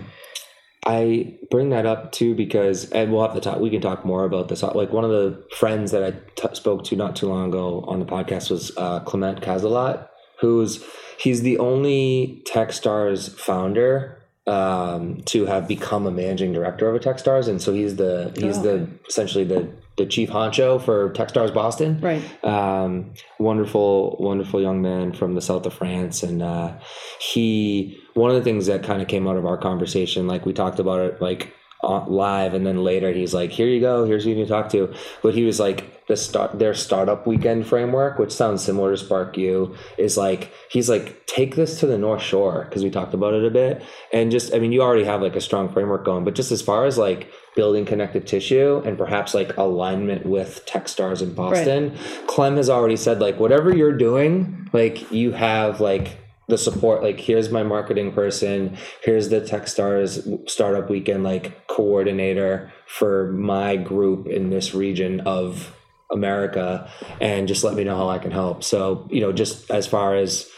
I 0.85 1.35
bring 1.51 1.71
that 1.71 1.85
up 1.85 2.13
too 2.13 2.33
because, 2.33 2.89
and 2.91 3.11
we'll 3.11 3.23
have 3.23 3.33
to 3.33 3.41
talk. 3.41 3.59
We 3.59 3.69
can 3.69 3.81
talk 3.81 4.05
more 4.05 4.23
about 4.23 4.47
this. 4.47 4.63
Like 4.63 4.93
one 4.93 5.03
of 5.03 5.09
the 5.11 5.43
friends 5.57 5.91
that 5.91 6.01
I 6.01 6.11
t- 6.35 6.55
spoke 6.55 6.85
to 6.85 6.95
not 6.95 7.17
too 7.17 7.27
long 7.27 7.49
ago 7.49 7.83
on 7.89 7.99
the 7.99 8.05
podcast 8.05 8.49
was 8.49 8.71
uh, 8.77 9.01
Clement 9.01 9.41
Cazalot, 9.41 10.07
who's 10.39 10.81
he's 11.19 11.41
the 11.41 11.57
only 11.59 12.41
TechStars 12.49 13.29
founder 13.37 14.23
um, 14.47 15.21
to 15.25 15.45
have 15.45 15.67
become 15.67 16.07
a 16.07 16.11
managing 16.11 16.53
director 16.53 16.87
of 16.87 16.95
a 16.95 16.99
TechStars, 16.99 17.49
and 17.49 17.61
so 17.61 17.73
he's 17.73 17.97
the 17.97 18.31
he's 18.37 18.57
Oh, 18.59 18.61
the 18.63 18.87
essentially 19.09 19.43
the 19.43 19.69
the 19.99 20.05
chief 20.07 20.29
honcho 20.29 20.81
for 20.81 21.11
TechStars 21.11 21.53
Boston 21.53 21.99
Right. 22.01 22.23
um, 22.43 23.13
wonderful, 23.37 24.15
wonderful 24.19 24.59
young 24.61 24.81
man 24.81 25.11
from 25.13 25.35
the 25.35 25.41
south 25.41 25.65
of 25.67 25.73
France, 25.73 26.23
and 26.23 26.41
uh, 26.41 26.73
he. 27.19 27.99
One 28.15 28.31
of 28.31 28.35
the 28.35 28.43
things 28.43 28.65
that 28.65 28.83
kind 28.83 29.01
of 29.01 29.07
came 29.07 29.27
out 29.27 29.37
of 29.37 29.45
our 29.45 29.57
conversation, 29.57 30.25
like 30.25 30.45
we 30.45 30.53
talked 30.53 30.79
about 30.79 30.99
it, 31.01 31.21
like 31.21 31.53
live, 31.83 32.53
and 32.53 32.65
then 32.65 32.83
later 32.83 33.11
he's 33.11 33.33
like, 33.33 33.51
"Here 33.51 33.67
you 33.67 33.79
go. 33.79 34.05
Here's 34.05 34.23
who 34.23 34.31
you 34.31 34.35
need 34.35 34.43
to 34.43 34.49
talk 34.49 34.69
to." 34.69 34.93
But 35.21 35.33
he 35.33 35.43
was 35.43 35.59
like, 35.59 35.99
the 36.09 36.17
start 36.17 36.57
their 36.57 36.73
startup 36.73 37.27
weekend 37.27 37.67
framework, 37.67 38.17
which 38.17 38.31
sounds 38.31 38.63
similar 38.63 38.91
to 38.91 38.97
Spark 38.97 39.37
U, 39.37 39.75
is 39.97 40.17
like 40.17 40.51
he's 40.69 40.89
like, 40.89 41.25
take 41.27 41.55
this 41.55 41.79
to 41.79 41.85
the 41.85 41.99
North 41.99 42.23
Shore 42.23 42.65
because 42.65 42.83
we 42.83 42.89
talked 42.89 43.13
about 43.13 43.35
it 43.35 43.45
a 43.45 43.51
bit, 43.51 43.83
and 44.11 44.31
just 44.31 44.53
I 44.53 44.59
mean, 44.59 44.71
you 44.71 44.81
already 44.81 45.05
have 45.05 45.21
like 45.21 45.35
a 45.35 45.41
strong 45.41 45.69
framework 45.69 46.03
going, 46.03 46.25
but 46.25 46.35
just 46.35 46.51
as 46.51 46.61
far 46.61 46.85
as 46.85 46.97
like 46.97 47.31
building 47.55 47.85
connective 47.85 48.25
tissue 48.25 48.81
and 48.85 48.97
perhaps 48.97 49.33
like 49.33 49.55
alignment 49.57 50.25
with 50.25 50.65
TechStars 50.65 51.21
in 51.21 51.33
Boston. 51.33 51.95
Clem 52.25 52.55
has 52.57 52.69
already 52.69 52.95
said 52.95 53.19
like 53.19 53.39
whatever 53.39 53.75
you're 53.75 53.97
doing, 53.97 54.69
like 54.73 55.11
you 55.11 55.31
have 55.33 55.79
like 55.79 56.17
the 56.47 56.57
support. 56.57 57.03
Like 57.03 57.19
here's 57.19 57.49
my 57.49 57.63
marketing 57.63 58.11
person, 58.13 58.77
here's 59.03 59.29
the 59.29 59.41
TechStars 59.41 60.49
startup 60.49 60.89
weekend 60.89 61.23
like 61.23 61.67
coordinator 61.79 62.73
for 62.85 63.31
my 63.31 63.77
group 63.77 64.27
in 64.27 64.49
this 64.49 64.73
region 64.73 65.21
of 65.21 65.73
America, 66.11 66.91
and 67.21 67.47
just 67.47 67.63
let 67.63 67.73
me 67.73 67.85
know 67.85 67.95
how 67.95 68.09
I 68.09 68.17
can 68.17 68.31
help. 68.31 68.65
So 68.65 69.07
you 69.09 69.21
know, 69.21 69.31
just 69.31 69.71
as 69.71 69.87
far 69.87 70.13
as 70.17 70.49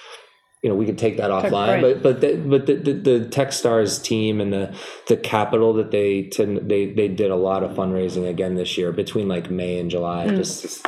you 0.61 0.69
know, 0.69 0.75
we 0.75 0.85
can 0.85 0.95
take 0.95 1.17
that 1.17 1.31
offline, 1.31 1.81
but 1.81 2.03
but 2.03 2.21
the, 2.21 2.35
but 2.35 2.67
the, 2.67 2.75
the, 2.75 2.93
the 2.93 3.25
TechStars 3.29 4.03
team 4.03 4.39
and 4.39 4.53
the 4.53 4.75
the 5.07 5.17
capital 5.17 5.73
that 5.73 5.89
they 5.89 6.23
to, 6.33 6.59
they 6.59 6.85
they 6.91 7.07
did 7.07 7.31
a 7.31 7.35
lot 7.35 7.63
of 7.63 7.71
fundraising 7.75 8.29
again 8.29 8.53
this 8.53 8.77
year 8.77 8.91
between 8.91 9.27
like 9.27 9.49
May 9.49 9.79
and 9.79 9.89
July. 9.89 10.27
Just 10.27 10.65
it's 10.65 10.81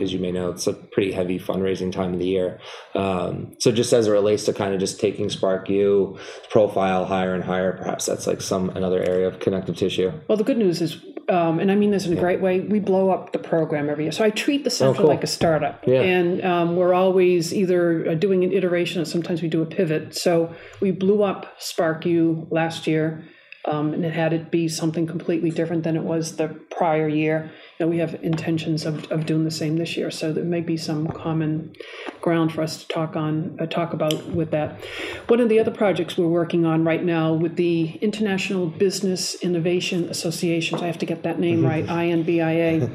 as 0.00 0.12
you 0.12 0.18
may 0.20 0.32
know, 0.32 0.50
it's 0.50 0.66
a 0.66 0.72
pretty 0.72 1.12
heavy 1.12 1.38
fundraising 1.38 1.92
time 1.92 2.14
of 2.14 2.18
the 2.18 2.26
year. 2.26 2.60
Um, 2.94 3.54
so 3.58 3.70
just 3.72 3.92
as 3.92 4.06
it 4.06 4.10
relates 4.10 4.44
to 4.46 4.54
kind 4.54 4.72
of 4.72 4.80
just 4.80 4.98
taking 5.00 5.28
Spark 5.28 5.68
U 5.68 6.18
profile 6.48 7.04
higher 7.04 7.34
and 7.34 7.44
higher, 7.44 7.72
perhaps 7.72 8.06
that's 8.06 8.26
like 8.26 8.40
some 8.40 8.70
another 8.70 9.02
area 9.02 9.26
of 9.28 9.38
connective 9.38 9.76
tissue. 9.76 10.12
Well, 10.28 10.38
the 10.38 10.44
good 10.44 10.56
news 10.58 10.80
is, 10.80 11.04
um, 11.28 11.58
and 11.58 11.70
I 11.70 11.74
mean 11.74 11.90
this 11.90 12.06
in 12.06 12.16
a 12.16 12.20
great 12.20 12.40
way, 12.40 12.60
we 12.60 12.78
blow 12.80 13.10
up 13.10 13.32
the 13.32 13.38
program 13.38 13.90
every 13.90 14.04
year. 14.04 14.12
So 14.12 14.24
I 14.24 14.30
treat 14.30 14.64
the 14.64 14.70
center 14.70 14.92
Oh, 14.92 14.94
cool. 14.94 15.06
like 15.08 15.24
a 15.24 15.26
startup. 15.26 15.82
Yeah. 15.86 16.00
And 16.02 16.42
um, 16.44 16.76
we're 16.76 16.94
always 16.94 17.52
either 17.52 18.10
uh, 18.10 18.14
doing 18.14 18.44
an 18.44 18.52
iteration 18.52 18.93
or 19.02 19.04
sometimes 19.04 19.42
we 19.42 19.48
do 19.48 19.62
a 19.62 19.66
pivot. 19.66 20.14
So 20.16 20.54
we 20.80 20.90
blew 20.90 21.22
up 21.22 21.54
Spark 21.58 22.06
U 22.06 22.46
last 22.50 22.86
year. 22.86 23.24
Um, 23.66 23.94
and 23.94 24.04
it 24.04 24.12
had 24.12 24.34
it 24.34 24.50
be 24.50 24.68
something 24.68 25.06
completely 25.06 25.50
different 25.50 25.84
than 25.84 25.96
it 25.96 26.02
was 26.02 26.36
the 26.36 26.48
prior 26.70 27.08
year. 27.08 27.50
And 27.80 27.88
we 27.88 27.96
have 27.96 28.14
intentions 28.22 28.84
of, 28.84 29.10
of 29.10 29.24
doing 29.24 29.44
the 29.44 29.50
same 29.50 29.78
this 29.78 29.96
year. 29.96 30.10
So 30.10 30.34
there 30.34 30.44
may 30.44 30.60
be 30.60 30.76
some 30.76 31.08
common 31.08 31.74
ground 32.20 32.52
for 32.52 32.60
us 32.60 32.82
to 32.82 32.88
talk 32.88 33.16
on, 33.16 33.56
uh, 33.58 33.64
talk 33.64 33.94
about 33.94 34.26
with 34.26 34.50
that. 34.50 34.84
One 35.28 35.40
of 35.40 35.48
the 35.48 35.58
other 35.60 35.70
projects 35.70 36.18
we're 36.18 36.28
working 36.28 36.66
on 36.66 36.84
right 36.84 37.02
now 37.02 37.32
with 37.32 37.56
the 37.56 37.92
International 38.02 38.66
Business 38.66 39.34
Innovation 39.36 40.10
Associations, 40.10 40.82
I 40.82 40.86
have 40.86 40.98
to 40.98 41.06
get 41.06 41.22
that 41.22 41.40
name 41.40 41.64
right, 41.64 41.86
INBIA, 41.86 42.90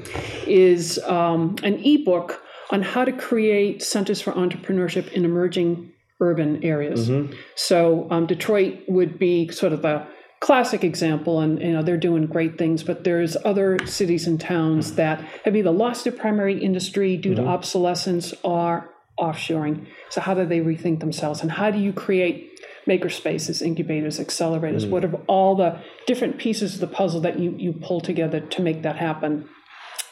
is 0.46 1.00
um, 1.00 1.56
an 1.64 1.84
ebook 1.84 2.44
on 2.70 2.82
how 2.82 3.04
to 3.04 3.12
create 3.12 3.82
centers 3.82 4.22
for 4.22 4.32
entrepreneurship 4.34 5.12
in 5.12 5.26
emerging 5.26 5.92
urban 6.22 6.64
areas. 6.64 7.10
Mm-hmm. 7.10 7.34
So 7.56 8.08
um, 8.12 8.28
Detroit 8.28 8.82
would 8.88 9.18
be 9.18 9.50
sort 9.50 9.74
of 9.74 9.82
the 9.82 10.06
classic 10.40 10.84
example, 10.84 11.40
and 11.40 11.62
you 11.62 11.74
know 11.74 11.82
they're 11.82 11.98
doing 11.98 12.26
great 12.26 12.58
things. 12.58 12.84
But 12.84 13.04
there's 13.04 13.36
other 13.44 13.86
cities 13.86 14.28
and 14.28 14.40
towns 14.40 14.88
mm-hmm. 14.88 14.96
that 14.98 15.22
have 15.46 15.56
either 15.56 15.72
lost 15.72 16.04
their 16.04 16.14
primary 16.14 16.62
industry 16.62 17.18
due 17.18 17.36
to 17.36 17.42
mm-hmm. 17.42 17.50
obsolescence 17.50 18.34
or 18.44 18.90
offshoring. 19.20 19.86
So 20.10 20.22
how 20.22 20.34
do 20.34 20.46
they 20.46 20.60
rethink 20.60 21.00
themselves, 21.00 21.42
and 21.42 21.52
how 21.52 21.72
do 21.72 21.80
you 21.80 21.94
create 21.94 22.60
maker 22.86 23.10
spaces, 23.10 23.62
incubators, 23.62 24.20
accelerators? 24.20 24.86
Mm. 24.86 24.90
What 24.90 25.06
are 25.06 25.14
all 25.28 25.56
the 25.56 25.80
different 26.08 26.38
pieces 26.38 26.76
of 26.76 26.82
the 26.82 26.88
puzzle 26.88 27.22
that 27.22 27.40
you 27.40 27.56
you 27.58 27.74
pull 27.74 28.02
together 28.02 28.40
to 28.40 28.62
make 28.62 28.84
that 28.84 28.98
happen? 28.98 29.50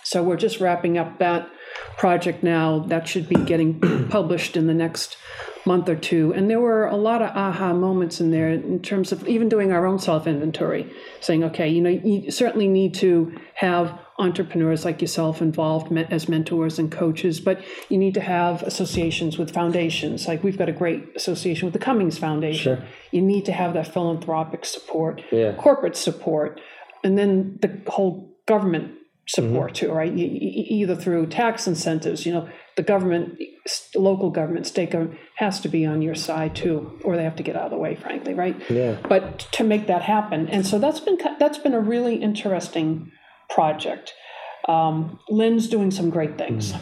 So 0.03 0.23
we're 0.23 0.37
just 0.37 0.61
wrapping 0.61 0.97
up 0.97 1.19
that 1.19 1.49
project 1.97 2.43
now. 2.43 2.79
That 2.79 3.07
should 3.07 3.27
be 3.27 3.35
getting 3.35 4.07
published 4.09 4.55
in 4.57 4.67
the 4.67 4.73
next 4.73 5.17
month 5.65 5.89
or 5.89 5.95
two. 5.95 6.33
And 6.33 6.49
there 6.49 6.61
were 6.61 6.85
a 6.87 6.95
lot 6.95 7.21
of 7.21 7.29
aha 7.35 7.73
moments 7.73 8.21
in 8.21 8.31
there 8.31 8.49
in 8.49 8.79
terms 8.81 9.11
of 9.11 9.27
even 9.27 9.49
doing 9.49 9.71
our 9.71 9.85
own 9.85 9.99
self 9.99 10.25
inventory, 10.25 10.91
saying, 11.19 11.43
okay, 11.43 11.67
you 11.67 11.81
know, 11.81 11.89
you 11.89 12.31
certainly 12.31 12.67
need 12.67 12.93
to 12.95 13.37
have 13.55 13.99
entrepreneurs 14.19 14.83
like 14.83 14.99
yourself 14.99 15.41
involved 15.41 15.95
as 15.95 16.27
mentors 16.27 16.79
and 16.79 16.91
coaches, 16.91 17.39
but 17.39 17.63
you 17.89 17.97
need 17.97 18.15
to 18.15 18.21
have 18.21 18.63
associations 18.63 19.37
with 19.37 19.51
foundations. 19.53 20.27
Like 20.27 20.43
we've 20.43 20.57
got 20.57 20.69
a 20.69 20.71
great 20.71 21.15
association 21.15 21.65
with 21.67 21.73
the 21.73 21.79
Cummings 21.79 22.17
Foundation. 22.17 22.83
You 23.11 23.21
need 23.21 23.45
to 23.45 23.51
have 23.51 23.73
that 23.75 23.93
philanthropic 23.93 24.65
support, 24.65 25.21
Yeah. 25.31 25.53
corporate 25.53 25.95
support, 25.95 26.59
and 27.03 27.15
then 27.17 27.59
the 27.61 27.79
whole 27.91 28.35
government 28.47 28.93
support 29.27 29.75
too, 29.75 29.91
right? 29.91 30.15
E- 30.15 30.21
e- 30.23 30.67
either 30.69 30.95
through 30.95 31.27
tax 31.27 31.67
incentives, 31.67 32.25
you 32.25 32.33
know, 32.33 32.47
the 32.75 32.83
government, 32.83 33.37
local 33.95 34.29
government, 34.29 34.65
state 34.67 34.91
government 34.91 35.19
has 35.35 35.59
to 35.61 35.67
be 35.69 35.85
on 35.85 36.01
your 36.01 36.15
side 36.15 36.55
too, 36.55 36.97
or 37.03 37.15
they 37.17 37.23
have 37.23 37.35
to 37.35 37.43
get 37.43 37.55
out 37.55 37.65
of 37.65 37.71
the 37.71 37.77
way, 37.77 37.95
frankly, 37.95 38.33
right? 38.33 38.55
Yeah. 38.69 38.97
But 39.07 39.39
to 39.53 39.63
make 39.63 39.87
that 39.87 40.03
happen, 40.03 40.47
and 40.47 40.65
so 40.65 40.79
that's 40.79 40.99
been 40.99 41.17
that's 41.39 41.57
been 41.57 41.73
a 41.73 41.79
really 41.79 42.15
interesting 42.15 43.11
project. 43.49 44.13
Um, 44.67 45.19
Lynn's 45.29 45.67
doing 45.67 45.91
some 45.91 46.09
great 46.09 46.37
things. 46.37 46.73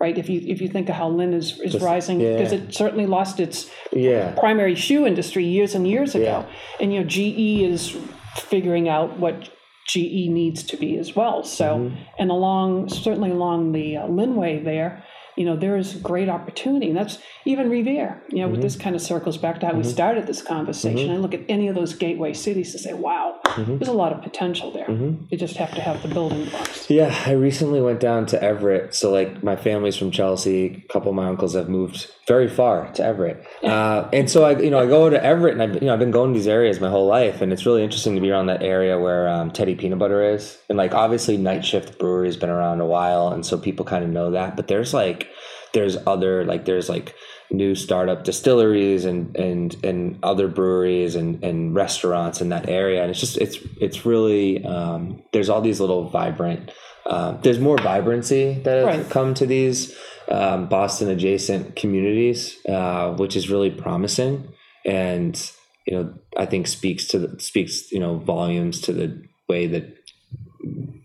Right, 0.00 0.18
if 0.18 0.28
you 0.28 0.40
if 0.44 0.60
you 0.60 0.68
think 0.68 0.88
of 0.88 0.96
how 0.96 1.08
Lynn 1.08 1.32
is, 1.32 1.58
is 1.60 1.80
rising, 1.80 2.20
yeah. 2.20 2.32
because 2.36 2.52
it 2.52 2.74
certainly 2.74 3.06
lost 3.06 3.40
its 3.40 3.70
Yeah. 3.92 4.32
primary 4.32 4.74
shoe 4.74 5.06
industry 5.06 5.44
years 5.44 5.74
and 5.74 5.86
years 5.88 6.14
ago. 6.14 6.24
Yeah. 6.24 6.46
And 6.80 6.92
you 6.92 7.00
know, 7.00 7.06
GE 7.06 7.62
is 7.62 7.96
figuring 8.36 8.88
out 8.88 9.18
what 9.18 9.48
GE 9.86 10.28
needs 10.28 10.62
to 10.64 10.76
be 10.76 10.96
as 10.98 11.14
well. 11.14 11.42
So, 11.44 11.64
Mm-hmm. 11.64 11.96
and 12.18 12.30
along 12.30 12.88
certainly 12.88 13.30
along 13.30 13.72
the 13.72 13.96
uh, 13.96 14.06
Lynnway 14.06 14.64
there, 14.64 15.04
you 15.36 15.44
know, 15.44 15.56
there 15.56 15.76
is 15.76 15.94
great 15.94 16.28
opportunity. 16.28 16.88
And 16.88 16.96
that's 16.96 17.18
even 17.44 17.68
Revere, 17.68 18.22
you 18.28 18.38
know, 18.38 18.54
this 18.54 18.74
mm-hmm. 18.74 18.84
kind 18.84 18.96
of 18.96 19.02
circles 19.02 19.36
back 19.36 19.60
to 19.60 19.66
how 19.66 19.72
we 19.72 19.80
mm-hmm. 19.80 19.90
started 19.90 20.26
this 20.26 20.42
conversation. 20.42 21.08
Mm-hmm. 21.08 21.14
I 21.14 21.16
look 21.16 21.34
at 21.34 21.40
any 21.48 21.68
of 21.68 21.74
those 21.74 21.94
gateway 21.94 22.32
cities 22.32 22.72
to 22.72 22.78
say, 22.78 22.92
wow, 22.92 23.40
there's 23.56 23.88
a 23.88 23.92
lot 23.92 24.12
of 24.12 24.22
potential 24.22 24.70
there. 24.70 24.88
You 24.90 25.36
just 25.36 25.56
have 25.56 25.74
to 25.74 25.80
have 25.80 26.02
the 26.02 26.08
building 26.08 26.48
blocks. 26.48 26.88
Yeah, 26.88 27.14
I 27.26 27.32
recently 27.32 27.80
went 27.80 28.00
down 28.00 28.26
to 28.26 28.42
Everett. 28.42 28.94
So, 28.94 29.10
like, 29.10 29.42
my 29.42 29.56
family's 29.56 29.96
from 29.96 30.12
Chelsea. 30.12 30.84
A 30.88 30.92
couple 30.92 31.10
of 31.10 31.16
my 31.16 31.26
uncles 31.26 31.54
have 31.54 31.68
moved 31.68 32.08
very 32.26 32.48
far 32.48 32.90
to 32.92 33.04
Everett, 33.04 33.44
uh, 33.62 34.08
and 34.12 34.30
so 34.30 34.44
I, 34.44 34.58
you 34.58 34.70
know, 34.70 34.78
I 34.78 34.86
go 34.86 35.10
to 35.10 35.22
Everett, 35.22 35.58
and 35.58 35.62
I, 35.62 35.66
you 35.74 35.86
know, 35.86 35.92
I've 35.92 35.98
been 35.98 36.10
going 36.10 36.32
to 36.32 36.38
these 36.38 36.48
areas 36.48 36.80
my 36.80 36.88
whole 36.90 37.06
life, 37.06 37.40
and 37.42 37.52
it's 37.52 37.66
really 37.66 37.82
interesting 37.82 38.14
to 38.14 38.20
be 38.20 38.30
around 38.30 38.46
that 38.46 38.62
area 38.62 38.98
where 38.98 39.28
um, 39.28 39.50
Teddy 39.50 39.74
Peanut 39.74 39.98
Butter 39.98 40.22
is, 40.34 40.58
and 40.68 40.78
like, 40.78 40.94
obviously, 40.94 41.36
Night 41.36 41.64
Shift 41.64 41.98
Brewery 41.98 42.28
has 42.28 42.36
been 42.36 42.50
around 42.50 42.80
a 42.80 42.86
while, 42.86 43.28
and 43.28 43.44
so 43.44 43.58
people 43.58 43.84
kind 43.84 44.04
of 44.04 44.10
know 44.10 44.30
that. 44.32 44.56
But 44.56 44.68
there's 44.68 44.94
like, 44.94 45.28
there's 45.72 45.96
other 46.06 46.44
like, 46.44 46.64
there's 46.64 46.88
like 46.88 47.14
new 47.50 47.74
startup 47.74 48.24
distilleries 48.24 49.04
and 49.04 49.36
and 49.36 49.76
and 49.84 50.18
other 50.22 50.48
breweries 50.48 51.14
and 51.14 51.44
and 51.44 51.74
restaurants 51.74 52.40
in 52.40 52.48
that 52.48 52.68
area, 52.68 53.02
and 53.02 53.10
it's 53.10 53.20
just 53.20 53.36
it's 53.36 53.58
it's 53.80 54.06
really 54.06 54.64
um, 54.64 55.22
there's 55.32 55.48
all 55.50 55.60
these 55.60 55.80
little 55.80 56.08
vibrant. 56.08 56.70
Um, 57.06 57.38
there's 57.42 57.58
more 57.60 57.76
vibrancy 57.76 58.54
that 58.64 58.76
have 58.78 58.86
Right. 58.86 59.10
come 59.10 59.34
to 59.34 59.44
these 59.44 59.94
um, 60.30 60.68
Boston 60.68 61.08
adjacent 61.08 61.76
communities, 61.76 62.56
uh, 62.68 63.12
which 63.14 63.36
is 63.36 63.50
really 63.50 63.70
promising, 63.70 64.48
and 64.84 65.50
you 65.86 65.94
know 65.96 66.14
I 66.36 66.46
think 66.46 66.66
speaks 66.66 67.06
to 67.08 67.18
the, 67.18 67.40
speaks 67.40 67.90
you 67.92 68.00
know 68.00 68.18
volumes 68.18 68.80
to 68.82 68.92
the 68.92 69.22
way 69.48 69.66
that 69.66 69.96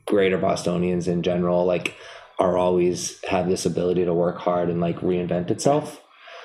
greater 0.06 0.38
Bostonians 0.38 1.08
in 1.08 1.22
general 1.24 1.66
like 1.66 1.96
are 2.40 2.58
always 2.58 3.22
have 3.26 3.50
this 3.50 3.66
ability 3.66 4.06
to 4.06 4.14
work 4.14 4.38
hard 4.38 4.70
and 4.70 4.80
like 4.80 5.00
reinvent 5.02 5.52
itself. 5.52 6.00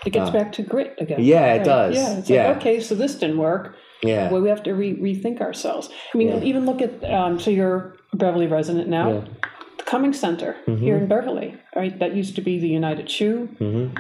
It 0.05 0.11
gets 0.11 0.31
back 0.31 0.53
to 0.53 0.63
grit 0.63 0.95
again. 0.99 1.21
Uh, 1.21 1.23
Yeah, 1.23 1.55
it 1.55 1.65
does. 1.65 1.95
Yeah, 1.97 2.19
it's 2.19 2.29
Yeah. 2.29 2.49
like, 2.49 2.57
okay, 2.59 2.81
so 2.81 2.95
this 2.95 3.15
didn't 3.15 3.39
work. 3.39 3.77
Yeah, 4.03 4.31
Well, 4.31 4.43
we 4.43 4.51
have 4.51 4.63
to 4.65 4.75
re- 4.75 4.97
rethink 5.01 5.41
ourselves. 5.41 5.89
I 6.13 6.19
mean, 6.19 6.29
Yeah. 6.29 6.43
even 6.43 6.67
look 6.67 6.83
at, 6.83 7.03
um, 7.11 7.39
so 7.41 7.51
you're 7.51 7.95
a 8.13 8.17
Beverly 8.17 8.47
resident 8.47 8.89
now. 8.89 9.09
Yeah. 9.13 9.21
Cummings 9.87 10.19
Center 10.19 10.57
Mm-hmm. 10.67 10.83
here 10.85 10.97
in 10.97 11.07
Beverly, 11.07 11.57
right? 11.77 11.99
That 11.99 12.15
used 12.15 12.35
to 12.37 12.43
be 12.43 12.59
the 12.59 12.69
United 12.69 13.11
Shoe. 13.11 13.49
Mhm. 13.61 13.97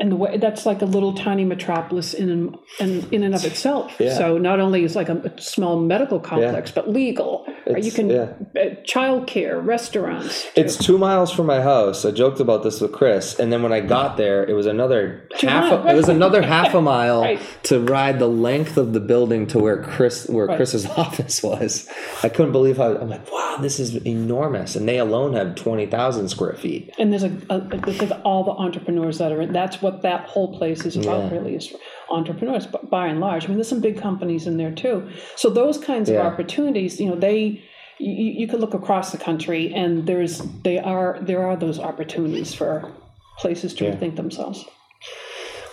And 0.00 0.12
the 0.12 0.16
way, 0.16 0.36
that's 0.36 0.64
like 0.64 0.80
a 0.80 0.84
little 0.84 1.12
tiny 1.12 1.44
metropolis 1.44 2.14
in 2.14 2.30
and, 2.30 2.58
in, 2.78 3.08
in 3.10 3.22
and 3.24 3.34
of 3.34 3.44
itself. 3.44 3.96
Yeah. 3.98 4.16
So 4.16 4.38
not 4.38 4.60
only 4.60 4.84
is 4.84 4.94
like 4.94 5.08
a, 5.08 5.16
a 5.16 5.40
small 5.40 5.76
medical 5.80 6.20
complex, 6.20 6.70
but 6.70 6.88
legal. 6.88 7.44
Right? 7.74 7.84
You 7.84 7.92
can, 7.92 8.08
yeah. 8.10 8.16
uh, 8.56 8.74
childcare, 8.84 9.64
restaurants. 9.64 10.46
It's 10.56 10.76
two 10.76 10.98
miles 10.98 11.30
from 11.32 11.46
my 11.46 11.60
house. 11.60 12.04
I 12.04 12.10
joked 12.10 12.40
about 12.40 12.62
this 12.62 12.80
with 12.80 12.92
Chris, 12.92 13.38
and 13.38 13.52
then 13.52 13.62
when 13.62 13.72
I 13.72 13.80
got 13.80 14.16
there, 14.16 14.44
it 14.44 14.54
was 14.54 14.66
another 14.66 15.28
half. 15.40 15.70
miles, 15.70 15.86
A, 15.86 15.88
it 15.90 15.94
was 15.96 16.08
another 16.08 16.42
half 16.42 16.74
a 16.74 16.80
mile 16.80 17.20
Right. 17.28 17.40
to 17.64 17.80
ride 17.80 18.18
the 18.18 18.28
length 18.28 18.76
of 18.76 18.92
the 18.92 19.00
building 19.00 19.46
to 19.48 19.58
where 19.58 19.82
Chris, 19.82 20.26
where 20.28 20.46
Right. 20.46 20.56
Chris's 20.56 20.86
office 20.96 21.42
was. 21.42 21.88
I 22.22 22.28
couldn't 22.28 22.52
believe 22.52 22.76
how. 22.78 22.96
I'm 22.96 23.08
like, 23.08 23.30
wow, 23.30 23.58
this 23.60 23.78
is 23.78 23.96
enormous, 24.06 24.74
and 24.76 24.88
they 24.88 24.98
alone 24.98 25.34
have 25.34 25.54
twenty 25.54 25.86
thousand 25.86 26.28
square 26.28 26.54
feet. 26.54 26.92
And 26.98 27.12
there's 27.12 27.24
a, 27.24 27.32
a, 27.50 27.56
a 27.58 28.20
all 28.22 28.44
the 28.44 28.52
entrepreneurs 28.52 29.18
that 29.18 29.32
are 29.32 29.40
in. 29.42 29.52
That's 29.52 29.82
what 29.82 30.02
that 30.02 30.26
whole 30.28 30.56
place 30.58 30.84
is 30.86 30.96
about, 30.96 31.24
Yeah. 31.24 31.38
really, 31.38 31.54
is 31.56 31.72
entrepreneurs. 32.10 32.66
But 32.66 32.90
by 32.90 33.06
and 33.08 33.20
large, 33.20 33.44
I 33.44 33.48
mean, 33.48 33.56
there's 33.56 33.68
some 33.68 33.80
big 33.80 33.98
companies 33.98 34.46
in 34.46 34.56
there 34.56 34.72
too. 34.72 35.08
So 35.36 35.50
those 35.50 35.78
kinds 35.78 36.08
Yeah. 36.10 36.20
of 36.20 36.32
opportunities, 36.32 37.00
you 37.00 37.08
know, 37.08 37.16
they 37.16 37.62
you, 38.00 38.12
you 38.12 38.46
could 38.46 38.60
look 38.60 38.74
across 38.74 39.10
the 39.10 39.18
country, 39.18 39.74
and 39.74 40.06
there's 40.06 40.38
they 40.62 40.78
are 40.78 41.18
there 41.20 41.44
are 41.44 41.56
those 41.56 41.78
opportunities 41.80 42.54
for 42.54 42.90
places 43.38 43.74
to 43.74 43.84
Yeah. 43.84 43.96
rethink 43.96 44.16
themselves. 44.16 44.64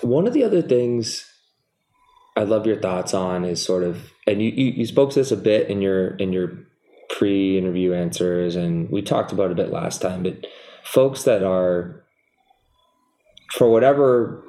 One 0.01 0.27
of 0.27 0.33
the 0.33 0.43
other 0.43 0.61
things 0.61 1.31
I'd 2.36 2.49
love 2.49 2.65
your 2.67 2.81
thoughts 2.81 3.13
on 3.13 3.45
is 3.45 3.63
sort 3.63 3.83
of, 3.83 4.11
and 4.27 4.41
you, 4.41 4.49
you, 4.49 4.65
you 4.71 4.86
spoke 4.86 5.11
to 5.11 5.19
this 5.19 5.31
a 5.31 5.38
bit 5.38 5.69
in 5.69 5.81
your 5.81 6.15
in 6.17 6.33
your 6.33 6.51
pre-interview 7.09 7.93
answers, 7.93 8.55
and 8.55 8.89
we 8.89 9.01
talked 9.01 9.31
about 9.31 9.45
it 9.45 9.53
a 9.53 9.63
bit 9.63 9.71
last 9.71 10.01
time. 10.01 10.23
But 10.23 10.45
folks 10.83 11.23
that 11.23 11.43
are, 11.43 12.03
for 13.52 13.70
whatever, 13.70 14.43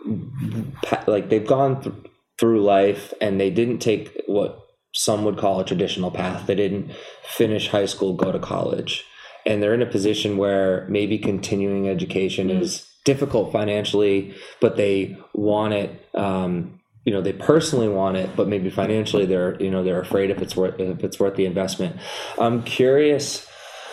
like 1.06 1.28
they've 1.28 1.46
gone 1.46 1.82
th- 1.82 1.94
through 2.38 2.62
life 2.62 3.14
and 3.20 3.40
they 3.40 3.50
didn't 3.50 3.78
take 3.78 4.22
what 4.26 4.60
some 4.94 5.24
would 5.24 5.38
call 5.38 5.60
a 5.60 5.64
traditional 5.64 6.10
path. 6.10 6.46
They 6.46 6.54
didn't 6.54 6.92
finish 7.22 7.68
high 7.68 7.86
school, 7.86 8.14
go 8.14 8.32
to 8.32 8.38
college, 8.38 9.04
and 9.44 9.62
they're 9.62 9.74
in 9.74 9.82
a 9.82 9.86
position 9.86 10.36
where 10.36 10.86
maybe 10.88 11.18
continuing 11.18 11.88
education 11.88 12.50
is 12.50 12.88
difficult 13.04 13.52
financially, 13.52 14.34
but 14.60 14.76
they 14.76 15.16
want 15.32 15.74
it. 15.74 16.08
Um, 16.14 16.80
you 17.04 17.12
know, 17.12 17.20
they 17.20 17.32
personally 17.32 17.88
want 17.88 18.16
it, 18.16 18.34
but 18.34 18.48
maybe 18.48 18.68
financially 18.68 19.26
they're 19.26 19.60
you 19.62 19.70
know 19.70 19.84
they're 19.84 20.00
afraid 20.00 20.30
if 20.30 20.42
it's 20.42 20.56
worth 20.56 20.80
if 20.80 21.04
it's 21.04 21.20
worth 21.20 21.36
the 21.36 21.46
investment. 21.46 21.96
I'm 22.38 22.62
curious 22.64 23.46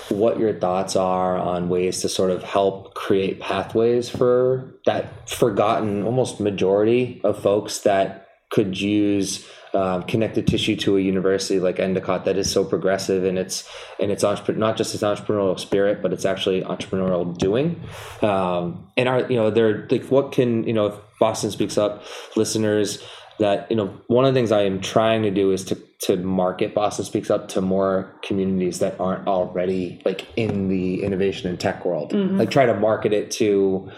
what 0.09 0.39
your 0.39 0.53
thoughts 0.53 0.95
are 0.95 1.37
on 1.37 1.69
ways 1.69 2.01
to 2.01 2.09
sort 2.09 2.31
of 2.31 2.43
help 2.43 2.93
create 2.93 3.39
pathways 3.39 4.09
for 4.09 4.75
that 4.85 5.29
forgotten 5.29 6.03
almost 6.03 6.39
majority 6.39 7.21
of 7.23 7.41
folks 7.41 7.79
that 7.79 8.27
could 8.49 8.79
use 8.79 9.47
um, 9.73 10.03
connective 10.03 10.45
tissue 10.45 10.75
to 10.75 10.97
a 10.97 11.01
university 11.01 11.59
like 11.59 11.79
Endicott 11.79 12.25
that 12.25 12.37
is 12.37 12.51
so 12.51 12.63
progressive 12.63 13.25
in 13.25 13.37
its 13.37 13.67
in 13.97 14.11
its 14.11 14.23
entrepreneur 14.23 14.59
not 14.59 14.77
just 14.77 14.93
its 14.93 15.01
entrepreneurial 15.01 15.59
spirit 15.59 16.01
but 16.03 16.13
it's 16.13 16.25
actually 16.25 16.61
entrepreneurial 16.61 17.35
doing. 17.35 17.81
Um, 18.21 18.87
and 18.95 19.09
are 19.09 19.21
you 19.21 19.37
know 19.37 19.49
they're 19.49 19.87
like 19.89 20.05
what 20.05 20.31
can 20.31 20.65
you 20.65 20.73
know 20.73 20.87
if 20.87 20.95
Boston 21.19 21.49
speaks 21.49 21.77
up 21.77 22.03
listeners 22.35 23.03
that 23.39 23.69
you 23.69 23.75
know 23.75 23.87
one 24.07 24.25
of 24.25 24.33
the 24.33 24.37
things 24.37 24.51
I 24.51 24.61
am 24.61 24.79
trying 24.79 25.23
to 25.23 25.31
do 25.31 25.51
is 25.51 25.63
to 25.65 25.77
to 26.01 26.17
market 26.17 26.73
Boston 26.73 27.05
Speaks 27.05 27.29
Up 27.29 27.47
to 27.49 27.61
more 27.61 28.13
communities 28.23 28.79
that 28.79 28.99
aren't 28.99 29.27
already 29.27 30.01
like 30.03 30.27
in 30.35 30.67
the 30.67 31.01
innovation 31.01 31.49
and 31.49 31.59
tech 31.59 31.85
world. 31.85 32.11
Like 32.37 32.51
try 32.51 32.65
to 32.65 32.73
market 32.73 33.13
it 33.13 33.31
to 33.31 33.89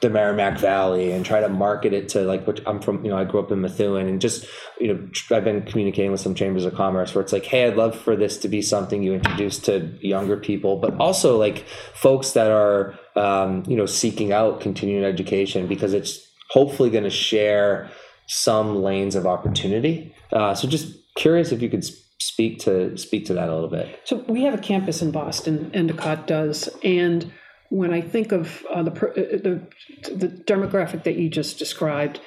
the 0.00 0.10
Merrimack 0.10 0.58
Valley 0.58 1.12
and 1.12 1.24
try 1.24 1.40
to 1.40 1.48
market 1.48 1.92
it 1.92 2.08
to 2.10 2.22
like 2.22 2.46
which 2.46 2.60
I'm 2.66 2.80
from. 2.80 3.04
You 3.04 3.12
know, 3.12 3.16
I 3.16 3.24
grew 3.24 3.40
up 3.40 3.52
in 3.52 3.60
Methuen 3.60 4.08
and 4.08 4.20
just 4.20 4.44
you 4.80 4.92
know 4.92 5.08
I've 5.30 5.44
been 5.44 5.62
communicating 5.62 6.10
with 6.10 6.20
some 6.20 6.34
chambers 6.34 6.64
of 6.64 6.74
commerce 6.74 7.14
where 7.14 7.22
it's 7.22 7.32
like, 7.32 7.44
hey, 7.44 7.66
I'd 7.66 7.76
love 7.76 7.96
for 7.96 8.16
this 8.16 8.38
to 8.38 8.48
be 8.48 8.60
something 8.60 9.02
you 9.02 9.14
introduce 9.14 9.58
to 9.60 9.96
younger 10.00 10.36
people, 10.36 10.76
but 10.76 10.96
also 10.98 11.38
like 11.38 11.64
folks 11.94 12.32
that 12.32 12.50
are 12.50 12.98
um, 13.14 13.62
you 13.68 13.76
know 13.76 13.86
seeking 13.86 14.32
out 14.32 14.60
continuing 14.60 15.04
education 15.04 15.68
because 15.68 15.94
it's 15.94 16.26
hopefully 16.50 16.90
going 16.90 17.04
to 17.04 17.10
share 17.10 17.88
some 18.26 18.82
lanes 18.82 19.14
of 19.14 19.26
opportunity. 19.26 20.14
Uh, 20.32 20.54
so 20.54 20.68
just 20.68 20.94
curious 21.16 21.52
if 21.52 21.60
you 21.60 21.68
could 21.68 21.84
speak 22.20 22.60
to 22.60 22.96
speak 22.96 23.26
to 23.26 23.34
that 23.34 23.48
a 23.48 23.54
little 23.54 23.68
bit. 23.68 24.00
So 24.04 24.24
we 24.28 24.42
have 24.44 24.54
a 24.54 24.58
campus 24.58 25.02
in 25.02 25.10
Boston, 25.10 25.70
Endicott 25.74 26.26
does, 26.26 26.68
and 26.82 27.30
when 27.68 27.92
I 27.92 28.02
think 28.02 28.32
of 28.32 28.64
uh, 28.72 28.82
the, 28.82 28.90
uh, 28.90 29.14
the 29.14 30.14
the 30.14 30.28
demographic 30.28 31.04
that 31.04 31.16
you 31.16 31.28
just 31.28 31.58
described, 31.58 32.20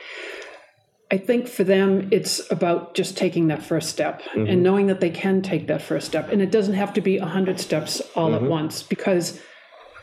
I 1.12 1.18
think 1.18 1.48
for 1.48 1.64
them 1.64 2.10
it's 2.12 2.52
about 2.52 2.96
just 2.96 3.16
taking 3.16 3.48
that 3.48 3.64
first 3.64 3.90
step 3.90 4.22
and 4.36 4.64
knowing 4.64 4.88
that 4.88 5.02
they 5.02 5.12
can 5.12 5.42
take 5.42 5.68
that 5.68 5.82
first 5.82 6.08
step, 6.08 6.32
and 6.32 6.42
it 6.42 6.52
doesn't 6.52 6.74
have 6.74 6.94
to 6.94 7.02
be 7.02 7.18
a 7.18 7.26
hundred 7.26 7.60
steps 7.60 8.02
all 8.16 8.36
at 8.36 8.42
once 8.42 8.84
because 8.84 9.40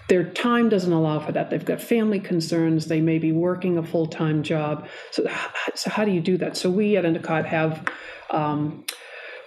their 0.09 0.25
time 0.25 0.69
doesn't 0.69 0.93
allow 0.93 1.21
for 1.21 1.33
that. 1.33 1.51
They've 1.51 1.65
got 1.65 1.81
family 1.81 2.21
concerns. 2.21 2.87
They 2.87 3.01
may 3.01 3.19
be 3.19 3.33
working 3.33 3.79
a 3.79 3.83
full 3.83 4.07
time 4.07 4.43
job. 4.43 4.89
So, 5.11 5.27
so 5.75 5.91
how 5.91 6.05
do 6.05 6.11
you 6.11 6.21
do 6.21 6.37
that? 6.39 6.57
So 6.57 6.71
we 6.71 6.97
at 6.97 7.05
Endicott 7.05 7.47
have. 7.47 7.87
Um, 8.31 8.85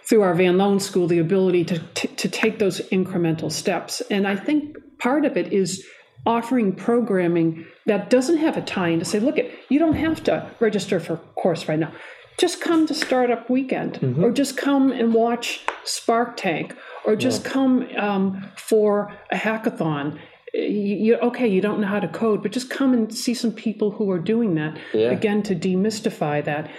through 0.08 0.22
our 0.22 0.36
Van 0.36 0.56
Loan 0.56 0.80
School, 0.80 1.08
the 1.08 1.18
ability 1.18 1.66
to, 1.66 1.80
to, 1.80 2.08
to 2.08 2.30
take 2.30 2.60
those 2.60 2.80
incremental 2.90 3.52
steps. 3.52 4.02
And 4.12 4.28
I 4.28 4.36
think 4.36 4.78
part 5.00 5.26
of 5.26 5.36
it 5.36 5.52
is 5.52 5.84
offering 6.26 6.74
programming 6.74 7.66
that 7.86 8.10
doesn't 8.10 8.38
have 8.38 8.58
a 8.58 8.62
tie 8.62 8.90
in 8.90 9.00
to 9.00 9.06
say, 9.06 9.20
look, 9.20 9.38
it, 9.38 9.52
you 9.70 9.80
don't 9.80 9.96
have 9.96 10.24
to 10.24 10.50
register 10.60 11.00
for 11.00 11.14
a 11.14 11.18
course 11.18 11.68
right 11.68 11.80
now. 11.80 11.92
Just 12.38 12.60
come 12.60 12.86
to 12.88 12.94
Startup 12.94 13.50
Weekend, 13.50 14.18
or 14.22 14.30
just 14.30 14.58
come 14.58 14.92
and 14.92 15.14
watch 15.14 15.66
Spark 15.86 16.36
Tank, 16.36 16.76
or 17.06 17.16
just 17.16 17.46
come 17.46 17.88
um, 17.98 18.52
for 18.58 19.14
a 19.32 19.38
hackathon. 19.38 20.20
You, 20.58 21.18
okay, 21.18 21.48
you 21.48 21.60
don't 21.60 21.82
know 21.82 21.88
how 21.88 22.00
to 22.00 22.08
code, 22.08 22.42
but 22.42 22.52
just 22.54 22.70
come 22.70 22.94
and 22.94 23.14
see 23.14 23.34
some 23.34 23.52
people 23.52 23.92
who 23.92 24.10
are 24.12 24.20
doing 24.20 24.56
that. 24.56 24.78
Yeah. 24.94 25.10
Again, 25.12 25.44
to 25.44 25.56
demystify 25.56 26.44
that. 26.46 26.72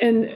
And 0.00 0.32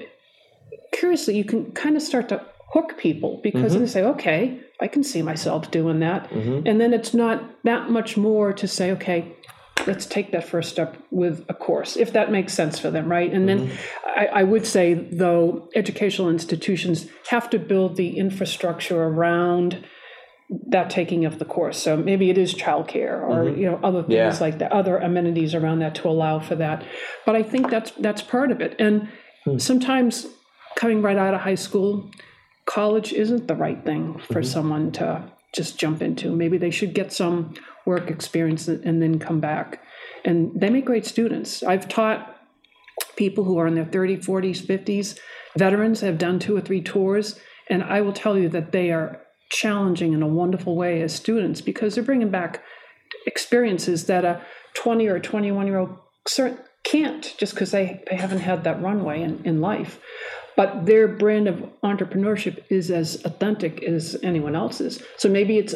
curiously, 0.93 1.37
you 1.37 1.45
can 1.45 1.71
kind 1.73 1.97
of 1.97 2.03
start 2.03 2.29
to 2.31 2.45
hook 2.73 2.99
people 2.99 3.41
because 3.43 3.73
Mm-hmm. 3.73 3.81
they 3.85 3.87
say, 3.89 4.03
okay, 4.03 4.61
I 4.81 4.89
can 4.89 5.05
see 5.05 5.23
myself 5.23 5.71
doing 5.71 6.01
that. 6.01 6.31
And 6.33 6.81
then 6.81 6.93
it's 6.93 7.15
not 7.15 7.63
that 7.63 7.91
much 7.91 8.17
more 8.17 8.53
to 8.53 8.67
say, 8.67 8.91
okay, 8.93 9.33
let's 9.87 10.07
take 10.07 10.33
that 10.33 10.45
first 10.49 10.71
step 10.71 10.97
with 11.13 11.45
a 11.49 11.55
course, 11.55 11.97
if 11.97 12.13
that 12.15 12.33
makes 12.33 12.53
sense 12.55 12.79
for 12.81 12.91
them, 12.91 13.09
right? 13.09 13.33
And 13.33 13.49
then 13.49 13.69
Mm-hmm. 13.69 14.09
I, 14.21 14.27
I 14.41 14.43
would 14.45 14.67
say, 14.67 14.95
though, 14.95 15.69
educational 15.75 16.29
institutions 16.31 17.07
have 17.31 17.49
to 17.51 17.59
build 17.59 17.97
the 17.97 18.17
infrastructure 18.19 19.03
around 19.03 19.85
that 20.51 20.91
taking 20.91 21.25
of 21.25 21.39
the 21.39 21.45
course. 21.45 21.79
So 21.79 21.97
maybe 21.97 22.31
it 22.31 22.39
is 22.39 22.55
childcare 22.55 23.23
or 23.23 23.45
mm-hmm. 23.45 23.61
you 23.61 23.67
know 23.71 23.81
other 23.83 24.03
things 24.03 24.15
Yeah. 24.15 24.37
like 24.41 24.59
the 24.59 24.73
other 24.73 24.99
amenities 24.99 25.55
around 25.55 25.79
that 25.81 25.95
to 25.97 26.09
allow 26.09 26.39
for 26.39 26.55
that. 26.57 26.85
But 27.25 27.37
I 27.37 27.43
think 27.43 27.71
that's 27.71 27.93
that's 27.93 28.23
part 28.23 28.51
of 28.51 28.61
it. 28.61 28.77
And 28.79 29.09
hmm. 29.45 29.59
sometimes 29.59 30.27
coming 30.77 31.03
right 31.03 31.17
out 31.17 31.35
of 31.35 31.41
high 31.41 31.55
school, 31.55 32.11
college 32.67 33.13
isn't 33.13 33.49
the 33.49 33.55
right 33.55 33.85
thing 33.85 34.19
for 34.19 34.35
mm-hmm. 34.35 34.43
someone 34.43 34.93
to 34.93 35.25
just 35.55 35.79
jump 35.79 36.03
into. 36.03 36.35
Maybe 36.35 36.59
they 36.59 36.71
should 36.71 36.95
get 36.95 37.13
some 37.13 37.55
work 37.87 38.11
experience 38.11 38.69
and 38.69 39.01
then 39.01 39.19
come 39.19 39.41
back. 39.41 39.83
And 40.25 40.53
they 40.59 40.71
make 40.71 40.85
great 40.85 41.07
students. 41.07 41.63
I've 41.63 41.89
taught 41.89 42.35
people 43.17 43.45
who 43.45 43.59
are 43.59 43.67
in 43.67 43.75
their 43.75 43.85
30s, 43.85 44.25
40s, 44.25 44.67
50s, 44.67 45.19
veterans 45.57 46.01
have 46.01 46.19
done 46.19 46.39
two 46.39 46.57
or 46.57 46.61
three 46.61 46.81
tours, 46.81 47.39
and 47.69 47.83
I 47.83 48.01
will 48.01 48.13
tell 48.13 48.39
you 48.39 48.49
that 48.51 48.73
they 48.73 48.91
are 48.91 49.21
challenging 49.55 50.13
in 50.13 50.23
a 50.23 50.27
wonderful 50.27 50.75
way 50.75 51.01
as 51.01 51.15
students 51.15 51.61
because 51.61 51.95
they're 51.95 52.05
bringing 52.05 52.31
back 52.31 52.63
experiences 53.27 54.07
that 54.07 54.25
a 54.25 54.41
20 54.75 55.07
or 55.07 55.21
21 55.21 55.67
year 55.67 55.79
old 55.79 55.97
can't 56.83 57.35
just 57.39 57.55
because 57.55 57.71
they, 57.71 58.03
they 58.11 58.17
haven't 58.17 58.41
had 58.41 58.65
that 58.65 58.83
runway 58.83 59.23
in, 59.23 59.41
in 59.45 59.61
life. 59.61 60.01
But 60.57 60.87
their 60.87 61.09
brand 61.09 61.49
of 61.49 61.57
entrepreneurship 61.83 62.65
is 62.69 62.91
as 62.91 63.25
authentic 63.25 63.83
as 63.83 64.17
anyone 64.23 64.55
else's. 64.55 65.03
So 65.17 65.29
maybe 65.29 65.59
it's 65.59 65.75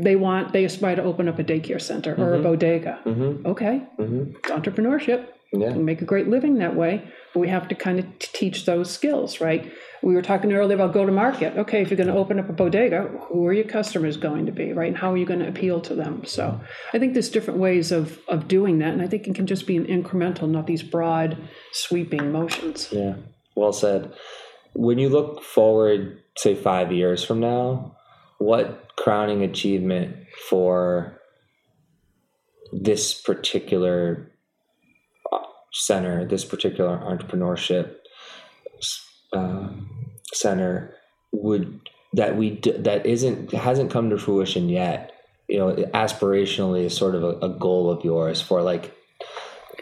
they 0.00 0.16
want 0.16 0.52
they 0.52 0.64
aspire 0.64 0.96
to 0.96 1.02
open 1.02 1.28
up 1.28 1.38
a 1.38 1.44
daycare 1.44 1.80
center 1.80 2.14
or 2.14 2.32
a 2.32 2.36
mm-hmm. 2.36 2.42
bodega. 2.42 3.00
Mm-hmm. 3.04 3.46
Okay, 3.46 3.82
it's 3.98 4.50
entrepreneurship 4.50 5.28
Yeah. 5.52 5.68
and 5.68 5.84
make 5.84 6.00
a 6.00 6.06
great 6.06 6.28
living 6.28 6.58
that 6.58 6.74
way. 6.74 7.06
But 7.34 7.40
we 7.40 7.48
have 7.48 7.68
to 7.68 7.74
kind 7.74 7.98
of 7.98 8.06
t- 8.18 8.28
teach 8.32 8.64
those 8.64 8.90
skills, 8.90 9.40
right? 9.40 9.70
We 10.02 10.14
were 10.14 10.22
talking 10.22 10.52
earlier 10.52 10.76
about 10.76 10.94
go 10.94 11.04
to 11.04 11.12
market. 11.12 11.56
Okay, 11.58 11.82
if 11.82 11.90
you're 11.90 11.96
going 11.96 12.08
to 12.08 12.14
open 12.14 12.40
up 12.40 12.48
a 12.48 12.54
bodega, 12.54 13.02
who 13.28 13.46
are 13.46 13.52
your 13.52 13.66
customers 13.66 14.16
going 14.16 14.46
to 14.46 14.52
be, 14.52 14.72
right? 14.72 14.88
And 14.88 14.96
how 14.96 15.12
are 15.12 15.16
you 15.16 15.26
going 15.26 15.40
to 15.40 15.48
appeal 15.48 15.80
to 15.82 15.94
them? 15.94 16.24
So 16.24 16.58
I 16.94 16.98
think 16.98 17.12
there's 17.12 17.28
different 17.28 17.60
ways 17.60 17.92
of 17.92 18.18
of 18.28 18.48
doing 18.48 18.78
that, 18.78 18.94
and 18.94 19.02
I 19.02 19.06
think 19.06 19.28
it 19.28 19.34
can 19.34 19.46
just 19.46 19.66
be 19.66 19.76
an 19.76 19.84
incremental, 19.84 20.48
not 20.48 20.66
these 20.66 20.82
broad, 20.82 21.36
sweeping 21.72 22.32
motions. 22.32 22.88
Yeah, 22.90 23.16
well 23.54 23.72
said. 23.72 24.12
When 24.74 24.98
you 24.98 25.10
look 25.10 25.42
forward, 25.42 26.22
say 26.38 26.54
five 26.54 26.92
years 26.92 27.22
from 27.22 27.40
now, 27.40 27.96
what 28.38 28.90
crowning 28.96 29.42
achievement 29.42 30.16
for 30.48 31.20
this 32.72 33.12
particular 33.12 34.31
center, 35.72 36.24
this 36.24 36.44
particular 36.44 36.98
entrepreneurship 36.98 37.96
uh, 39.32 39.68
center, 40.32 40.94
would 41.32 41.80
that 42.12 42.36
we 42.36 42.50
d- 42.50 42.76
that 42.78 43.06
isn't 43.06 43.52
hasn't 43.52 43.90
come 43.90 44.10
to 44.10 44.18
fruition 44.18 44.68
yet? 44.68 45.12
You 45.48 45.58
know, 45.58 45.74
aspirationally 45.94 46.84
is 46.84 46.96
sort 46.96 47.14
of 47.14 47.24
a, 47.24 47.38
a 47.40 47.48
goal 47.48 47.90
of 47.90 48.04
yours 48.04 48.40
for 48.40 48.62
like 48.62 48.94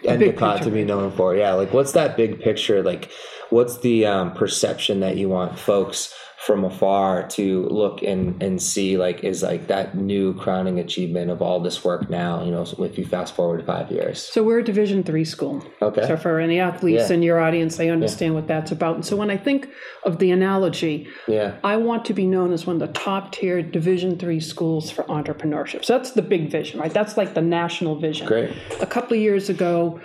Endicott 0.05 0.63
to 0.63 0.71
be 0.71 0.85
known 0.85 1.13
for. 1.13 1.35
Yeah, 1.35 1.53
like 1.53 1.73
what's 1.73 1.93
that 1.93 2.17
big 2.17 2.41
picture? 2.41 2.83
Like, 2.83 3.11
what's 3.51 3.79
the 3.79 4.07
um, 4.07 4.33
perception 4.33 5.01
that 5.01 5.17
you 5.17 5.29
want 5.29 5.59
folks 5.59 6.15
from 6.47 6.65
afar 6.65 7.29
to 7.29 7.65
look 7.67 8.03
and 8.03 8.43
and 8.43 8.61
see? 8.63 8.97
Like, 8.97 9.25
is 9.25 9.43
like 9.43 9.67
that 9.69 9.95
new 9.95 10.35
crowning 10.35 10.79
achievement 10.79 11.31
of 11.31 11.43
all 11.43 11.61
this 11.61 11.85
work 11.85 12.09
now? 12.09 12.43
You 12.45 12.51
know, 12.51 12.67
if 12.79 12.99
you 12.99 13.05
fast 13.05 13.35
forward 13.35 13.65
five 13.67 13.91
years. 13.91 14.23
So 14.23 14.43
we're 14.43 14.61
a 14.61 14.65
Division 14.65 15.03
three 15.03 15.25
school. 15.25 15.65
Okay. 15.83 16.07
So 16.07 16.17
for 16.17 16.41
any 16.41 16.59
athletes 16.61 17.09
Yeah. 17.11 17.15
in 17.17 17.23
your 17.23 17.39
audience, 17.41 17.77
they 17.77 17.91
understand 17.91 18.35
what 18.35 18.47
that's 18.47 18.73
about. 18.73 18.95
And 18.95 19.05
so 19.05 19.17
when 19.17 19.31
I 19.31 19.37
think 19.37 19.69
of 20.05 20.19
the 20.19 20.31
analogy, 20.31 21.09
Yeah. 21.29 21.57
I 21.63 21.77
want 21.77 22.05
to 22.07 22.15
be 22.15 22.27
known 22.27 22.53
as 22.53 22.67
one 22.67 22.81
of 22.81 22.87
the 22.87 22.99
top 22.99 23.33
tier 23.33 23.63
Division 23.63 24.19
three 24.19 24.41
schools 24.41 24.91
for 24.91 25.03
entrepreneurship. 25.05 25.85
So 25.85 25.97
that's 25.97 26.13
the 26.13 26.23
big 26.23 26.51
vision, 26.51 26.81
right? 26.81 26.93
That's 26.93 27.17
like 27.17 27.35
the 27.35 27.43
national 27.43 27.97
vision. 27.97 28.27
Great. 28.27 28.51
A 28.81 28.87
couple 28.87 29.15
of 29.17 29.21
years 29.23 29.49
ago, 29.51 30.01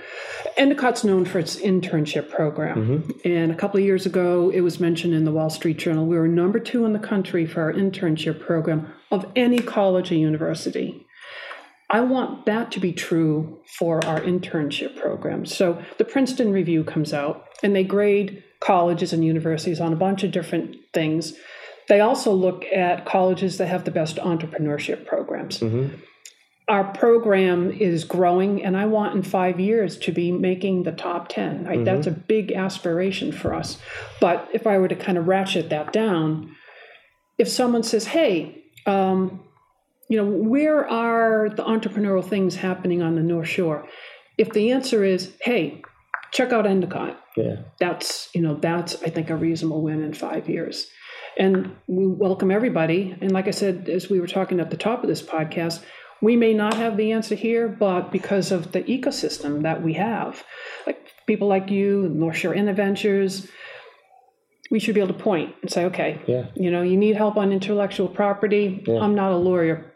Endicott's 0.57 1.03
known 1.03 1.25
for 1.25 1.39
its 1.39 1.57
internship 1.57 2.29
program. 2.29 2.77
Mm-hmm. 2.77 3.27
And 3.27 3.51
a 3.51 3.55
couple 3.55 3.77
of 3.77 3.85
years 3.85 4.05
ago, 4.05 4.49
it 4.51 4.61
was 4.61 4.79
mentioned 4.79 5.13
in 5.13 5.25
the 5.25 5.31
Wall 5.31 5.49
Street 5.49 5.77
Journal. 5.77 6.05
We 6.05 6.17
were 6.17 6.24
number 6.27 6.59
two 6.59 6.85
in 6.85 6.93
the 6.93 6.99
country 6.99 7.45
for 7.45 7.61
our 7.61 7.73
internship 7.73 8.39
program 8.39 8.91
of 9.11 9.25
any 9.35 9.59
college 9.59 10.11
or 10.11 10.15
university. 10.15 11.05
I 11.89 11.99
want 12.01 12.45
that 12.45 12.71
to 12.73 12.79
be 12.79 12.93
true 12.93 13.61
for 13.77 14.03
our 14.05 14.19
internship 14.19 14.99
program. 14.99 15.45
So 15.45 15.83
the 15.97 16.05
Princeton 16.05 16.51
Review 16.51 16.83
comes 16.83 17.13
out 17.13 17.45
and 17.61 17.75
they 17.75 17.83
grade 17.83 18.43
colleges 18.59 19.13
and 19.13 19.23
universities 19.23 19.79
on 19.79 19.93
a 19.93 19.95
bunch 19.95 20.23
of 20.23 20.31
different 20.31 20.77
things. 20.93 21.33
They 21.87 21.99
also 21.99 22.33
look 22.33 22.65
at 22.65 23.05
colleges 23.05 23.57
that 23.59 23.67
have 23.67 23.83
the 23.83 23.91
best 23.91 24.15
entrepreneurship 24.17 25.05
programs. 25.05 25.59
Mm-hmm. 25.59 25.95
Our 26.67 26.83
program 26.93 27.69
is 27.71 28.03
growing, 28.03 28.63
and 28.63 28.75
I 28.75 28.87
want 28.87 29.15
in 29.15 29.21
five 29.21 29.59
years 29.59 29.97
to 29.99 30.11
be 30.11 30.31
making 30.31 30.83
the 30.83 30.91
top 30.91 31.27
10. 31.29 31.65
Right? 31.65 31.85
That's 31.85 32.07
a 32.07 32.11
big 32.11 32.51
aspiration 32.53 33.31
for 33.31 33.53
us. 33.53 33.77
But 34.19 34.49
if 34.51 34.65
I 34.65 34.79
were 34.79 34.87
to 34.87 34.95
kind 34.95 35.17
of 35.17 35.27
ratchet 35.27 35.69
that 35.69 35.93
down, 35.93 36.55
if 37.37 37.47
someone 37.47 37.83
says, 37.83 38.07
hey, 38.07 38.63
um, 38.87 39.43
you 40.09 40.17
know, 40.17 40.25
where 40.25 40.87
are 40.89 41.49
the 41.49 41.63
entrepreneurial 41.63 42.27
things 42.27 42.55
happening 42.55 43.03
on 43.03 43.15
the 43.15 43.21
North 43.23 43.47
Shore? 43.47 43.87
If 44.37 44.51
the 44.51 44.71
answer 44.71 45.03
is, 45.03 45.33
hey, 45.41 45.83
check 46.31 46.51
out 46.51 46.65
Endicott, 46.65 47.19
Yeah. 47.37 47.57
that's, 47.79 48.29
you 48.33 48.41
know, 48.41 48.55
that's, 48.55 49.01
I 49.03 49.09
think, 49.09 49.29
a 49.29 49.35
reasonable 49.35 49.81
win 49.83 50.03
in 50.03 50.13
five 50.13 50.49
years. 50.49 50.87
And 51.37 51.75
we 51.87 52.07
welcome 52.07 52.49
everybody. 52.49 53.15
And 53.21 53.31
like 53.31 53.47
I 53.47 53.51
said, 53.51 53.89
as 53.89 54.09
we 54.09 54.19
were 54.19 54.27
talking 54.27 54.59
at 54.59 54.71
the 54.71 54.77
top 54.77 55.03
of 55.03 55.09
this 55.09 55.21
podcast, 55.21 55.81
we 56.25 56.35
may 56.35 56.53
not 56.55 56.73
have 56.73 56.97
the 56.97 57.11
answer 57.11 57.35
here, 57.35 57.67
but 57.67 58.11
because 58.11 58.51
of 58.51 58.71
the 58.71 58.81
ecosystem 58.95 59.61
that 59.61 59.83
we 59.83 59.93
have, 59.93 60.43
like 60.87 60.99
people 61.27 61.47
like 61.47 61.69
you, 61.69 62.09
North 62.09 62.37
Shore 62.37 62.55
InnoVentures, 62.55 63.47
we 64.71 64.79
should 64.79 64.95
be 64.95 65.01
able 65.01 65.13
to 65.13 65.23
point 65.31 65.53
and 65.61 65.71
say, 65.71 65.85
okay, 65.85 66.19
Yeah. 66.25 66.45
you 66.55 66.71
know, 66.71 66.81
you 66.81 66.97
need 66.97 67.15
help 67.15 67.37
on 67.37 67.51
intellectual 67.51 68.07
property. 68.07 68.83
I'm 68.87 69.13
not 69.13 69.31
a 69.31 69.37
lawyer, 69.37 69.93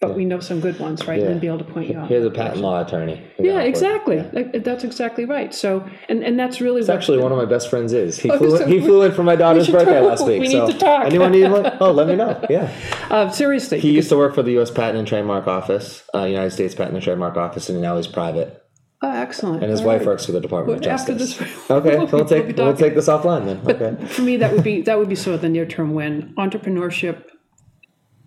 but 0.00 0.16
we 0.16 0.24
know 0.24 0.40
some 0.40 0.60
good 0.60 0.78
ones, 0.80 1.06
right? 1.06 1.22
And 1.22 1.40
be 1.40 1.46
able 1.46 1.58
to 1.58 1.64
point 1.64 1.90
you 1.90 1.98
out. 1.98 2.08
Here's 2.08 2.24
a 2.24 2.30
patent 2.30 2.62
law 2.62 2.80
attorney. 2.80 3.22
Yeah, 3.38 3.60
exactly. 3.60 4.18
Like, 4.32 4.64
That's 4.64 4.82
exactly 4.82 5.26
right. 5.26 5.54
So, 5.54 5.86
and, 6.08 6.24
and 6.24 6.38
that's 6.38 6.60
really 6.62 6.80
what 6.80 6.88
Actually, 6.90 7.18
one 7.18 7.32
of 7.32 7.38
my 7.38 7.44
best 7.44 7.68
friends 7.68 7.92
is. 7.92 8.18
He 8.18 8.30
Oh, 8.30 8.38
flew. 8.38 8.56
so 8.56 8.66
he 8.66 8.76
we- 8.76 8.80
flew 8.80 9.02
in 9.02 9.12
for 9.12 9.22
my 9.22 9.36
daughter's 9.44 9.68
birthday 9.68 10.00
talk. 10.00 10.08
last 10.08 10.26
week. 10.26 10.40
We 10.40 10.48
need 10.48 10.52
so 10.52 10.72
to 10.72 10.78
talk. 10.78 11.04
anyone 11.04 11.32
need? 11.32 11.50
one? 11.50 11.70
Oh, 11.80 11.92
let 11.92 12.06
me 12.06 12.16
know. 12.16 12.42
Yeah. 12.50 12.72
uh, 13.10 13.30
seriously. 13.30 13.78
He 13.78 13.90
used 13.92 14.08
to 14.08 14.16
work 14.16 14.34
for 14.34 14.42
the 14.42 14.52
U.S. 14.52 14.70
Patent 14.70 14.98
and 14.98 15.06
Trademark 15.06 15.46
Office, 15.46 16.02
uh, 16.14 16.24
United 16.24 16.52
States 16.52 16.74
Patent 16.74 16.94
and 16.94 17.04
Trademark 17.04 17.36
Office, 17.36 17.68
and 17.68 17.80
now 17.82 17.96
he's 17.98 18.06
private. 18.06 18.56
oh, 19.02 19.10
excellent. 19.10 19.62
And 19.62 19.70
his 19.70 19.80
All 19.80 19.86
wife 19.88 20.00
right. 20.00 20.06
works 20.08 20.24
for 20.24 20.32
the 20.32 20.40
Department 20.40 20.78
of 20.78 20.84
Well, 20.86 20.94
after 20.94 21.12
Justice. 21.14 21.36
this- 21.46 21.70
okay, 21.70 21.98
we'll 21.98 22.08
so 22.08 22.16
we'll 22.16 22.26
take 22.26 22.46
we'll 22.46 22.54
talking. 22.54 22.76
take 22.76 22.94
this 22.94 23.08
offline 23.08 23.44
then. 23.44 23.76
Okay. 23.76 24.06
For 24.06 24.22
me, 24.22 24.38
that 24.38 24.52
would 24.54 24.64
be 24.64 24.80
that 24.82 24.98
would 24.98 25.10
be 25.10 25.14
sort 25.14 25.34
of 25.34 25.42
the 25.42 25.48
near 25.50 25.66
term 25.66 25.92
win. 25.92 26.34
Entrepreneurship, 26.38 27.24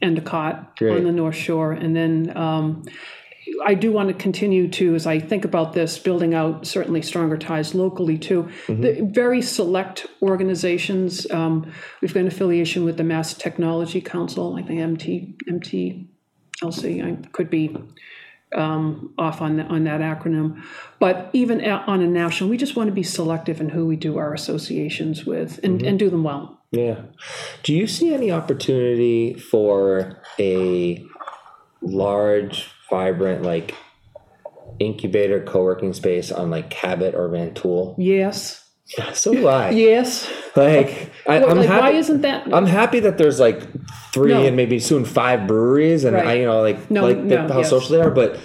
Endicott 0.03 0.77
Great. 0.77 0.97
on 0.97 1.03
the 1.05 1.11
North 1.11 1.35
Shore, 1.35 1.71
and 1.71 1.95
then 1.95 2.35
um, 2.37 2.83
I 3.65 3.73
do 3.73 3.91
want 3.91 4.09
to 4.09 4.13
continue 4.13 4.67
to, 4.69 4.95
as 4.95 5.05
I 5.05 5.19
think 5.19 5.45
about 5.45 5.73
this, 5.73 5.97
building 5.99 6.33
out 6.33 6.65
certainly 6.65 7.01
stronger 7.01 7.37
ties 7.37 7.73
locally 7.75 8.17
too. 8.17 8.49
The 8.67 9.01
very 9.01 9.41
select 9.41 10.07
organizations. 10.21 11.29
Um, 11.31 11.71
we've 12.01 12.13
got 12.13 12.21
an 12.21 12.27
affiliation 12.27 12.83
with 12.83 12.97
the 12.97 13.03
Mass 13.03 13.33
Technology 13.33 14.01
Council. 14.01 14.55
I 14.55 14.63
think 14.63 14.79
MT 14.79 15.37
MTLC. 15.49 17.03
I 17.03 17.27
could 17.29 17.49
be 17.49 17.75
um, 18.53 19.13
off 19.17 19.41
on 19.41 19.57
the, 19.57 19.63
on 19.63 19.83
that 19.85 20.01
acronym, 20.01 20.63
but 20.99 21.29
even 21.33 21.61
a- 21.61 21.83
on 21.87 22.01
a 22.01 22.07
national, 22.07 22.49
we 22.49 22.57
just 22.57 22.75
want 22.75 22.87
to 22.87 22.93
be 22.93 23.03
selective 23.03 23.59
in 23.59 23.69
who 23.69 23.85
we 23.85 23.95
do 23.95 24.17
our 24.17 24.33
associations 24.33 25.25
with 25.25 25.59
and, 25.63 25.81
and 25.81 25.97
do 25.99 26.09
them 26.09 26.23
well. 26.23 26.62
Yeah. 26.73 27.01
Do 27.61 27.73
you 27.73 27.85
see 27.87 28.13
any 28.13 28.31
opportunity 28.31 29.35
for 29.35 30.21
a 30.39 31.05
large, 31.81 32.69
vibrant, 32.89 33.43
like 33.43 33.75
incubator 34.79 35.43
co-working 35.43 35.93
space 35.93 36.31
on 36.31 36.49
like 36.49 36.69
Cabot 36.71 37.13
or 37.15 37.29
Rantoul? 37.29 37.95
Yes, 37.99 38.67
So 39.13 39.33
do 39.33 39.47
I. 39.47 39.69
yes. 39.69 40.29
Like, 40.55 41.11
I, 41.27 41.43
I'm 41.43 41.57
like, 41.57 41.67
happy. 41.67 41.81
why 41.81 41.91
isn't 41.91 42.21
that? 42.21 42.51
I'm 42.53 42.65
happy 42.65 42.99
that 43.01 43.17
there's 43.17 43.39
like 43.39 43.61
three 44.11 44.31
No. 44.33 44.43
and 44.45 44.55
maybe 44.55 44.79
soon 44.79 45.05
five 45.05 45.47
breweries, 45.47 46.03
and 46.03 46.15
Right. 46.15 46.27
I, 46.27 46.33
you 46.39 46.45
know, 46.45 46.61
like 46.61 46.89
No, 46.91 47.03
like 47.05 47.17
no, 47.17 47.47
how 47.47 47.59
yes. 47.59 47.69
social 47.69 47.95
they 47.95 48.01
are. 48.01 48.11
But 48.11 48.39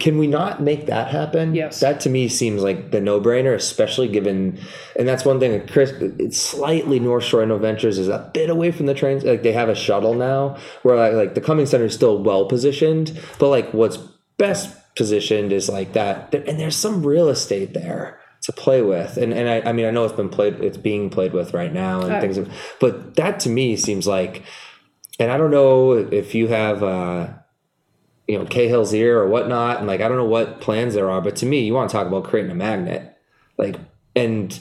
can 0.00 0.18
we 0.18 0.26
not 0.26 0.60
make 0.60 0.86
that 0.86 1.08
happen? 1.08 1.54
Yes. 1.54 1.80
that 1.80 2.00
to 2.00 2.10
me 2.10 2.28
seems 2.28 2.62
like 2.62 2.90
the 2.90 3.00
no-brainer, 3.00 3.54
especially 3.54 4.08
given, 4.08 4.58
and 4.98 5.06
that's 5.06 5.24
one 5.24 5.38
thing. 5.38 5.52
that 5.52 5.70
Chris, 5.70 5.90
it's 6.18 6.40
slightly 6.40 6.98
North 6.98 7.24
Shore 7.24 7.42
InnoVentures 7.44 7.98
is 7.98 8.08
a 8.08 8.30
bit 8.34 8.50
away 8.50 8.72
from 8.72 8.86
the 8.86 8.94
trains. 8.94 9.24
Like 9.24 9.42
they 9.42 9.52
have 9.52 9.68
a 9.68 9.74
shuttle 9.74 10.14
now, 10.14 10.56
where 10.82 10.96
like, 10.96 11.12
like 11.12 11.34
the 11.34 11.40
Cummings 11.40 11.70
Center 11.70 11.84
is 11.84 11.94
still 11.94 12.22
well 12.22 12.46
positioned, 12.46 13.18
but 13.38 13.48
like 13.48 13.72
what's 13.72 13.96
best 14.38 14.76
positioned 14.96 15.52
is 15.52 15.68
like 15.68 15.92
that, 15.92 16.34
and 16.34 16.58
there's 16.58 16.76
some 16.76 17.04
real 17.06 17.28
estate 17.28 17.74
there 17.74 18.20
to 18.42 18.52
play 18.52 18.82
with 18.82 19.16
and 19.16 19.32
and 19.32 19.48
I, 19.48 19.70
I 19.70 19.72
mean 19.72 19.86
I 19.86 19.90
know 19.90 20.04
it's 20.04 20.12
been 20.12 20.28
played 20.28 20.60
it's 20.60 20.76
being 20.76 21.08
played 21.08 21.32
with 21.32 21.54
right 21.54 21.72
now 21.72 22.02
and 22.02 22.12
Uh, 22.12 22.20
things 22.20 22.38
but 22.78 23.16
that 23.16 23.40
to 23.40 23.48
me 23.48 23.74
seems 23.74 24.06
like 24.06 24.42
and 25.18 25.30
I 25.30 25.38
don't 25.38 25.50
know 25.50 25.92
if 25.92 26.34
you 26.34 26.48
have, 26.48 26.82
uh, 26.82 27.28
you 28.26 28.38
know, 28.38 28.46
Cahill's 28.46 28.94
ear 28.94 29.20
or 29.20 29.28
whatnot, 29.28 29.78
and 29.78 29.86
like 29.86 30.00
I 30.00 30.08
don't 30.08 30.16
know 30.16 30.24
what 30.24 30.60
plans 30.60 30.94
there 30.94 31.10
are, 31.10 31.20
but 31.20 31.36
to 31.36 31.46
me, 31.46 31.60
you 31.60 31.74
want 31.74 31.90
to 31.90 31.96
talk 31.96 32.06
about 32.06 32.24
creating 32.24 32.50
a 32.50 32.54
magnet, 32.54 33.16
like, 33.58 33.76
and 34.16 34.58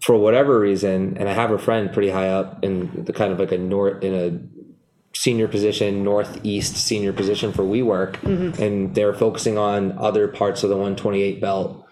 for 0.00 0.16
whatever 0.16 0.60
reason, 0.60 1.16
and 1.16 1.28
I 1.28 1.32
have 1.32 1.50
a 1.50 1.58
friend 1.58 1.92
pretty 1.92 2.10
high 2.10 2.28
up 2.28 2.62
in 2.62 3.04
the 3.04 3.12
kind 3.12 3.32
of 3.32 3.38
like 3.38 3.52
a 3.52 3.58
north 3.58 4.02
in 4.04 4.14
a 4.14 5.16
senior 5.16 5.48
position, 5.48 6.04
northeast 6.04 6.76
senior 6.76 7.12
position 7.12 7.52
for 7.52 7.62
WeWork, 7.62 8.22
and 8.58 8.94
they're 8.94 9.14
focusing 9.14 9.56
on 9.56 9.96
other 9.98 10.28
parts 10.28 10.62
of 10.62 10.68
the 10.68 10.76
128 10.76 11.40
belt, 11.40 11.86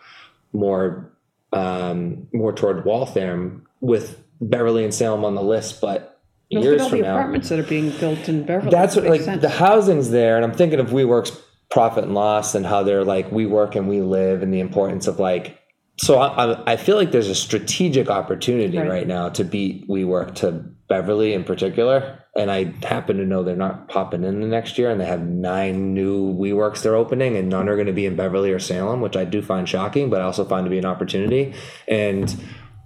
more 0.52 1.10
um, 1.52 2.28
more 2.32 2.52
toward 2.52 2.84
Waltham, 2.84 3.66
with 3.80 4.22
Beverly 4.40 4.84
and 4.84 4.92
Salem 4.92 5.24
on 5.24 5.34
the 5.34 5.42
list, 5.42 5.80
but 5.80 6.13
Look 6.54 6.64
years 6.64 6.80
at 6.80 6.84
all 6.84 6.88
from 6.90 6.98
the 7.00 7.04
now, 7.04 7.14
apartments 7.16 7.48
that 7.48 7.58
are 7.58 7.62
being 7.64 7.90
built 7.98 8.28
in 8.28 8.44
Beverly. 8.44 8.70
that's 8.70 8.96
what 8.96 9.04
Makes 9.04 9.12
like 9.18 9.24
sense. 9.24 9.42
the 9.42 9.48
housing's 9.50 10.10
there, 10.10 10.36
and 10.36 10.44
I'm 10.44 10.52
thinking 10.54 10.80
of 10.80 10.88
WeWork's 10.90 11.38
profit 11.70 12.04
and 12.04 12.14
loss 12.14 12.54
and 12.54 12.64
how 12.64 12.82
they're 12.82 13.04
like 13.04 13.30
we 13.32 13.46
work 13.46 13.74
and 13.74 13.88
we 13.88 14.00
live, 14.00 14.42
and 14.42 14.52
the 14.52 14.60
importance 14.60 15.06
of 15.06 15.18
like. 15.18 15.58
So 15.96 16.18
I, 16.18 16.52
I, 16.54 16.72
I 16.72 16.76
feel 16.76 16.96
like 16.96 17.12
there's 17.12 17.28
a 17.28 17.34
strategic 17.36 18.10
opportunity 18.10 18.76
Right. 18.78 18.88
right. 18.90 19.06
now 19.06 19.28
to 19.28 19.44
beat 19.44 19.88
WeWork 19.88 20.34
to 20.36 20.64
Beverly 20.88 21.32
in 21.34 21.44
particular, 21.44 22.18
and 22.36 22.50
I 22.50 22.74
happen 22.84 23.16
to 23.18 23.24
know 23.24 23.44
they're 23.44 23.54
not 23.56 23.88
popping 23.88 24.24
in 24.24 24.40
the 24.40 24.46
next 24.48 24.76
year, 24.76 24.90
and 24.90 25.00
they 25.00 25.06
have 25.06 25.22
nine 25.24 25.94
new 25.94 26.34
WeWorks 26.34 26.82
they're 26.82 26.96
opening, 26.96 27.36
and 27.36 27.48
none 27.48 27.68
are 27.68 27.76
going 27.76 27.86
to 27.86 27.92
be 27.92 28.06
in 28.06 28.16
Beverly 28.16 28.50
or 28.50 28.58
Salem, 28.58 29.00
which 29.00 29.16
I 29.16 29.24
do 29.24 29.40
find 29.40 29.68
shocking, 29.68 30.10
but 30.10 30.20
I 30.20 30.24
also 30.24 30.44
find 30.44 30.66
to 30.66 30.70
be 30.70 30.78
an 30.78 30.84
opportunity. 30.84 31.54
And 31.86 32.34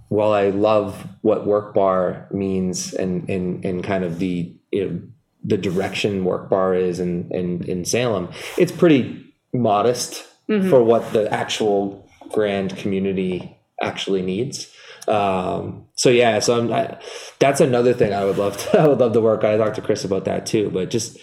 while 0.09 0.33
I 0.33 0.49
love 0.49 1.07
what 1.21 1.47
Work 1.47 1.73
Bar 1.73 2.27
means 2.31 2.93
and 2.93 3.29
and 3.29 3.63
and 3.63 3.83
kind 3.83 4.03
of 4.03 4.19
the 4.19 4.53
you 4.71 4.85
know, 4.85 5.01
the 5.43 5.57
direction 5.57 6.25
Work 6.25 6.49
Bar 6.49 6.75
is 6.75 6.99
in 6.99 7.29
in, 7.31 7.63
in 7.63 7.85
Salem, 7.85 8.29
it's 8.57 8.71
pretty 8.71 9.25
modest 9.53 10.25
for 10.69 10.83
what 10.83 11.13
the 11.13 11.31
actual 11.31 12.09
grand 12.31 12.75
community 12.75 13.55
actually 13.81 14.23
needs. 14.23 14.73
Um, 15.07 15.85
so 15.95 16.09
yeah, 16.09 16.39
so 16.39 16.57
I'm, 16.57 16.73
I, 16.73 16.99
that's 17.37 17.61
another 17.61 17.93
thing 17.93 18.13
I 18.13 18.25
would 18.25 18.37
love 18.37 18.57
to 18.57 18.79
I 18.79 18.87
would 18.87 18.99
love 18.99 19.13
to 19.13 19.21
work. 19.21 19.43
on. 19.43 19.51
I 19.51 19.57
talked 19.57 19.75
to 19.75 19.81
Chris 19.81 20.03
about 20.03 20.25
that 20.25 20.45
too, 20.45 20.69
but 20.71 20.89
just 20.89 21.17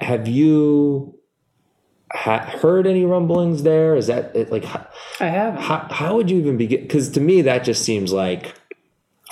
have 0.00 0.28
you 0.28 1.18
ha- 2.14 2.58
heard 2.60 2.86
any 2.86 3.04
rumblings 3.04 3.62
there? 3.62 3.96
Is 3.96 4.06
that 4.06 4.34
it, 4.34 4.50
like? 4.50 4.64
I 5.20 5.26
have. 5.28 5.54
how, 5.54 5.86
how 5.90 6.16
would 6.16 6.30
you 6.30 6.38
even 6.38 6.56
begin 6.56 6.82
because 6.82 7.10
to 7.10 7.20
me 7.20 7.42
that 7.42 7.64
just 7.64 7.84
seems 7.84 8.12
like 8.12 8.54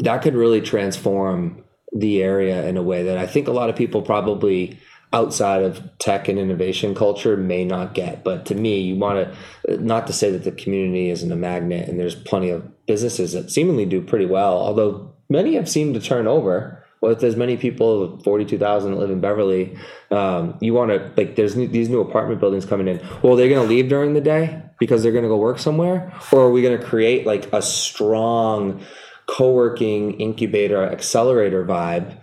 that 0.00 0.22
could 0.22 0.34
really 0.34 0.60
transform 0.60 1.64
the 1.92 2.22
area 2.22 2.66
in 2.68 2.76
a 2.76 2.82
way 2.82 3.02
that 3.02 3.18
i 3.18 3.26
think 3.26 3.48
a 3.48 3.52
lot 3.52 3.68
of 3.68 3.76
people 3.76 4.02
probably 4.02 4.78
outside 5.12 5.62
of 5.62 5.82
tech 5.98 6.28
and 6.28 6.38
innovation 6.38 6.94
culture 6.94 7.36
may 7.36 7.64
not 7.64 7.94
get 7.94 8.22
but 8.22 8.46
to 8.46 8.54
me 8.54 8.80
you 8.80 8.94
want 8.94 9.28
to 9.66 9.82
not 9.82 10.06
to 10.06 10.12
say 10.12 10.30
that 10.30 10.44
the 10.44 10.52
community 10.52 11.10
isn't 11.10 11.32
a 11.32 11.36
magnet 11.36 11.88
and 11.88 11.98
there's 11.98 12.14
plenty 12.14 12.50
of 12.50 12.86
businesses 12.86 13.32
that 13.32 13.50
seemingly 13.50 13.84
do 13.84 14.00
pretty 14.00 14.26
well 14.26 14.56
although 14.56 15.12
many 15.28 15.54
have 15.54 15.68
seemed 15.68 15.94
to 15.94 16.00
turn 16.00 16.28
over 16.28 16.79
if 17.02 17.20
there's 17.20 17.36
many 17.36 17.56
people, 17.56 18.18
forty-two 18.18 18.58
thousand 18.58 18.92
that 18.92 18.98
live 18.98 19.10
in 19.10 19.20
Beverly, 19.20 19.76
um, 20.10 20.58
you 20.60 20.74
want 20.74 20.90
to 20.90 21.12
like. 21.16 21.36
There's 21.36 21.56
new, 21.56 21.66
these 21.66 21.88
new 21.88 22.00
apartment 22.00 22.40
buildings 22.40 22.66
coming 22.66 22.88
in. 22.88 23.00
Well, 23.22 23.36
they're 23.36 23.48
going 23.48 23.66
to 23.66 23.74
leave 23.74 23.88
during 23.88 24.12
the 24.12 24.20
day 24.20 24.62
because 24.78 25.02
they're 25.02 25.12
going 25.12 25.24
to 25.24 25.28
go 25.28 25.38
work 25.38 25.58
somewhere, 25.58 26.12
or 26.30 26.40
are 26.42 26.50
we 26.50 26.62
going 26.62 26.78
to 26.78 26.84
create 26.84 27.26
like 27.26 27.50
a 27.52 27.62
strong 27.62 28.84
co-working 29.26 30.20
incubator 30.20 30.82
accelerator 30.82 31.64
vibe? 31.64 32.20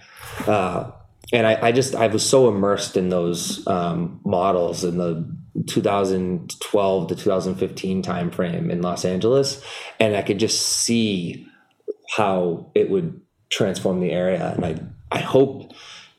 Uh, 0.48 0.92
and 1.34 1.48
I, 1.48 1.68
I 1.68 1.72
just 1.72 1.96
I 1.96 2.08
was 2.08 2.28
so 2.28 2.48
immersed 2.48 2.98
in 2.98 3.10
those 3.10 3.66
um, 3.68 4.22
models 4.24 4.84
in 4.84 4.98
the 4.98 5.28
2012 5.66 7.08
to 7.08 7.16
2015 7.16 8.04
timeframe 8.04 8.70
in 8.70 8.82
Los 8.82 9.06
Angeles, 9.06 9.64
and 10.00 10.16
I 10.16 10.22
could 10.22 10.40
just 10.40 10.62
see 10.62 11.48
how 12.16 12.72
it 12.76 12.90
would 12.90 13.22
transform 13.50 14.00
the 14.00 14.12
area. 14.12 14.54
And 14.56 14.66
I, 14.66 14.80
I 15.12 15.20
hope 15.20 15.72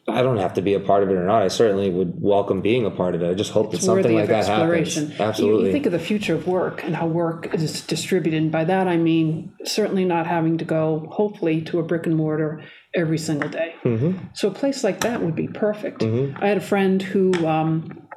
I 0.08 0.22
don't 0.22 0.38
have 0.38 0.54
to 0.54 0.62
be 0.62 0.74
a 0.74 0.80
part 0.80 1.02
of 1.02 1.10
it 1.10 1.14
or 1.14 1.24
not. 1.26 1.42
I 1.42 1.48
certainly 1.48 1.90
would 1.90 2.14
welcome 2.20 2.62
being 2.62 2.86
a 2.86 2.90
part 2.90 3.14
of 3.14 3.22
it. 3.22 3.30
I 3.30 3.34
just 3.34 3.52
hope 3.52 3.72
that 3.72 3.82
something 3.82 4.14
like 4.14 4.28
that 4.28 4.46
happens. 4.46 4.96
You- 4.96 5.12
Absolutely. 5.18 5.66
You, 5.66 5.72
think 5.72 5.86
of 5.86 5.92
the 5.92 5.98
future 5.98 6.34
of 6.34 6.46
work 6.46 6.82
and 6.82 6.96
how 6.96 7.06
work 7.06 7.54
is 7.54 7.82
distributed. 7.82 8.42
And 8.42 8.50
by 8.50 8.64
that, 8.64 8.88
I 8.88 8.96
mean 8.96 9.52
certainly 9.64 10.04
not 10.04 10.26
having 10.26 10.58
to 10.58 10.64
go, 10.64 11.06
hopefully, 11.10 11.60
to 11.62 11.78
a 11.78 11.82
brick 11.82 12.06
and 12.06 12.16
mortar 12.16 12.62
every 12.94 13.18
single 13.18 13.50
day. 13.50 13.74
Mm-hmm. 13.84 14.28
So 14.32 14.48
a 14.48 14.50
place 14.52 14.82
like 14.82 15.00
that 15.00 15.22
would 15.22 15.34
be 15.34 15.48
perfect. 15.48 16.02
I 16.02 16.46
had 16.46 16.56
a 16.56 16.62
friend 16.62 17.02
who, 17.02 17.46
um, 17.46 18.08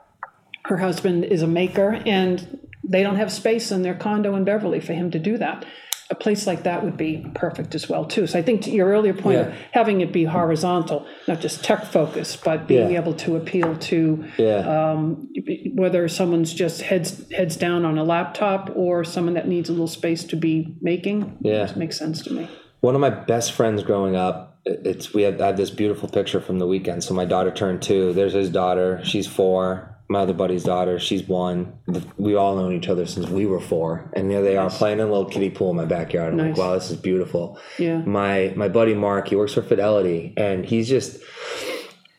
her 0.66 0.78
husband 0.78 1.26
is 1.26 1.42
a 1.42 1.48
maker, 1.48 2.02
and 2.06 2.60
they 2.84 3.04
don't 3.04 3.18
have 3.18 3.32
space 3.32 3.72
in 3.72 3.82
their 3.82 3.96
condo 3.96 4.36
in 4.36 4.46
Beverly 4.46 4.80
for 4.80 4.94
him 4.94 5.12
to 5.12 5.20
do 5.20 5.38
that. 5.38 5.66
A 6.12 6.16
place 6.16 6.46
like 6.46 6.64
that 6.64 6.84
would 6.84 6.98
be 6.98 7.26
perfect 7.36 7.74
as 7.74 7.88
well 7.88 8.04
too. 8.04 8.28
So 8.28 8.38
I 8.38 8.42
think 8.42 8.64
to 8.64 8.70
your 8.70 8.90
earlier 8.90 9.14
point 9.14 9.38
of 9.40 9.54
having 9.72 10.02
it 10.02 10.12
be 10.12 10.26
horizontal, 10.26 11.08
not 11.26 11.40
just 11.40 11.64
tech 11.64 11.86
focused, 11.86 12.44
but 12.44 12.68
being 12.68 12.92
Yeah. 12.92 13.00
able 13.00 13.14
to 13.14 13.38
appeal 13.38 13.78
to 13.78 14.26
yeah. 14.38 14.58
Um, 14.92 15.30
whether 15.74 16.08
someone's 16.10 16.54
just 16.54 16.82
heads 16.82 17.32
heads 17.32 17.56
down 17.56 17.86
on 17.86 17.98
a 17.98 18.04
laptop 18.04 18.70
or 18.76 19.06
someone 19.06 19.36
that 19.36 19.48
needs 19.48 19.70
a 19.70 19.72
little 19.72 19.88
space 19.88 20.26
to 20.26 20.36
be 20.36 20.76
making. 20.82 21.38
Yeah. 21.42 21.64
It 21.70 21.78
makes 21.78 21.98
sense 21.98 22.22
to 22.24 22.34
me. 22.34 22.50
One 22.82 22.94
of 22.94 23.00
my 23.00 23.10
best 23.10 23.54
friends 23.54 23.82
growing 23.82 24.18
up, 24.18 24.60
it's 24.66 25.14
we 25.14 25.22
have 25.22 25.40
I 25.40 25.46
have 25.48 25.58
this 25.58 25.70
beautiful 25.70 26.10
picture 26.10 26.42
from 26.42 26.60
the 26.60 26.68
weekend. 26.68 27.06
So 27.06 27.14
my 27.14 27.24
daughter 27.26 27.52
turned 27.52 27.82
two. 27.82 28.12
There's 28.12 28.34
his 28.34 28.50
daughter. 28.50 29.00
She's 29.06 29.28
four. 29.28 29.96
My 30.12 30.20
other 30.20 30.34
buddy's 30.34 30.64
daughter. 30.66 31.00
She's 31.00 31.24
one. 31.24 31.74
We 32.18 32.36
all 32.36 32.58
known 32.58 32.74
each 32.74 32.90
other 32.90 33.06
since 33.06 33.30
we 33.30 33.46
were 33.46 33.62
four, 33.62 34.12
and 34.14 34.30
there 34.30 34.42
they 34.42 34.58
are 34.58 34.70
playing 34.70 35.00
in 35.00 35.08
a 35.08 35.10
little 35.10 35.30
kiddie 35.30 35.50
pool 35.50 35.70
in 35.72 35.78
my 35.78 35.86
backyard. 35.86 36.34
I'm 36.34 36.38
Nice. 36.38 36.58
like, 36.58 36.58
wow, 36.58 36.74
this 36.74 36.92
is 36.92 36.98
beautiful. 36.98 37.58
Yeah. 37.80 38.00
My 38.00 38.52
my 38.58 38.68
buddy 38.68 38.94
Mark, 38.94 39.30
he 39.30 39.38
works 39.38 39.54
for 39.54 39.62
Fidelity, 39.62 40.34
and 40.36 40.66
he's 40.66 40.90
just 40.90 41.22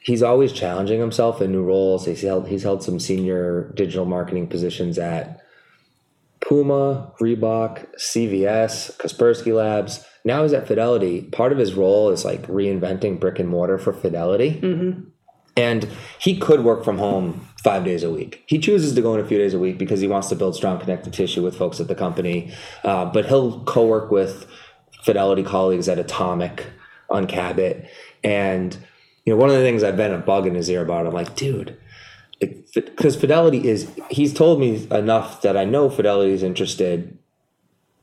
he's 0.00 0.22
always 0.22 0.52
challenging 0.52 1.00
himself 1.00 1.42
in 1.42 1.52
new 1.52 1.62
roles. 1.62 2.06
He's 2.06 2.22
held 2.22 2.48
he's 2.48 2.62
held 2.62 2.82
some 2.82 2.98
senior 2.98 3.70
digital 3.76 4.06
marketing 4.06 4.46
positions 4.48 4.98
at 4.98 5.40
Puma, 6.40 7.12
Reebok, 7.20 7.86
CVS, 7.98 8.96
Kaspersky 8.96 9.54
Labs. 9.54 10.04
Now 10.24 10.42
he's 10.44 10.52
at 10.52 10.66
Fidelity. 10.66 11.22
Part 11.22 11.52
of 11.52 11.58
his 11.58 11.74
role 11.74 12.08
is 12.10 12.24
like 12.24 12.46
reinventing 12.46 13.20
brick 13.20 13.38
and 13.38 13.48
mortar 13.48 13.76
for 13.78 13.92
Fidelity. 13.92 14.60
Mm-hmm. 14.62 15.08
And 15.56 15.88
he 16.18 16.38
could 16.38 16.64
work 16.64 16.84
from 16.84 16.98
home 16.98 17.46
five 17.62 17.84
days 17.84 18.02
a 18.02 18.10
week. 18.10 18.42
He 18.46 18.58
chooses 18.58 18.94
to 18.94 19.02
go 19.02 19.14
in 19.14 19.20
a 19.20 19.24
few 19.24 19.38
days 19.38 19.54
a 19.54 19.58
week 19.58 19.78
because 19.78 20.00
he 20.00 20.08
wants 20.08 20.28
to 20.30 20.36
build 20.36 20.56
strong 20.56 20.78
connective 20.78 21.12
tissue 21.12 21.42
with 21.42 21.56
folks 21.56 21.78
at 21.78 21.88
the 21.88 21.94
company. 21.94 22.52
Uh, 22.84 23.04
but 23.04 23.26
he'll 23.26 23.62
co 23.64 23.86
work 23.86 24.10
with 24.10 24.46
Fidelity 25.02 25.42
colleagues 25.42 25.88
at 25.88 25.98
Atomic 25.98 26.66
on 27.10 27.26
Cabot. 27.26 27.88
And, 28.24 28.76
you 29.24 29.32
know, 29.32 29.36
one 29.36 29.50
of 29.50 29.56
the 29.56 29.62
things 29.62 29.82
I've 29.82 29.96
been 29.96 30.12
a 30.12 30.18
bug 30.18 30.46
in 30.46 30.54
his 30.54 30.68
ear 30.70 30.82
about, 30.82 31.06
I'm 31.06 31.12
like, 31.12 31.36
dude, 31.36 31.76
because 32.40 33.16
Fidelity 33.16 33.68
is, 33.68 33.92
he's 34.10 34.32
told 34.32 34.58
me 34.58 34.86
enough 34.90 35.42
that 35.42 35.56
I 35.56 35.64
know 35.64 35.90
Fidelity 35.90 36.32
is 36.32 36.42
interested. 36.42 37.18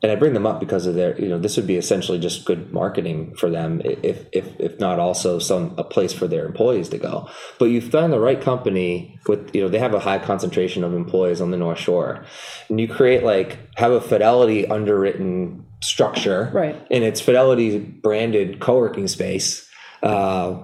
And 0.02 0.12
I 0.12 0.16
bring 0.16 0.34
them 0.34 0.46
up 0.46 0.62
because 0.62 0.86
of 0.86 0.96
their, 0.96 1.20
you 1.20 1.28
know, 1.28 1.38
this 1.38 1.58
would 1.58 1.68
be 1.68 1.76
essentially 1.76 2.20
just 2.20 2.46
good 2.46 2.72
marketing 2.72 3.36
for 3.36 3.50
them, 3.50 3.82
if 3.84 4.26
if 4.32 4.58
if 4.58 4.80
not 4.80 4.98
also 4.98 5.40
some 5.40 5.74
a 5.78 5.84
place 5.84 6.14
for 6.14 6.26
their 6.26 6.46
employees 6.46 6.88
to 6.90 6.98
go. 6.98 7.30
But 7.60 7.66
you 7.66 7.82
find 7.82 8.14
the 8.14 8.20
right 8.20 8.40
company 8.40 9.20
with, 9.28 9.54
you 9.54 9.62
know, 9.62 9.68
they 9.68 9.80
have 9.80 9.94
a 9.94 10.00
high 10.00 10.20
concentration 10.20 10.86
of 10.86 10.94
employees 10.94 11.42
on 11.42 11.52
the 11.52 11.58
North 11.58 11.80
Shore, 11.80 12.24
and 12.70 12.80
you 12.80 12.88
create 12.88 13.24
like 13.24 13.58
have 13.76 13.92
a 13.92 14.00
Fidelity 14.00 14.66
underwritten 14.68 15.66
structure, 15.82 16.50
Right. 16.54 16.76
And 16.92 17.04
it's 17.04 17.22
Fidelity 17.22 17.80
branded 17.80 18.60
co-working 18.60 19.08
space. 19.08 19.68
Uh, 20.02 20.64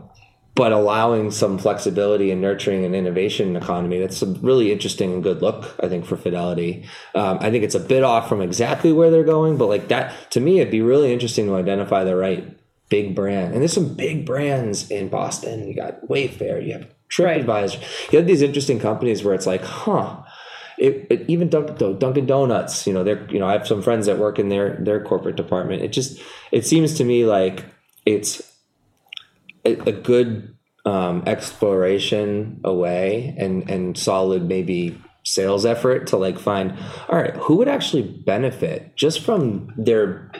but 0.55 0.71
allowing 0.71 1.31
some 1.31 1.57
flexibility 1.57 2.31
and 2.31 2.41
nurturing 2.41 2.85
an 2.85 2.95
innovation 2.95 3.57
economy. 3.57 3.99
That's 3.99 4.21
a 4.21 4.25
really 4.25 4.71
interesting 4.71 5.13
and 5.13 5.21
good 5.21 5.41
look, 5.41 5.75
I 5.83 5.89
think, 5.89 6.05
for 6.05 6.15
Fidelity. 6.15 6.85
Um, 7.13 7.37
I 7.41 7.51
think 7.51 7.65
it's 7.65 7.75
a 7.75 7.79
bit 7.79 8.03
off 8.03 8.29
from 8.29 8.41
exactly 8.41 8.93
where 8.93 9.11
they're 9.11 9.25
going, 9.25 9.57
but 9.57 9.67
like 9.67 9.89
that, 9.89 10.31
to 10.31 10.39
me, 10.39 10.61
it'd 10.61 10.71
be 10.71 10.81
really 10.81 11.11
interesting 11.11 11.47
to 11.47 11.55
identify 11.55 12.05
the 12.05 12.15
right 12.15 12.57
big 12.87 13.15
brand. 13.15 13.51
And 13.53 13.61
there's 13.61 13.73
some 13.73 13.95
big 13.95 14.25
brands 14.25 14.89
in 14.89 15.09
Boston. 15.09 15.67
You 15.67 15.75
got 15.75 16.07
Wayfair, 16.07 16.65
you 16.65 16.73
have 16.73 16.87
TripAdvisor. 17.09 18.11
You 18.13 18.19
have 18.19 18.27
these 18.27 18.41
interesting 18.41 18.79
companies 18.79 19.23
where 19.23 19.35
it's 19.35 19.47
like, 19.47 19.63
huh. 19.63 20.21
It, 20.77 21.07
it, 21.09 21.25
even 21.29 21.47
Dunkin', 21.47 21.99
Dunkin' 21.99 22.25
Donuts, 22.25 22.85
you 22.85 22.91
know, 22.91 23.05
they're 23.05 23.25
you 23.31 23.39
know, 23.39 23.47
I 23.47 23.53
have 23.53 23.65
some 23.65 23.81
friends 23.81 24.07
that 24.07 24.17
work 24.17 24.39
in 24.39 24.49
their 24.49 24.75
their 24.75 25.01
corporate 25.01 25.37
department. 25.37 25.83
It 25.83 25.93
just 25.93 26.21
it 26.51 26.65
seems 26.65 26.95
to 26.95 27.05
me 27.05 27.25
like 27.25 27.63
it's 28.05 28.41
a, 29.65 29.91
good 29.91 30.55
um, 30.85 31.23
exploration 31.25 32.61
away 32.63 33.35
and 33.37 33.69
and 33.69 33.97
solid 33.97 34.47
maybe 34.47 35.01
sales 35.23 35.65
effort 35.65 36.07
to 36.07 36.17
like 36.17 36.37
find 36.37 36.77
all 37.09 37.17
right 37.17 37.35
who 37.37 37.55
would 37.55 37.67
actually 37.67 38.03
benefit 38.03 38.95
just 38.95 39.21
from 39.21 39.73
their 39.75 40.31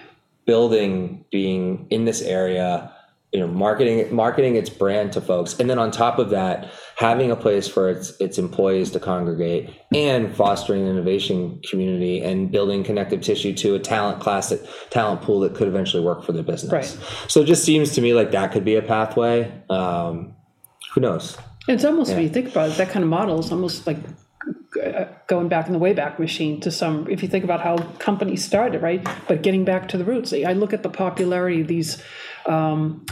building 0.45 1.25
being 1.31 1.87
in 1.89 2.05
this 2.05 2.21
area 2.21 2.91
you 3.35 3.41
know 3.41 3.47
marketing 3.47 4.15
marketing 4.15 4.55
its 4.55 4.69
brand 4.69 5.11
to 5.11 5.19
folks. 5.19 5.59
And 5.59 5.69
then 5.69 5.77
on 5.77 5.91
top 5.91 6.19
of 6.19 6.29
that 6.29 6.71
having 6.95 7.31
a 7.31 7.35
place 7.35 7.67
for 7.67 7.89
its 7.89 8.13
its 8.21 8.37
employees 8.37 8.91
to 8.91 8.99
congregate 9.01 9.69
and 9.93 10.33
fostering 10.33 10.83
an 10.83 10.87
innovation 10.87 11.59
community 11.69 12.23
and 12.23 12.49
building 12.49 12.85
connective 12.85 13.19
tissue 13.19 13.53
to 13.55 13.75
a 13.75 13.79
talent 13.79 14.21
class 14.21 14.51
that 14.51 14.65
talent 14.89 15.21
pool 15.21 15.41
that 15.41 15.53
could 15.53 15.67
eventually 15.67 16.01
work 16.01 16.23
for 16.23 16.31
their 16.31 16.43
business. 16.43 16.71
Right. 16.71 16.97
so 17.27 17.41
it 17.41 17.45
just 17.45 17.65
seems 17.65 17.91
to 17.95 18.01
me 18.01 18.13
like 18.13 18.31
that 18.31 18.53
could 18.53 18.63
be 18.63 18.75
a 18.75 18.81
pathway. 18.81 19.51
Um, 19.69 20.33
who 20.93 21.01
knows? 21.01 21.37
It's 21.67 21.83
almost 21.83 22.13
when 22.13 22.23
you 22.23 22.29
think 22.29 22.47
about 22.51 22.69
it, 22.69 22.77
that 22.77 22.89
kind 22.89 23.03
of 23.03 23.09
model 23.09 23.37
is 23.39 23.51
almost 23.51 23.85
like 23.85 23.97
going 25.27 25.47
back 25.47 25.67
in 25.67 25.73
the 25.73 25.79
wayback 25.79 26.19
machine 26.19 26.59
to 26.61 26.71
some. 26.71 27.09
If 27.09 27.23
you 27.23 27.29
think 27.29 27.43
about 27.43 27.61
how 27.61 27.77
companies 27.99 28.43
started, 28.43 28.81
right? 28.81 29.05
But 29.27 29.41
getting 29.41 29.65
back 29.65 29.87
to 29.89 29.97
the 29.97 30.05
roots, 30.05 30.33
I 30.33 30.53
look 30.53 30.73
at 30.73 30.83
the 30.83 30.89
popularity 30.89 31.61
of 31.61 31.67
these. 31.67 32.01
Um, 32.45 33.05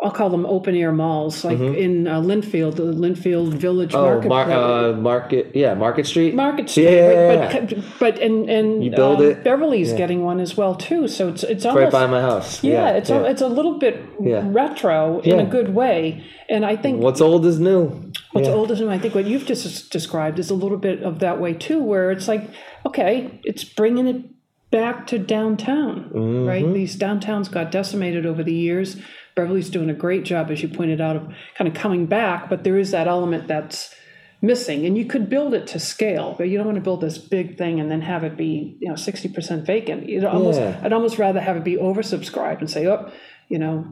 I'll 0.00 0.12
call 0.12 0.30
them 0.30 0.46
open 0.46 0.76
air 0.76 0.92
malls, 0.92 1.44
like 1.44 1.58
in 1.58 2.06
uh, 2.06 2.20
Lynnfield, 2.20 2.76
the 2.76 2.84
Lynnfield 2.84 3.54
Village 3.54 3.92
Mm-hmm. 3.92 4.26
oh 4.26 4.28
Market. 4.28 4.28
mar- 4.28 4.50
uh, 4.52 4.92
market 4.92 5.50
yeah 5.54 5.74
market 5.74 6.06
street 6.06 6.34
Market 6.34 6.70
Street, 6.70 6.84
Yeah, 6.84 7.10
yeah, 7.12 7.46
right? 7.58 7.68
but 7.68 7.84
but 7.98 8.18
and 8.20 8.48
and 8.48 8.84
You 8.84 8.90
build 8.92 9.18
um, 9.20 9.26
it. 9.26 9.42
Beverly's 9.44 9.92
getting 9.94 10.22
one 10.22 10.38
as 10.40 10.56
well 10.56 10.74
too. 10.76 11.08
So 11.08 11.28
it's 11.28 11.42
it's 11.42 11.64
almost, 11.64 11.82
right 11.82 11.92
by 11.92 12.06
my 12.06 12.20
house 12.20 12.62
yeah, 12.62 12.90
it's 12.90 13.10
A, 13.10 13.24
it's 13.24 13.42
a 13.42 13.48
little 13.48 13.78
bit 13.78 13.96
Yeah. 14.20 14.42
retro 14.46 15.20
in 15.20 15.40
a 15.40 15.46
good 15.46 15.74
way, 15.74 16.24
and 16.48 16.64
I 16.64 16.76
think 16.76 17.02
what's 17.02 17.20
old 17.20 17.44
is 17.46 17.58
new 17.58 18.12
What's 18.32 18.46
Yeah. 18.46 18.54
old 18.54 18.70
is 18.70 18.78
new. 18.80 18.90
I 18.90 18.98
think 18.98 19.14
what 19.14 19.24
you've 19.24 19.46
just 19.46 19.90
described 19.90 20.38
is 20.38 20.50
a 20.50 20.54
little 20.54 20.78
bit 20.78 21.02
of 21.02 21.18
that 21.20 21.40
way 21.40 21.54
too, 21.54 21.82
where 21.82 22.10
it's 22.12 22.28
like, 22.28 22.48
okay, 22.86 23.40
it's 23.42 23.64
bringing 23.64 24.06
it 24.06 24.22
back 24.70 25.06
to 25.08 25.18
downtown, 25.18 26.10
Mm-hmm. 26.14 26.46
right? 26.46 26.72
These 26.74 26.96
downtowns 26.98 27.50
got 27.50 27.70
decimated 27.72 28.26
over 28.26 28.42
the 28.44 28.54
years. 28.54 28.96
Beverly's 29.38 29.70
doing 29.70 29.88
a 29.90 29.94
great 29.94 30.24
job, 30.24 30.50
as 30.50 30.62
you 30.62 30.68
pointed 30.68 31.00
out, 31.00 31.16
of 31.16 31.22
kind 31.56 31.68
of 31.68 31.74
coming 31.74 32.06
back, 32.06 32.48
but 32.50 32.64
there 32.64 32.76
is 32.78 32.90
that 32.90 33.06
element 33.06 33.46
that's 33.46 33.94
missing, 34.42 34.84
and 34.86 34.96
you 34.98 35.04
could 35.04 35.28
build 35.30 35.54
it 35.54 35.66
to 35.68 35.78
scale, 35.78 36.34
but 36.38 36.48
you 36.48 36.56
don't 36.58 36.66
want 36.66 36.76
to 36.76 36.82
build 36.82 37.00
this 37.00 37.18
big 37.18 37.56
thing 37.58 37.80
and 37.80 37.90
then 37.90 38.00
have 38.00 38.24
it 38.24 38.36
be, 38.36 38.76
you 38.80 38.88
know, 38.88 38.96
sixty 38.96 39.28
percent 39.28 39.64
vacant. 39.64 40.08
You'd 40.08 40.24
almost, 40.24 40.60
Yeah. 40.60 40.80
I'd 40.82 40.92
almost 40.92 41.18
rather 41.18 41.40
have 41.40 41.56
it 41.56 41.64
be 41.64 41.76
oversubscribed 41.76 42.60
and 42.60 42.70
say, 42.70 42.86
oh, 42.86 43.10
you 43.48 43.58
know. 43.58 43.86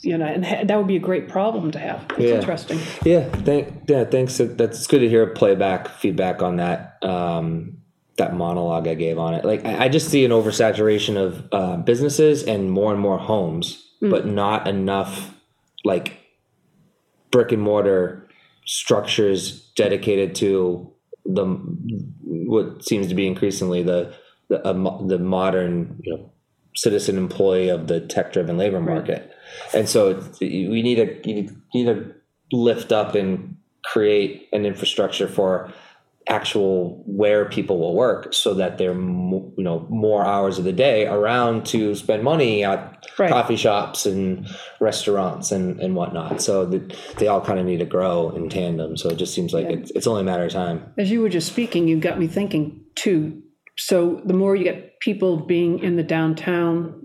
You 0.00 0.18
know, 0.18 0.24
and 0.24 0.44
ha- 0.44 0.64
that 0.64 0.76
would 0.78 0.88
be 0.88 0.96
a 0.96 1.00
great 1.10 1.28
problem 1.28 1.70
to 1.72 1.78
have. 1.78 2.04
It's 2.12 2.20
Yeah. 2.20 2.34
interesting. 2.36 2.78
Yeah, 3.04 3.28
thank 3.28 3.68
yeah, 3.88 4.04
thanks. 4.04 4.38
That's 4.38 4.86
good 4.88 4.98
to 5.00 5.08
hear 5.08 5.26
playback 5.28 5.86
feedback 5.88 6.42
on 6.42 6.56
that 6.56 6.96
um, 7.02 7.76
that 8.16 8.34
monologue 8.34 8.88
I 8.88 8.94
gave 8.94 9.18
on 9.18 9.34
it. 9.34 9.44
Like 9.44 9.64
I, 9.64 9.84
I 9.84 9.88
just 9.88 10.08
see 10.08 10.24
an 10.24 10.32
oversaturation 10.32 11.16
of 11.16 11.46
uh, 11.52 11.76
businesses 11.76 12.42
and 12.42 12.70
more 12.70 12.90
and 12.90 13.00
more 13.00 13.18
homes, 13.18 13.86
but 14.02 14.26
mm. 14.26 14.32
not 14.32 14.68
enough 14.68 15.34
like 15.84 16.18
brick 17.30 17.52
and 17.52 17.62
mortar 17.62 18.28
structures 18.66 19.70
dedicated 19.74 20.34
to 20.34 20.92
the 21.24 21.44
what 21.44 22.84
seems 22.84 23.06
to 23.08 23.14
be 23.14 23.26
increasingly 23.26 23.82
the 23.82 24.14
the, 24.48 24.68
a 24.68 24.74
the 25.06 25.18
modern 25.18 26.00
you 26.02 26.16
know 26.16 26.32
citizen 26.74 27.18
employee 27.18 27.68
of 27.68 27.86
the 27.86 28.00
tech 28.00 28.32
driven 28.32 28.56
labor 28.56 28.80
market. 28.80 29.30
And 29.74 29.88
so 29.88 30.22
we 30.40 30.82
need 30.82 30.96
to 30.96 31.30
you 31.30 31.50
need 31.74 31.86
to 31.86 32.14
lift 32.50 32.92
up 32.92 33.14
and 33.14 33.56
create 33.84 34.48
an 34.52 34.64
infrastructure 34.64 35.28
for 35.28 35.72
actual 36.28 37.02
where 37.06 37.44
people 37.48 37.78
will 37.78 37.94
work 37.94 38.32
so 38.32 38.54
that 38.54 38.78
they're 38.78 38.94
you 38.94 39.52
know 39.58 39.86
more 39.90 40.24
hours 40.24 40.58
of 40.58 40.64
the 40.64 40.72
day 40.72 41.06
around 41.06 41.66
to 41.66 41.94
spend 41.94 42.22
money 42.22 42.64
at 42.64 42.90
Right. 43.18 43.30
coffee 43.30 43.56
shops 43.56 44.06
and 44.06 44.48
restaurants 44.80 45.52
and, 45.52 45.78
and 45.80 45.94
whatnot 45.94 46.40
so 46.40 46.64
that 46.66 46.96
they 47.18 47.26
all 47.26 47.40
kind 47.42 47.58
of 47.58 47.66
need 47.66 47.78
to 47.78 47.84
grow 47.84 48.30
in 48.30 48.48
tandem 48.48 48.96
so 48.96 49.10
it 49.10 49.16
just 49.16 49.34
seems 49.34 49.52
like 49.52 49.66
it's, 49.66 49.90
it's 49.90 50.06
only 50.06 50.22
a 50.22 50.24
matter 50.24 50.44
of 50.44 50.52
time 50.52 50.92
As 50.96 51.10
you 51.10 51.20
were 51.20 51.28
just 51.28 51.48
speaking, 51.48 51.88
you 51.88 51.98
got 52.00 52.18
me 52.18 52.26
thinking 52.28 52.84
too. 52.94 53.42
So 53.76 54.22
the 54.24 54.34
more 54.34 54.54
you 54.54 54.64
get 54.64 55.00
people 55.00 55.36
being 55.38 55.80
in 55.80 55.96
the 55.96 56.02
downtown, 56.02 57.01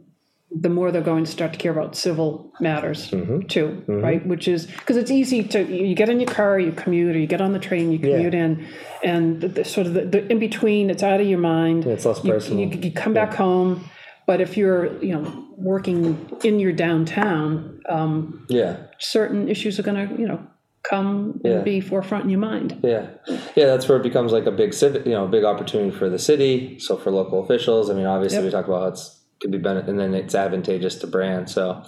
the 0.49 0.69
more 0.69 0.91
they're 0.91 1.01
going 1.01 1.25
to 1.25 1.31
start 1.31 1.51
to 1.53 1.59
care 1.59 1.71
about 1.73 1.95
civil 1.95 2.53
matters 2.61 3.09
too, 3.49 3.83
right? 3.87 4.25
Which 4.25 4.47
is 4.47 4.65
because 4.65 4.95
it's 4.97 5.11
easy 5.11 5.43
to 5.43 5.61
you 5.63 5.93
get 5.93 6.09
in 6.09 6.19
your 6.19 6.29
car, 6.29 6.57
you 6.57 6.71
commute, 6.71 7.15
or 7.15 7.19
you 7.19 7.27
get 7.27 7.41
on 7.41 7.51
the 7.51 7.59
train, 7.59 7.91
you 7.91 7.99
commute 7.99 8.33
in, 8.33 8.65
and 9.03 9.41
the, 9.41 9.49
the 9.49 9.65
sort 9.65 9.87
of 9.87 9.93
the, 9.93 10.01
the 10.05 10.31
in 10.31 10.39
between, 10.39 10.89
it's 10.89 11.03
out 11.03 11.19
of 11.19 11.27
your 11.27 11.39
mind. 11.39 11.85
it's 11.85 12.05
less 12.05 12.23
You- 12.23 12.31
personal. 12.31 12.59
You, 12.73 12.79
you 12.79 12.91
come 12.91 13.13
back 13.13 13.33
home, 13.33 13.89
but 14.25 14.39
if 14.39 14.55
you're 14.55 14.97
you 15.03 15.13
know 15.19 15.45
working 15.57 16.29
in 16.43 16.59
your 16.59 16.71
downtown, 16.71 17.81
um, 17.89 18.45
yeah 18.47 18.77
certain 18.99 19.47
issues 19.49 19.79
are 19.79 19.83
going 19.83 20.07
to 20.07 20.15
you 20.21 20.27
know 20.27 20.39
come 20.83 21.41
Yeah. 21.43 21.51
and 21.55 21.65
be 21.65 21.81
forefront 21.81 22.23
in 22.23 22.29
your 22.29 22.39
mind. 22.39 22.79
Yeah, 22.83 23.07
yeah, 23.55 23.65
that's 23.65 23.89
where 23.89 23.97
it 23.97 24.03
becomes 24.03 24.31
like 24.31 24.45
a 24.45 24.51
big 24.51 24.73
civic, 24.73 25.05
you 25.05 25.11
know, 25.11 25.25
a 25.25 25.27
big 25.27 25.43
opportunity 25.43 25.91
for 25.91 26.09
the 26.09 26.19
city. 26.19 26.79
So 26.79 26.95
for 26.95 27.11
local 27.11 27.43
officials, 27.43 27.89
I 27.89 27.93
mean, 27.93 28.05
obviously 28.05 28.37
Yep. 28.37 28.45
we 28.45 28.51
talk 28.51 28.67
about 28.67 28.93
it's 28.93 29.16
could 29.39 29.51
be 29.51 29.57
benefit, 29.57 29.89
and 29.89 29.99
then 29.99 30.13
it's 30.13 30.35
advantageous 30.35 30.95
to 30.95 31.07
brand. 31.07 31.49
So, 31.49 31.83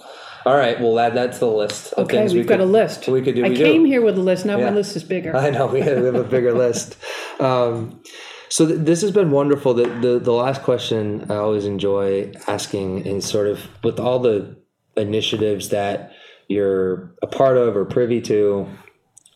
all 0.46 0.56
right, 0.56 0.80
we'll 0.80 0.98
add 0.98 1.14
that 1.14 1.32
to 1.34 1.38
the 1.38 1.46
list. 1.46 1.92
Of 1.94 2.04
Okay, 2.06 2.18
things 2.18 2.32
we've 2.34 2.44
we 2.44 2.48
got 2.48 2.58
could, 2.58 2.64
a 2.64 2.66
list. 2.66 3.08
We 3.08 3.22
could 3.22 3.34
do. 3.34 3.44
I 3.44 3.54
came 3.54 3.84
do. 3.84 3.90
here 3.90 4.02
with 4.02 4.16
a 4.18 4.22
list. 4.22 4.46
Now 4.46 4.58
Yeah. 4.58 4.70
my 4.70 4.76
list 4.76 4.96
is 4.96 5.04
bigger. 5.04 5.36
I 5.36 5.50
know 5.50 5.66
we 5.66 5.80
have, 5.80 6.14
a 6.14 6.24
bigger 6.24 6.52
list. 6.52 6.96
Um, 7.40 8.02
so 8.50 8.66
th- 8.66 8.80
this 8.80 9.00
has 9.00 9.12
been 9.12 9.30
wonderful. 9.30 9.72
The, 9.72 9.84
the 9.84 10.18
the 10.18 10.32
last 10.32 10.62
question 10.62 11.24
I 11.30 11.36
always 11.36 11.64
enjoy 11.64 12.32
asking 12.46 13.06
is 13.06 13.24
sort 13.24 13.46
of 13.46 13.66
with 13.82 13.98
all 13.98 14.18
the 14.18 14.56
initiatives 14.94 15.70
that 15.70 16.12
you're 16.48 17.14
a 17.22 17.26
part 17.26 17.56
of 17.56 17.76
or 17.78 17.86
privy 17.86 18.20
to. 18.22 18.68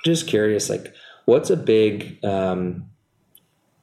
Just 0.04 0.26
curious, 0.26 0.68
like 0.68 0.92
what's 1.24 1.48
a 1.48 1.56
big 1.56 2.22
um, 2.22 2.90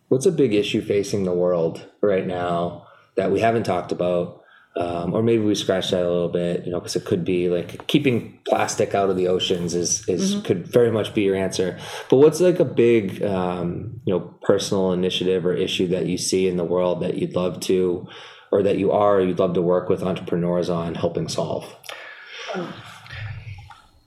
what's 0.10 0.28
a 0.28 0.32
big 0.32 0.54
issue 0.54 0.82
facing 0.84 1.24
the 1.24 1.34
world 1.34 1.88
right 2.02 2.28
now 2.28 2.81
that 3.16 3.32
we 3.32 3.40
haven't 3.40 3.64
talked 3.64 3.92
about? 3.92 4.38
Um, 4.74 5.14
or 5.14 5.22
maybe 5.22 5.44
we 5.44 5.54
scratched 5.54 5.92
that 5.92 6.06
a 6.06 6.10
little 6.10 6.30
bit, 6.30 6.66
you 6.66 6.72
know, 6.72 6.80
because 6.80 6.96
it 6.96 7.04
could 7.04 7.26
be 7.26 7.50
like 7.50 7.86
keeping 7.88 8.40
plastic 8.48 8.96
out 8.96 9.10
of 9.10 9.18
the 9.18 9.28
oceans 9.28 9.76
is 9.76 10.08
is 10.08 10.42
could 10.46 10.66
very 10.66 10.90
much 10.92 11.14
be 11.14 11.24
your 11.24 11.36
answer. 11.36 11.78
But 12.10 12.18
what's 12.18 12.40
like 12.40 12.62
a 12.62 12.66
big, 12.66 13.22
um, 13.22 14.00
you 14.06 14.14
know, 14.14 14.34
personal 14.44 14.94
initiative 14.94 15.46
or 15.46 15.54
issue 15.54 15.88
that 15.88 16.06
you 16.06 16.18
see 16.18 16.48
in 16.48 16.56
the 16.56 16.64
world 16.64 17.02
that 17.02 17.18
you'd 17.18 17.36
love 17.36 17.60
to, 17.62 18.08
or 18.50 18.64
that 18.64 18.78
you 18.78 18.94
are, 18.94 19.18
or 19.18 19.22
you'd 19.22 19.40
love 19.40 19.56
to 19.56 19.62
work 19.62 19.90
with 19.90 20.04
entrepreneurs 20.04 20.70
on 20.70 20.96
helping 20.96 21.28
solve? 21.28 21.76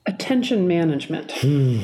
Attention 0.07 0.67
management. 0.67 1.31
Hmm. 1.31 1.81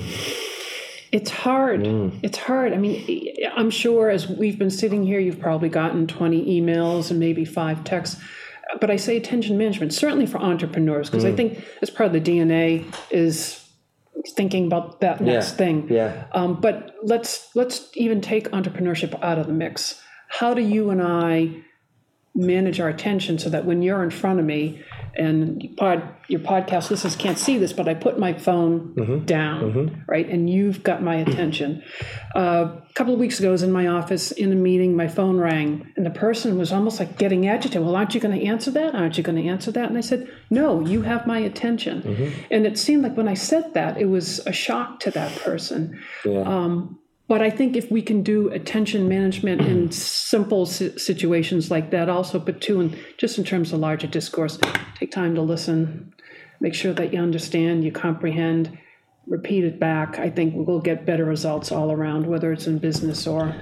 It's 1.12 1.30
hard. 1.30 1.86
It's 2.24 2.38
hard. 2.38 2.72
I 2.74 2.78
mean, 2.78 3.36
I'm 3.55 3.70
sure 3.70 4.09
as 4.09 4.30
we've 4.30 4.57
been 4.57 4.70
sitting 4.70 5.03
here, 5.05 5.20
you've 5.20 5.39
probably 5.39 5.68
gotten 5.70 6.07
20 6.07 6.62
emails 6.62 7.12
and 7.12 7.20
maybe 7.20 7.43
five 7.43 7.84
texts. 7.84 8.20
But 8.80 8.89
I 8.89 8.95
say 8.95 9.18
attention 9.18 9.57
management, 9.57 9.93
certainly 9.93 10.26
for 10.26 10.38
entrepreneurs, 10.38 11.09
because 11.09 11.24
Hmm. 11.24 11.30
I 11.32 11.36
think 11.36 11.64
as 11.82 11.89
part 11.89 12.07
of 12.07 12.14
the 12.14 12.22
DNA 12.22 12.86
is 13.09 13.57
thinking 14.38 14.68
about 14.68 15.01
that 15.01 15.20
next 15.20 15.51
Yeah. 15.51 15.57
thing. 15.57 15.88
Yeah. 15.89 16.24
Um, 16.32 16.59
but 16.62 16.95
let's 17.03 17.49
let's 17.55 17.89
even 17.95 18.22
take 18.22 18.49
entrepreneurship 18.51 19.18
out 19.22 19.38
of 19.38 19.47
the 19.47 19.53
mix. 19.53 20.01
How 20.30 20.53
do 20.53 20.62
you 20.62 20.91
and 20.91 21.01
I 21.01 21.49
manage 22.34 22.80
our 22.80 22.88
attention 22.88 23.38
so 23.38 23.49
that 23.49 23.66
when 23.66 23.82
you're 23.82 24.01
in 24.03 24.09
front 24.12 24.39
of 24.39 24.45
me 24.45 24.80
and 25.16 25.76
pod, 25.78 26.03
your 26.28 26.39
podcast 26.39 26.89
listeners 26.89 27.16
can't 27.16 27.38
see 27.38 27.57
this, 27.57 27.74
but 27.74 27.88
I 27.88 27.93
put 27.93 28.18
my 28.18 28.34
phone 28.34 28.93
mm-hmm. 28.95 29.26
down, 29.26 29.74
mm-hmm. 29.74 30.01
right, 30.07 30.28
and 30.28 30.49
you've 30.49 30.84
got 30.84 31.03
my 31.03 31.16
attention. 31.16 31.84
Uh, 32.36 32.78
a 32.89 32.93
couple 32.93 33.14
of 33.14 33.20
weeks 33.20 33.39
ago, 33.39 33.49
I 33.49 33.51
was 33.51 33.64
in 33.64 33.72
my 33.72 33.88
office 33.88 34.32
in 34.32 34.51
a 34.51 34.55
meeting. 34.55 34.95
My 34.95 35.07
phone 35.07 35.38
rang, 35.38 35.91
and 35.95 36.05
the 36.05 36.12
person 36.12 36.57
was 36.57 36.72
almost 36.72 36.99
like 36.99 37.18
getting 37.18 37.47
agitated. 37.47 37.82
Well, 37.82 37.95
aren't 37.95 38.16
you 38.16 38.22
going 38.22 38.38
to 38.39 38.45
answer 38.45 38.72
that? 38.72 38.95
Aren't 38.95 39.18
you 39.18 39.24
going 39.24 39.41
to 39.41 39.47
answer 39.47 39.72
that? 39.72 39.89
And 39.89 39.97
I 39.97 40.01
said, 40.01 40.32
No, 40.49 40.80
you 40.80 41.01
have 41.01 41.28
my 41.28 41.39
attention. 41.39 42.01
Mm-hmm. 42.01 42.43
And 42.51 42.66
it 42.66 42.78
seemed 42.78 43.03
like 43.03 43.18
when 43.18 43.28
I 43.28 43.34
said 43.34 43.74
that, 43.74 43.97
it 43.97 44.05
was 44.05 44.39
a 44.47 44.53
shock 44.53 44.99
to 45.01 45.12
that 45.12 45.36
person. 45.39 45.99
Yeah. 46.24 46.41
Um, 46.41 46.99
But 47.32 47.41
I 47.41 47.49
think 47.49 47.77
if 47.77 47.89
we 47.89 48.01
can 48.01 48.23
do 48.23 48.49
attention 48.49 49.07
management 49.07 49.61
in 49.61 49.89
simple 49.93 50.65
si- 50.65 50.97
situations 50.97 51.71
like 51.71 51.89
that, 51.91 52.09
also, 52.09 52.39
but 52.39 52.59
too, 52.59 52.82
in, 52.82 52.99
just 53.17 53.38
in 53.38 53.45
terms 53.45 53.71
of 53.71 53.79
larger 53.79 54.05
discourse, 54.05 54.59
take 54.95 55.11
time 55.11 55.36
to 55.36 55.41
listen, 55.41 56.13
make 56.59 56.73
sure 56.73 56.91
that 56.91 57.13
you 57.13 57.21
understand, 57.21 57.86
you 57.86 57.91
comprehend, 57.93 58.77
repeat 59.27 59.63
it 59.63 59.79
back. 59.79 60.19
I 60.19 60.29
think 60.29 60.55
we'll 60.57 60.82
get 60.82 61.05
better 61.05 61.23
results 61.23 61.71
all 61.71 61.93
around, 61.93 62.27
whether 62.27 62.51
it's 62.51 62.67
in 62.67 62.79
business 62.79 63.25
or, 63.25 63.55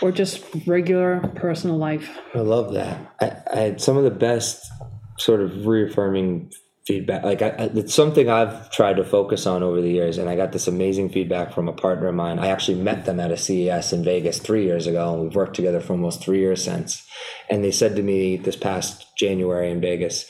or 0.00 0.12
just 0.12 0.44
regular 0.68 1.18
personal 1.34 1.78
life. 1.78 2.16
I 2.32 2.42
love 2.42 2.74
that. 2.74 3.12
I, 3.20 3.32
I 3.52 3.60
had 3.62 3.80
some 3.80 3.96
of 3.96 4.04
the 4.04 4.12
best 4.12 4.70
sort 5.18 5.40
of 5.40 5.66
reaffirming 5.66 6.52
feedback. 6.90 7.22
Like 7.22 7.42
I, 7.42 7.70
it's 7.74 7.94
something 7.94 8.28
I've 8.28 8.70
tried 8.70 8.96
to 8.96 9.04
focus 9.04 9.46
on 9.46 9.62
over 9.62 9.80
the 9.80 9.90
years, 9.90 10.18
and 10.18 10.28
I 10.28 10.36
got 10.36 10.52
this 10.52 10.66
amazing 10.66 11.10
feedback 11.10 11.52
from 11.52 11.68
a 11.68 11.72
partner 11.72 12.08
of 12.08 12.14
mine. 12.14 12.38
I 12.38 12.48
actually 12.48 12.80
met 12.80 13.04
them 13.04 13.20
at 13.20 13.30
a 13.30 13.36
CES 13.36 13.92
in 13.92 14.04
Vegas 14.04 14.38
three 14.38 14.64
years 14.64 14.86
ago, 14.86 15.14
and 15.14 15.22
we've 15.22 15.34
worked 15.34 15.56
together 15.56 15.80
for 15.80 15.92
almost 15.92 16.22
three 16.22 16.40
years 16.40 16.64
since. 16.64 17.06
And 17.48 17.62
they 17.62 17.70
said 17.70 17.96
to 17.96 18.02
me 18.02 18.36
this 18.36 18.56
past 18.56 19.16
January 19.16 19.70
in 19.70 19.80
Vegas, 19.80 20.26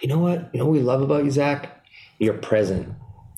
"You 0.00 0.08
know 0.08 0.18
what? 0.18 0.50
You 0.52 0.60
know 0.60 0.66
what 0.66 0.72
we 0.72 0.80
love 0.80 1.02
about 1.02 1.24
you, 1.24 1.30
Zach." 1.30 1.72
you're 2.18 2.34
present. 2.34 2.94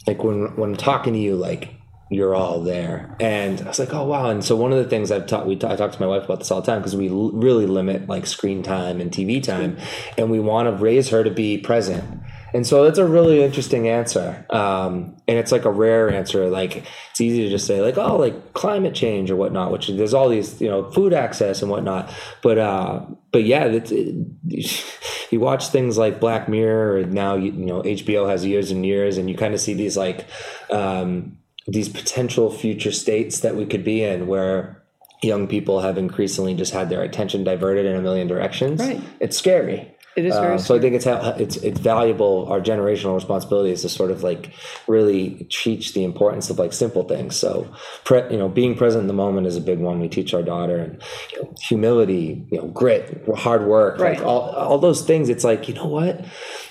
Like 0.06 0.22
when 0.22 0.56
when 0.56 0.70
I'm 0.70 0.76
talking 0.76 1.12
to 1.12 1.18
you, 1.18 1.36
like 1.36 1.74
you're 2.10 2.34
all 2.34 2.62
there. 2.62 3.14
And 3.20 3.60
I 3.60 3.64
was 3.64 3.78
like, 3.78 3.92
oh 3.92 4.04
wow. 4.04 4.30
And 4.30 4.42
so 4.42 4.56
one 4.56 4.72
of 4.72 4.78
the 4.78 4.88
things 4.88 5.10
I've 5.12 5.26
taught, 5.26 5.46
we 5.46 5.56
t- 5.56 5.66
I 5.66 5.76
talk 5.76 5.92
to 5.92 6.00
my 6.00 6.06
wife 6.06 6.24
about 6.24 6.38
this 6.38 6.50
all 6.50 6.62
the 6.62 6.66
time 6.66 6.78
because 6.78 6.96
we 6.96 7.10
l- 7.10 7.32
really 7.32 7.66
limit 7.66 8.08
like 8.08 8.26
screen 8.26 8.62
time 8.62 9.00
and 9.00 9.10
TV 9.10 9.42
time, 9.42 9.76
and 10.16 10.30
we 10.30 10.40
want 10.40 10.68
to 10.68 10.82
raise 10.82 11.10
her 11.10 11.22
to 11.22 11.30
be 11.30 11.58
present. 11.58 12.17
And 12.54 12.66
so 12.66 12.84
that's 12.84 12.98
a 12.98 13.06
really 13.06 13.42
interesting 13.42 13.88
answer. 13.88 14.44
Um, 14.50 15.16
and 15.28 15.38
it's 15.38 15.52
like 15.52 15.64
a 15.64 15.70
rare 15.70 16.10
answer. 16.10 16.48
Like 16.48 16.84
it's 17.10 17.20
easy 17.20 17.44
to 17.44 17.50
just 17.50 17.66
say 17.66 17.80
like, 17.80 17.98
oh, 17.98 18.16
like 18.16 18.54
climate 18.54 18.94
change 18.94 19.30
or 19.30 19.36
whatnot, 19.36 19.70
which 19.70 19.88
there's 19.88 20.14
all 20.14 20.28
these, 20.28 20.60
you 20.60 20.68
know, 20.68 20.90
food 20.90 21.12
access 21.12 21.62
and 21.62 21.70
whatnot. 21.70 22.12
But, 22.42 22.58
uh, 22.58 23.04
but 23.32 23.44
yeah, 23.44 23.64
it, 23.64 23.90
you 25.30 25.40
watch 25.40 25.68
things 25.68 25.98
like 25.98 26.20
Black 26.20 26.48
Mirror 26.48 26.98
or 26.98 27.04
now, 27.04 27.34
you, 27.34 27.52
you 27.52 27.66
know, 27.66 27.82
HBO 27.82 28.28
has 28.28 28.44
years 28.44 28.70
and 28.70 28.84
years 28.84 29.18
and 29.18 29.28
you 29.28 29.36
kind 29.36 29.54
of 29.54 29.60
see 29.60 29.74
these 29.74 29.96
like, 29.96 30.26
um, 30.70 31.38
these 31.66 31.88
potential 31.88 32.50
future 32.50 32.92
states 32.92 33.40
that 33.40 33.54
we 33.54 33.66
could 33.66 33.84
be 33.84 34.02
in 34.02 34.26
where 34.26 34.82
young 35.22 35.46
people 35.46 35.80
have 35.80 35.98
increasingly 35.98 36.54
just 36.54 36.72
had 36.72 36.88
their 36.88 37.02
attention 37.02 37.44
diverted 37.44 37.84
in 37.86 37.96
a 37.96 38.00
million 38.00 38.26
directions. 38.26 38.80
Right. 38.80 39.02
It's 39.20 39.36
scary. 39.36 39.94
It 40.18 40.24
is 40.24 40.34
Uh, 40.34 40.58
so 40.58 40.74
I 40.74 40.80
think 40.80 40.96
it's 40.96 41.06
it's 41.06 41.56
it's 41.58 41.78
valuable. 41.78 42.46
Our 42.50 42.60
generational 42.60 43.14
responsibility 43.14 43.70
is 43.70 43.82
to 43.82 43.88
sort 43.88 44.10
of 44.10 44.24
like 44.24 44.52
really 44.88 45.46
teach 45.48 45.92
the 45.94 46.02
importance 46.02 46.50
of 46.50 46.58
like 46.58 46.72
simple 46.72 47.04
things. 47.04 47.36
So, 47.36 47.72
pre, 48.02 48.22
you 48.30 48.36
know, 48.36 48.48
being 48.48 48.74
present 48.74 49.02
in 49.02 49.06
the 49.06 49.14
moment 49.24 49.46
is 49.46 49.56
a 49.56 49.60
big 49.60 49.78
one. 49.78 50.00
We 50.00 50.08
teach 50.08 50.34
our 50.34 50.42
daughter 50.42 50.76
and 50.76 51.00
you 51.32 51.42
know, 51.42 51.54
humility, 51.68 52.44
you 52.50 52.58
know, 52.58 52.66
grit, 52.66 53.24
hard 53.36 53.64
work, 53.64 54.00
Right. 54.00 54.18
like 54.18 54.26
all 54.26 54.50
all 54.50 54.78
those 54.78 55.02
things. 55.02 55.28
It's 55.28 55.44
like 55.44 55.68
you 55.68 55.74
know 55.74 55.86
what, 55.86 56.24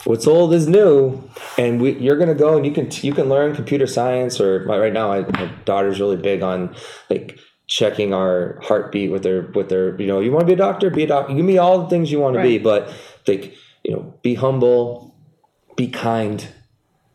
what's 0.04 0.28
old 0.28 0.54
is 0.54 0.68
new, 0.68 1.24
and 1.58 1.80
we, 1.82 1.92
you're 2.00 2.18
gonna 2.18 2.36
go 2.36 2.58
and 2.58 2.66
you 2.66 2.74
can 2.74 2.90
you 3.02 3.14
can 3.14 3.30
learn 3.30 3.56
computer 3.56 3.88
science 3.88 4.42
or 4.42 4.66
right 4.66 4.92
now, 4.92 5.14
I, 5.14 5.22
my 5.22 5.48
daughter's 5.64 6.02
really 6.02 6.18
big 6.18 6.42
on 6.42 6.76
like 7.10 7.40
checking 7.68 8.14
our 8.14 8.60
heartbeat 8.64 9.12
with 9.12 9.24
their 9.24 9.42
with 9.54 9.68
their 9.68 10.00
you 10.00 10.08
know 10.08 10.22
you 10.22 10.32
want 10.32 10.42
to 10.42 10.48
be 10.48 10.54
a 10.54 10.56
doctor 10.56 10.90
be 10.90 11.04
a 11.04 11.08
doctor 11.08 11.34
give 11.34 11.44
me 11.44 11.58
all 11.58 11.84
the 11.84 11.90
things 11.90 12.10
you 12.10 12.18
want 12.18 12.34
to 12.34 12.42
be 12.42 12.58
but 12.58 12.90
like 13.28 13.54
you 13.84 13.92
know 13.94 14.14
be 14.22 14.34
humble 14.36 15.16
be 15.76 15.88
kind 15.88 16.48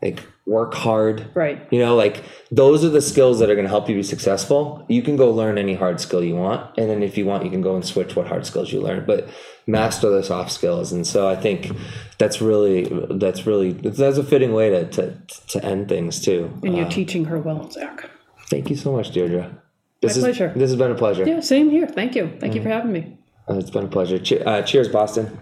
like 0.01 0.23
work 0.45 0.73
hard 0.73 1.25
Right. 1.33 1.65
you 1.71 1.79
know 1.79 1.95
like 1.95 2.21
those 2.51 2.83
are 2.83 2.89
the 2.89 3.01
skills 3.01 3.39
that 3.39 3.49
are 3.49 3.55
going 3.55 3.63
to 3.65 3.69
help 3.69 3.87
you 3.89 3.95
be 3.95 4.03
successful 4.03 4.85
you 4.89 5.01
can 5.01 5.15
go 5.15 5.31
learn 5.31 5.57
any 5.57 5.73
hard 5.75 6.01
skill 6.01 6.21
you 6.23 6.35
want 6.35 6.77
and 6.77 6.89
then 6.89 7.01
if 7.01 7.17
you 7.17 7.25
want 7.25 7.45
you 7.45 7.49
can 7.51 7.61
go 7.61 7.75
and 7.75 7.85
switch 7.85 8.15
what 8.15 8.27
hard 8.27 8.45
skills 8.45 8.71
you 8.73 8.81
learn 8.81 9.05
but 9.05 9.29
master 9.67 10.09
the 10.09 10.21
soft 10.21 10.51
skills 10.51 10.91
and 10.91 11.07
so 11.07 11.29
i 11.29 11.35
think 11.35 11.71
that's 12.17 12.41
really 12.41 12.83
that's 13.17 13.45
really 13.47 13.71
that's 13.71 14.17
a 14.17 14.23
fitting 14.23 14.51
way 14.53 14.69
to 14.69 14.85
to, 14.89 15.17
to 15.47 15.63
end 15.63 15.87
things 15.87 16.19
too 16.19 16.51
And 16.63 16.75
you're 16.75 16.89
teaching 16.89 17.23
her 17.25 17.37
well, 17.39 17.69
Zach. 17.71 18.09
thank 18.49 18.69
you 18.69 18.75
so 18.75 18.91
much 18.91 19.11
deirdre 19.11 19.57
this 20.01 20.17
is, 20.17 20.23
pleasure. 20.25 20.51
this 20.53 20.69
has 20.69 20.75
been 20.77 20.91
a 20.91 20.95
pleasure 20.95 21.23
Yeah, 21.25 21.39
same 21.39 21.69
here. 21.69 21.87
Thank 21.87 22.13
you. 22.15 22.29
Thank 22.41 22.55
you 22.55 22.61
for 22.61 22.67
having 22.67 22.91
me. 22.91 23.17
Uh, 23.49 23.53
it's 23.57 23.69
been 23.69 23.85
a 23.85 23.87
pleasure. 23.87 24.19
Che- 24.19 24.41
uh, 24.43 24.61
cheers, 24.63 24.89
Boston. 24.89 25.39